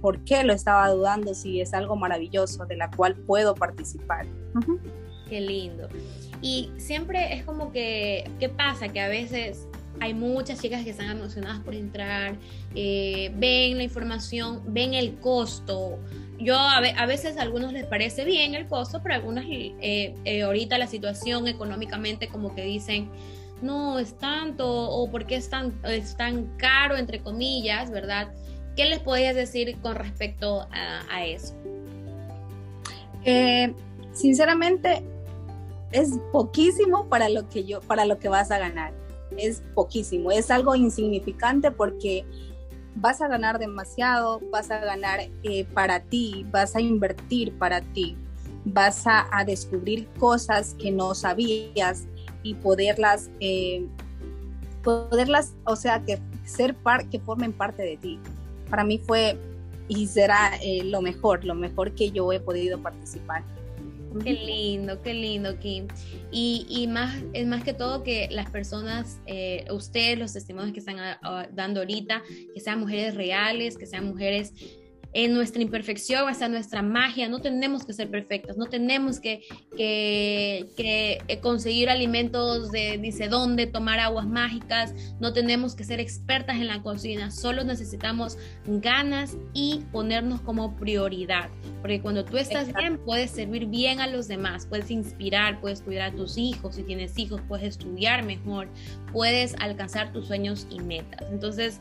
¿por 0.00 0.22
qué 0.24 0.44
lo 0.44 0.52
estaba 0.52 0.88
dudando 0.90 1.34
si 1.34 1.60
es 1.60 1.74
algo 1.74 1.96
maravilloso 1.96 2.66
de 2.66 2.76
la 2.76 2.90
cual 2.90 3.16
puedo 3.16 3.54
participar? 3.54 4.26
Qué 5.28 5.40
lindo. 5.40 5.88
Y 6.40 6.70
siempre 6.76 7.34
es 7.34 7.44
como 7.44 7.72
que, 7.72 8.30
¿qué 8.38 8.48
pasa? 8.48 8.88
Que 8.88 9.00
a 9.00 9.08
veces 9.08 9.66
hay 10.00 10.14
muchas 10.14 10.60
chicas 10.60 10.84
que 10.84 10.90
están 10.90 11.10
emocionadas 11.10 11.60
por 11.60 11.74
entrar, 11.74 12.36
eh, 12.74 13.32
ven 13.36 13.76
la 13.76 13.84
información, 13.84 14.62
ven 14.66 14.94
el 14.94 15.16
costo. 15.16 15.98
Yo 16.38 16.56
a, 16.56 17.06
veces 17.06 17.36
a 17.36 17.42
algunos 17.42 17.72
les 17.72 17.86
parece 17.86 18.24
bien 18.24 18.54
el 18.54 18.66
costo, 18.66 19.00
pero 19.02 19.14
a 19.14 19.18
algunos 19.18 19.44
eh, 19.48 20.14
eh, 20.24 20.42
ahorita 20.42 20.78
la 20.78 20.88
situación 20.88 21.46
económicamente 21.46 22.28
como 22.28 22.54
que 22.54 22.62
dicen, 22.64 23.08
no, 23.62 23.98
es 23.98 24.18
tanto, 24.18 24.68
o 24.68 25.10
porque 25.10 25.36
es 25.36 25.48
tan, 25.48 25.78
es 25.84 26.16
tan 26.16 26.56
caro, 26.56 26.96
entre 26.96 27.20
comillas, 27.20 27.90
¿verdad? 27.90 28.32
¿Qué 28.76 28.84
les 28.86 28.98
podías 28.98 29.36
decir 29.36 29.78
con 29.80 29.94
respecto 29.94 30.66
a, 30.70 31.24
eso? 31.24 31.54
sinceramente, 34.12 35.02
es 35.92 36.10
poquísimo 36.30 37.08
para 37.08 37.30
lo 37.30 37.48
que 37.48 37.64
yo, 37.64 37.80
para 37.80 38.04
lo 38.04 38.18
que 38.18 38.28
vas 38.28 38.50
a 38.50 38.58
ganar. 38.58 38.92
Es 39.38 39.62
poquísimo, 39.74 40.30
es 40.30 40.50
algo 40.50 40.74
insignificante 40.74 41.70
porque 41.70 42.24
vas 42.96 43.20
a 43.20 43.28
ganar 43.28 43.58
demasiado, 43.58 44.40
vas 44.50 44.70
a 44.70 44.78
ganar 44.78 45.20
eh, 45.42 45.64
para 45.74 46.00
ti, 46.00 46.46
vas 46.50 46.76
a 46.76 46.80
invertir 46.80 47.52
para 47.58 47.80
ti, 47.80 48.16
vas 48.64 49.04
a, 49.06 49.44
descubrir 49.44 50.06
cosas 50.18 50.74
que 50.74 50.90
no 50.90 51.14
sabías 51.14 52.04
y 52.42 52.54
poderlas, 52.54 53.30
eh, 53.40 53.86
poderlas, 54.82 55.54
o 55.64 55.76
sea, 55.76 56.00
que 56.00 56.18
ser 56.44 56.74
par, 56.74 57.08
que 57.08 57.18
formen 57.18 57.52
parte 57.52 57.82
de 57.82 57.96
ti. 57.96 58.20
Para 58.70 58.84
mí 58.84 58.98
fue 58.98 59.38
y 59.88 60.06
será 60.06 60.56
eh, 60.62 60.82
lo 60.84 61.02
mejor, 61.02 61.44
lo 61.44 61.54
mejor 61.54 61.94
que 61.94 62.10
yo 62.10 62.32
he 62.32 62.40
podido 62.40 62.80
participar. 62.80 63.42
Qué 64.22 64.32
lindo, 64.32 65.02
qué 65.02 65.14
lindo, 65.14 65.58
Kim. 65.58 65.88
Y, 66.30 66.66
y 66.68 66.86
más, 66.86 67.22
es 67.32 67.46
más 67.46 67.64
que 67.64 67.72
todo 67.72 68.02
que 68.02 68.28
las 68.30 68.50
personas, 68.50 69.20
eh, 69.26 69.64
ustedes, 69.70 70.18
los 70.18 70.32
testimonios 70.32 70.72
que 70.72 70.80
están 70.80 70.98
ah, 70.98 71.18
ah, 71.22 71.48
dando 71.52 71.80
ahorita, 71.80 72.22
que 72.54 72.60
sean 72.60 72.80
mujeres 72.80 73.14
reales, 73.14 73.76
que 73.76 73.86
sean 73.86 74.06
mujeres 74.06 74.52
en 75.14 75.32
nuestra 75.32 75.62
imperfección, 75.62 76.28
hasta 76.28 76.48
nuestra 76.48 76.82
magia. 76.82 77.28
No 77.28 77.40
tenemos 77.40 77.86
que 77.86 77.92
ser 77.92 78.10
perfectas, 78.10 78.56
no 78.56 78.66
tenemos 78.66 79.20
que, 79.20 79.42
que, 79.76 81.22
eh, 81.28 81.40
conseguir 81.40 81.88
alimentos 81.88 82.70
de 82.72 82.98
dice 82.98 83.28
dónde, 83.28 83.66
tomar 83.66 84.00
aguas 84.00 84.26
mágicas, 84.26 84.92
no 85.20 85.32
tenemos 85.32 85.74
que 85.74 85.84
ser 85.84 86.00
expertas 86.00 86.56
en 86.56 86.66
la 86.66 86.82
cocina, 86.82 87.30
solo 87.30 87.64
necesitamos 87.64 88.36
ganas 88.66 89.36
y 89.52 89.84
ponernos 89.92 90.40
como 90.40 90.76
prioridad. 90.76 91.48
Porque 91.80 92.00
cuando 92.00 92.24
tú 92.24 92.36
estás 92.36 92.72
bien, 92.74 92.98
puedes 92.98 93.30
servir 93.30 93.66
bien 93.66 94.00
a 94.00 94.08
los 94.08 94.26
demás, 94.26 94.66
puedes 94.66 94.90
inspirar, 94.90 95.60
puedes 95.60 95.82
cuidar 95.82 96.12
a 96.12 96.16
tus 96.16 96.36
hijos, 96.36 96.74
si 96.74 96.82
tienes 96.82 97.16
hijos, 97.18 97.40
puedes 97.46 97.68
estudiar 97.68 98.24
mejor, 98.24 98.68
puedes 99.12 99.54
alcanzar 99.60 100.12
tus 100.12 100.26
sueños 100.26 100.66
y 100.70 100.80
metas. 100.80 101.24
Entonces, 101.30 101.80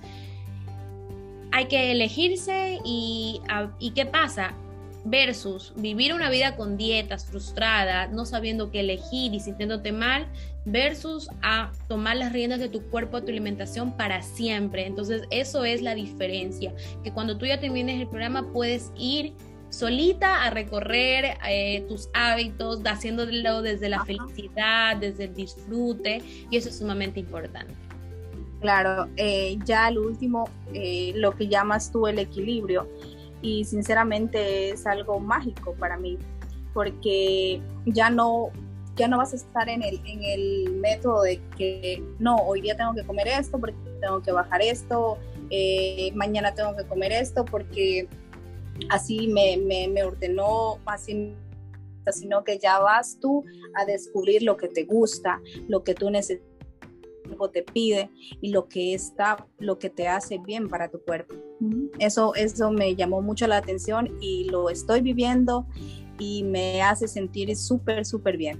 hay 1.53 1.65
que 1.65 1.91
elegirse 1.91 2.79
y, 2.83 3.39
y 3.79 3.91
qué 3.91 4.07
pasa 4.07 4.55
versus 5.05 5.71
vivir 5.75 6.13
una 6.13 6.29
vida 6.31 6.55
con 6.55 6.77
dietas, 6.77 7.25
frustrada, 7.25 8.07
no 8.07 8.25
sabiendo 8.25 8.71
qué 8.71 8.79
elegir 8.79 9.35
y 9.35 9.39
sintiéndote 9.39 9.91
mal, 9.91 10.27
versus 10.65 11.29
a 11.43 11.71
tomar 11.87 12.17
las 12.17 12.33
riendas 12.33 12.59
de 12.59 12.69
tu 12.69 12.81
cuerpo, 12.89 13.21
tu 13.21 13.29
alimentación 13.29 13.95
para 13.95 14.23
siempre. 14.23 14.87
Entonces 14.87 15.23
eso 15.29 15.63
es 15.63 15.83
la 15.83 15.93
diferencia, 15.93 16.73
que 17.03 17.11
cuando 17.11 17.37
tú 17.37 17.45
ya 17.45 17.59
termines 17.59 18.01
el 18.01 18.07
programa 18.07 18.51
puedes 18.51 18.91
ir 18.97 19.33
solita 19.69 20.43
a 20.43 20.49
recorrer 20.49 21.37
eh, 21.47 21.83
tus 21.87 22.09
hábitos, 22.13 22.79
haciéndolo 22.85 23.61
desde 23.61 23.89
la 23.89 24.05
felicidad, 24.05 24.97
desde 24.97 25.25
el 25.25 25.33
disfrute, 25.35 26.21
y 26.49 26.57
eso 26.57 26.69
es 26.69 26.79
sumamente 26.79 27.19
importante. 27.19 27.73
Claro, 28.63 29.09
eh, 29.17 29.57
ya 29.65 29.87
al 29.87 29.97
último, 29.97 30.45
eh, 30.73 31.11
lo 31.15 31.35
que 31.35 31.49
llamas 31.49 31.91
tú 31.91 32.07
el 32.07 32.17
equilibrio, 32.17 32.87
y 33.41 33.65
sinceramente 33.65 34.69
es 34.69 34.87
algo 34.87 35.19
mágico 35.19 35.73
para 35.73 35.97
mí, 35.97 36.17
porque 36.73 37.61
ya 37.85 38.09
no, 38.09 38.51
ya 38.95 39.09
no 39.09 39.17
vas 39.17 39.33
a 39.33 39.35
estar 39.35 39.67
en 39.67 39.83
el, 39.83 39.99
en 40.05 40.23
el 40.23 40.75
método 40.75 41.23
de 41.23 41.41
que 41.57 42.01
no, 42.19 42.37
hoy 42.37 42.61
día 42.61 42.77
tengo 42.77 42.95
que 42.95 43.03
comer 43.03 43.27
esto 43.27 43.59
porque 43.59 43.75
tengo 43.99 44.21
que 44.21 44.31
bajar 44.31 44.61
esto, 44.61 45.17
eh, 45.49 46.13
mañana 46.15 46.55
tengo 46.55 46.73
que 46.73 46.85
comer 46.85 47.11
esto 47.11 47.43
porque 47.43 48.07
así 48.89 49.27
me, 49.27 49.57
me, 49.57 50.03
ordenó, 50.05 50.79
así 50.85 51.35
sino 52.11 52.45
que 52.45 52.59
ya 52.59 52.79
vas 52.79 53.17
tú 53.19 53.43
a 53.75 53.83
descubrir 53.83 54.43
lo 54.43 54.55
que 54.55 54.69
te 54.69 54.83
gusta, 54.83 55.41
lo 55.67 55.83
que 55.83 55.93
tú 55.95 56.09
necesitas 56.09 56.52
te 57.49 57.63
pide 57.63 58.09
y 58.41 58.49
lo 58.49 58.67
que 58.67 58.93
está, 58.93 59.45
lo 59.59 59.79
que 59.79 59.89
te 59.89 60.07
hace 60.07 60.37
bien 60.39 60.69
para 60.69 60.89
tu 60.89 60.99
cuerpo. 61.01 61.35
Eso, 61.99 62.35
eso 62.35 62.71
me 62.71 62.95
llamó 62.95 63.21
mucho 63.21 63.47
la 63.47 63.57
atención 63.57 64.17
y 64.21 64.45
lo 64.49 64.69
estoy 64.69 65.01
viviendo 65.01 65.67
y 66.19 66.43
me 66.43 66.81
hace 66.81 67.07
sentir 67.07 67.55
súper, 67.55 68.05
súper 68.05 68.37
bien. 68.37 68.59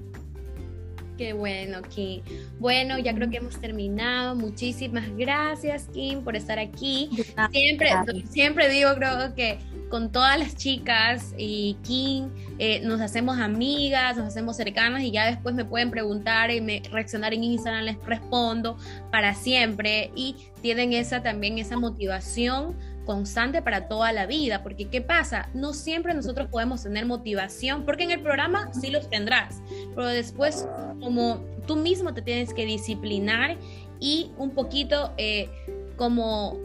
Qué 1.17 1.33
bueno, 1.33 1.81
Kim. 1.83 2.21
Bueno, 2.59 2.97
ya 2.97 3.13
creo 3.13 3.29
que 3.29 3.37
hemos 3.37 3.59
terminado. 3.59 4.35
Muchísimas 4.35 5.15
gracias, 5.15 5.87
Kim, 5.93 6.23
por 6.23 6.35
estar 6.35 6.57
aquí. 6.57 7.09
Siempre, 7.51 7.91
siempre 8.29 8.69
digo, 8.69 8.89
creo 8.95 9.35
que 9.35 9.59
con 9.93 10.11
todas 10.11 10.39
las 10.39 10.55
chicas 10.55 11.35
y 11.37 11.77
Kim 11.83 12.31
eh, 12.57 12.79
nos 12.79 12.99
hacemos 12.99 13.37
amigas, 13.37 14.17
nos 14.17 14.25
hacemos 14.25 14.57
cercanas 14.57 15.03
y 15.03 15.11
ya 15.11 15.27
después 15.27 15.53
me 15.53 15.65
pueden 15.65 15.91
preguntar 15.91 16.49
y 16.49 16.61
me 16.61 16.81
reaccionar 16.91 17.31
en 17.31 17.43
Instagram, 17.43 17.83
les 17.83 18.03
respondo 18.03 18.75
para 19.11 19.35
siempre 19.35 20.09
y 20.15 20.35
tienen 20.63 20.93
esa 20.93 21.21
también 21.21 21.59
esa 21.59 21.77
motivación 21.77 22.75
constante 23.05 23.61
para 23.61 23.87
toda 23.87 24.11
la 24.13 24.25
vida, 24.25 24.63
porque 24.63 24.85
¿qué 24.89 25.01
pasa? 25.01 25.47
No 25.53 25.73
siempre 25.73 26.15
nosotros 26.15 26.47
podemos 26.49 26.81
tener 26.81 27.05
motivación, 27.05 27.85
porque 27.85 28.05
en 28.05 28.09
el 28.09 28.21
programa 28.21 28.73
sí 28.73 28.89
los 28.89 29.11
tendrás, 29.11 29.61
pero 29.93 30.07
después 30.07 30.67
como 31.01 31.39
tú 31.67 31.75
mismo 31.75 32.15
te 32.15 32.23
tienes 32.23 32.51
que 32.55 32.65
disciplinar 32.65 33.59
y 33.99 34.31
un 34.39 34.55
poquito 34.55 35.13
eh, 35.17 35.51
como 35.97 36.57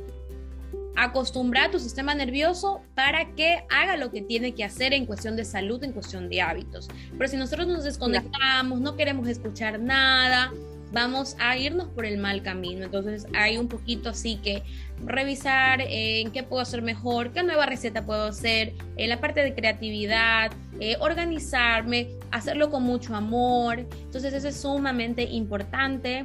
acostumbrar 0.99 1.69
a 1.69 1.71
tu 1.71 1.79
sistema 1.79 2.15
nervioso 2.15 2.83
para 2.95 3.35
que 3.35 3.65
haga 3.71 3.97
lo 3.97 4.11
que 4.11 4.21
tiene 4.21 4.55
que 4.55 4.65
hacer 4.65 4.93
en 4.93 5.07
cuestión 5.07 5.37
de 5.37 5.45
salud, 5.45 5.83
en 5.85 5.93
cuestión 5.93 6.29
de 6.29 6.43
hábitos. 6.43 6.89
Pero 7.17 7.31
si 7.31 7.37
nosotros 7.37 7.69
nos 7.69 7.85
desconectamos, 7.85 8.81
no 8.81 8.97
queremos 8.97 9.29
escuchar 9.29 9.79
nada, 9.79 10.53
vamos 10.93 11.37
a 11.39 11.57
irnos 11.57 11.89
por 11.89 12.05
el 12.05 12.19
mal 12.19 12.43
camino. 12.43 12.85
Entonces 12.85 13.27
hay 13.35 13.59
un 13.59 13.69
poquito 13.69 14.09
así 14.09 14.37
que 14.37 14.65
revisar 15.05 15.81
en 15.83 16.33
qué 16.33 16.43
puedo 16.43 16.63
hacer 16.63 16.83
mejor, 16.83 17.33
qué 17.33 17.45
nueva 17.45 17.67
receta 17.67 18.05
puedo 18.05 18.25
hacer, 18.25 18.75
en 18.97 19.09
la 19.09 19.21
parte 19.21 19.43
de 19.43 19.55
creatividad, 19.55 20.51
eh, 20.81 20.97
organizarme, 21.01 22.09
hacerlo 22.33 22.71
con 22.71 22.83
mucho 22.83 23.15
amor. 23.15 23.87
Entonces 24.03 24.33
eso 24.33 24.49
es 24.49 24.61
sumamente 24.61 25.23
importante. 25.23 26.25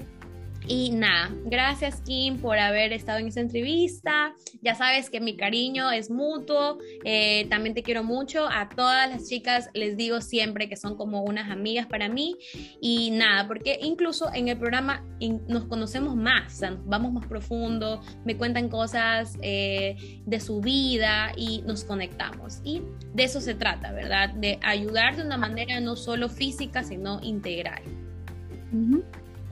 Y 0.68 0.91
nada, 0.91 1.30
gracias 1.45 2.01
Kim 2.01 2.38
por 2.38 2.57
haber 2.57 2.93
estado 2.93 3.20
en 3.20 3.28
esta 3.28 3.41
entrevista. 3.41 4.34
Ya 4.61 4.76
sabes 4.76 5.09
que 5.09 5.20
mi 5.20 5.36
cariño 5.36 5.91
es 5.91 6.09
mutuo. 6.09 6.78
Eh, 7.03 7.47
también 7.49 7.76
te 7.76 7.84
quiero 7.84 8.03
mucho. 8.03 8.47
A 8.49 8.70
todas 8.70 9.09
las 9.09 9.28
chicas 9.28 9.70
les 9.74 9.97
digo 9.97 10.22
siempre 10.22 10.70
que 10.70 10.78
son 10.78 10.95
como 10.95 11.24
unas 11.24 11.51
amigas 11.51 11.88
para 11.88 12.07
mí. 12.07 12.38
Y 12.82 13.11
nada, 13.11 13.47
porque 13.47 13.80
incluso 13.82 14.34
en 14.34 14.47
el 14.47 14.57
programa 14.57 15.03
nos 15.47 15.66
conocemos 15.66 16.16
más, 16.16 16.61
vamos 16.86 17.14
más 17.14 17.28
profundo, 17.28 18.01
me 18.26 18.38
cuentan 18.38 18.70
cosas 18.70 19.38
eh, 19.41 20.22
de 20.26 20.39
su 20.39 20.61
vida 20.61 21.32
y 21.36 21.61
nos 21.64 21.84
conectamos. 21.84 22.61
Y 22.64 22.82
de 23.14 23.24
eso 23.24 23.41
se 23.41 23.55
trata, 23.55 23.91
¿verdad? 23.91 24.30
De 24.30 24.59
ayudar 24.61 25.16
de 25.16 25.24
una 25.24 25.38
manera 25.38 25.80
no 25.80 25.95
solo 25.95 26.30
física, 26.30 26.84
sino 26.84 27.20
integral. 27.22 27.82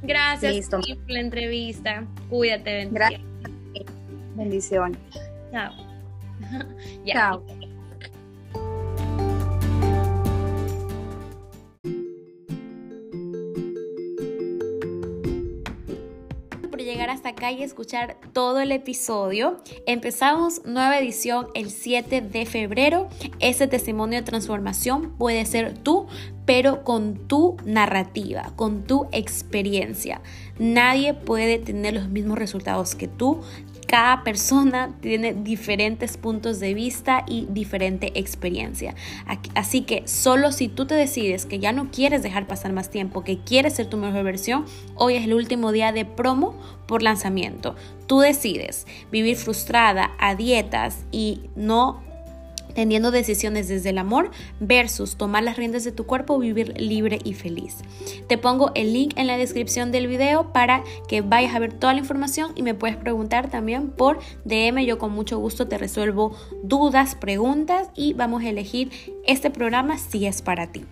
Gracias 0.03 0.69
por 0.69 0.81
la 1.07 1.19
entrevista. 1.19 2.05
Cuídate, 2.29 2.73
bendiciones. 2.73 3.21
Gracias. 3.73 3.95
Bendiciones. 4.35 4.97
Chao. 5.51 5.73
Chao. 7.05 7.43
Hasta 17.21 17.29
acá 17.29 17.51
y 17.51 17.61
escuchar 17.61 18.17
todo 18.33 18.61
el 18.61 18.71
episodio. 18.71 19.57
Empezamos 19.85 20.65
nueva 20.65 20.97
edición 20.97 21.49
el 21.53 21.69
7 21.69 22.19
de 22.19 22.47
febrero. 22.47 23.09
Ese 23.39 23.67
testimonio 23.67 24.17
de 24.17 24.25
transformación 24.25 25.15
puede 25.19 25.45
ser 25.45 25.77
tú, 25.77 26.07
pero 26.47 26.83
con 26.83 27.27
tu 27.27 27.57
narrativa, 27.63 28.53
con 28.55 28.85
tu 28.85 29.05
experiencia. 29.11 30.19
Nadie 30.57 31.13
puede 31.13 31.59
tener 31.59 31.93
los 31.93 32.09
mismos 32.09 32.39
resultados 32.39 32.95
que 32.95 33.07
tú. 33.07 33.41
Cada 33.91 34.23
persona 34.23 34.95
tiene 35.01 35.33
diferentes 35.33 36.15
puntos 36.15 36.61
de 36.61 36.73
vista 36.73 37.25
y 37.27 37.45
diferente 37.49 38.17
experiencia. 38.17 38.95
Así 39.53 39.81
que 39.81 40.07
solo 40.07 40.53
si 40.53 40.69
tú 40.69 40.85
te 40.85 40.95
decides 40.95 41.45
que 41.45 41.59
ya 41.59 41.73
no 41.73 41.91
quieres 41.91 42.23
dejar 42.23 42.47
pasar 42.47 42.71
más 42.71 42.89
tiempo, 42.89 43.25
que 43.25 43.39
quieres 43.39 43.73
ser 43.73 43.87
tu 43.87 43.97
mejor 43.97 44.23
versión, 44.23 44.63
hoy 44.95 45.15
es 45.15 45.25
el 45.25 45.33
último 45.33 45.73
día 45.73 45.91
de 45.91 46.05
promo 46.05 46.57
por 46.87 47.03
lanzamiento. 47.03 47.75
Tú 48.07 48.19
decides 48.19 48.87
vivir 49.11 49.35
frustrada 49.35 50.11
a 50.19 50.35
dietas 50.35 51.03
y 51.11 51.49
no 51.57 52.01
teniendo 52.73 53.11
decisiones 53.11 53.67
desde 53.67 53.89
el 53.89 53.97
amor 53.97 54.31
versus 54.59 55.15
tomar 55.15 55.43
las 55.43 55.57
riendas 55.57 55.83
de 55.83 55.91
tu 55.91 56.05
cuerpo, 56.05 56.39
vivir 56.39 56.79
libre 56.79 57.19
y 57.23 57.33
feliz. 57.33 57.77
Te 58.27 58.37
pongo 58.37 58.71
el 58.75 58.93
link 58.93 59.13
en 59.17 59.27
la 59.27 59.37
descripción 59.37 59.91
del 59.91 60.07
video 60.07 60.53
para 60.53 60.83
que 61.07 61.21
vayas 61.21 61.55
a 61.55 61.59
ver 61.59 61.73
toda 61.73 61.93
la 61.93 61.99
información 61.99 62.51
y 62.55 62.63
me 62.63 62.73
puedes 62.73 62.97
preguntar 62.97 63.49
también 63.49 63.89
por 63.89 64.19
DM. 64.45 64.85
Yo 64.85 64.97
con 64.97 65.11
mucho 65.11 65.37
gusto 65.39 65.67
te 65.67 65.77
resuelvo 65.77 66.35
dudas, 66.63 67.15
preguntas 67.15 67.89
y 67.95 68.13
vamos 68.13 68.43
a 68.43 68.49
elegir 68.49 68.91
este 69.25 69.49
programa 69.49 69.97
si 69.97 70.25
es 70.25 70.41
para 70.41 70.71
ti. 70.71 70.85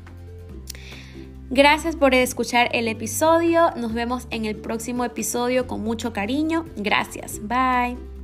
Gracias 1.52 1.96
por 1.96 2.14
escuchar 2.14 2.70
el 2.74 2.88
episodio. 2.88 3.72
Nos 3.76 3.94
vemos 3.94 4.28
en 4.30 4.46
el 4.46 4.56
próximo 4.56 5.04
episodio 5.04 5.66
con 5.66 5.82
mucho 5.82 6.14
cariño. 6.14 6.66
Gracias. 6.78 7.40
Bye. 7.42 8.19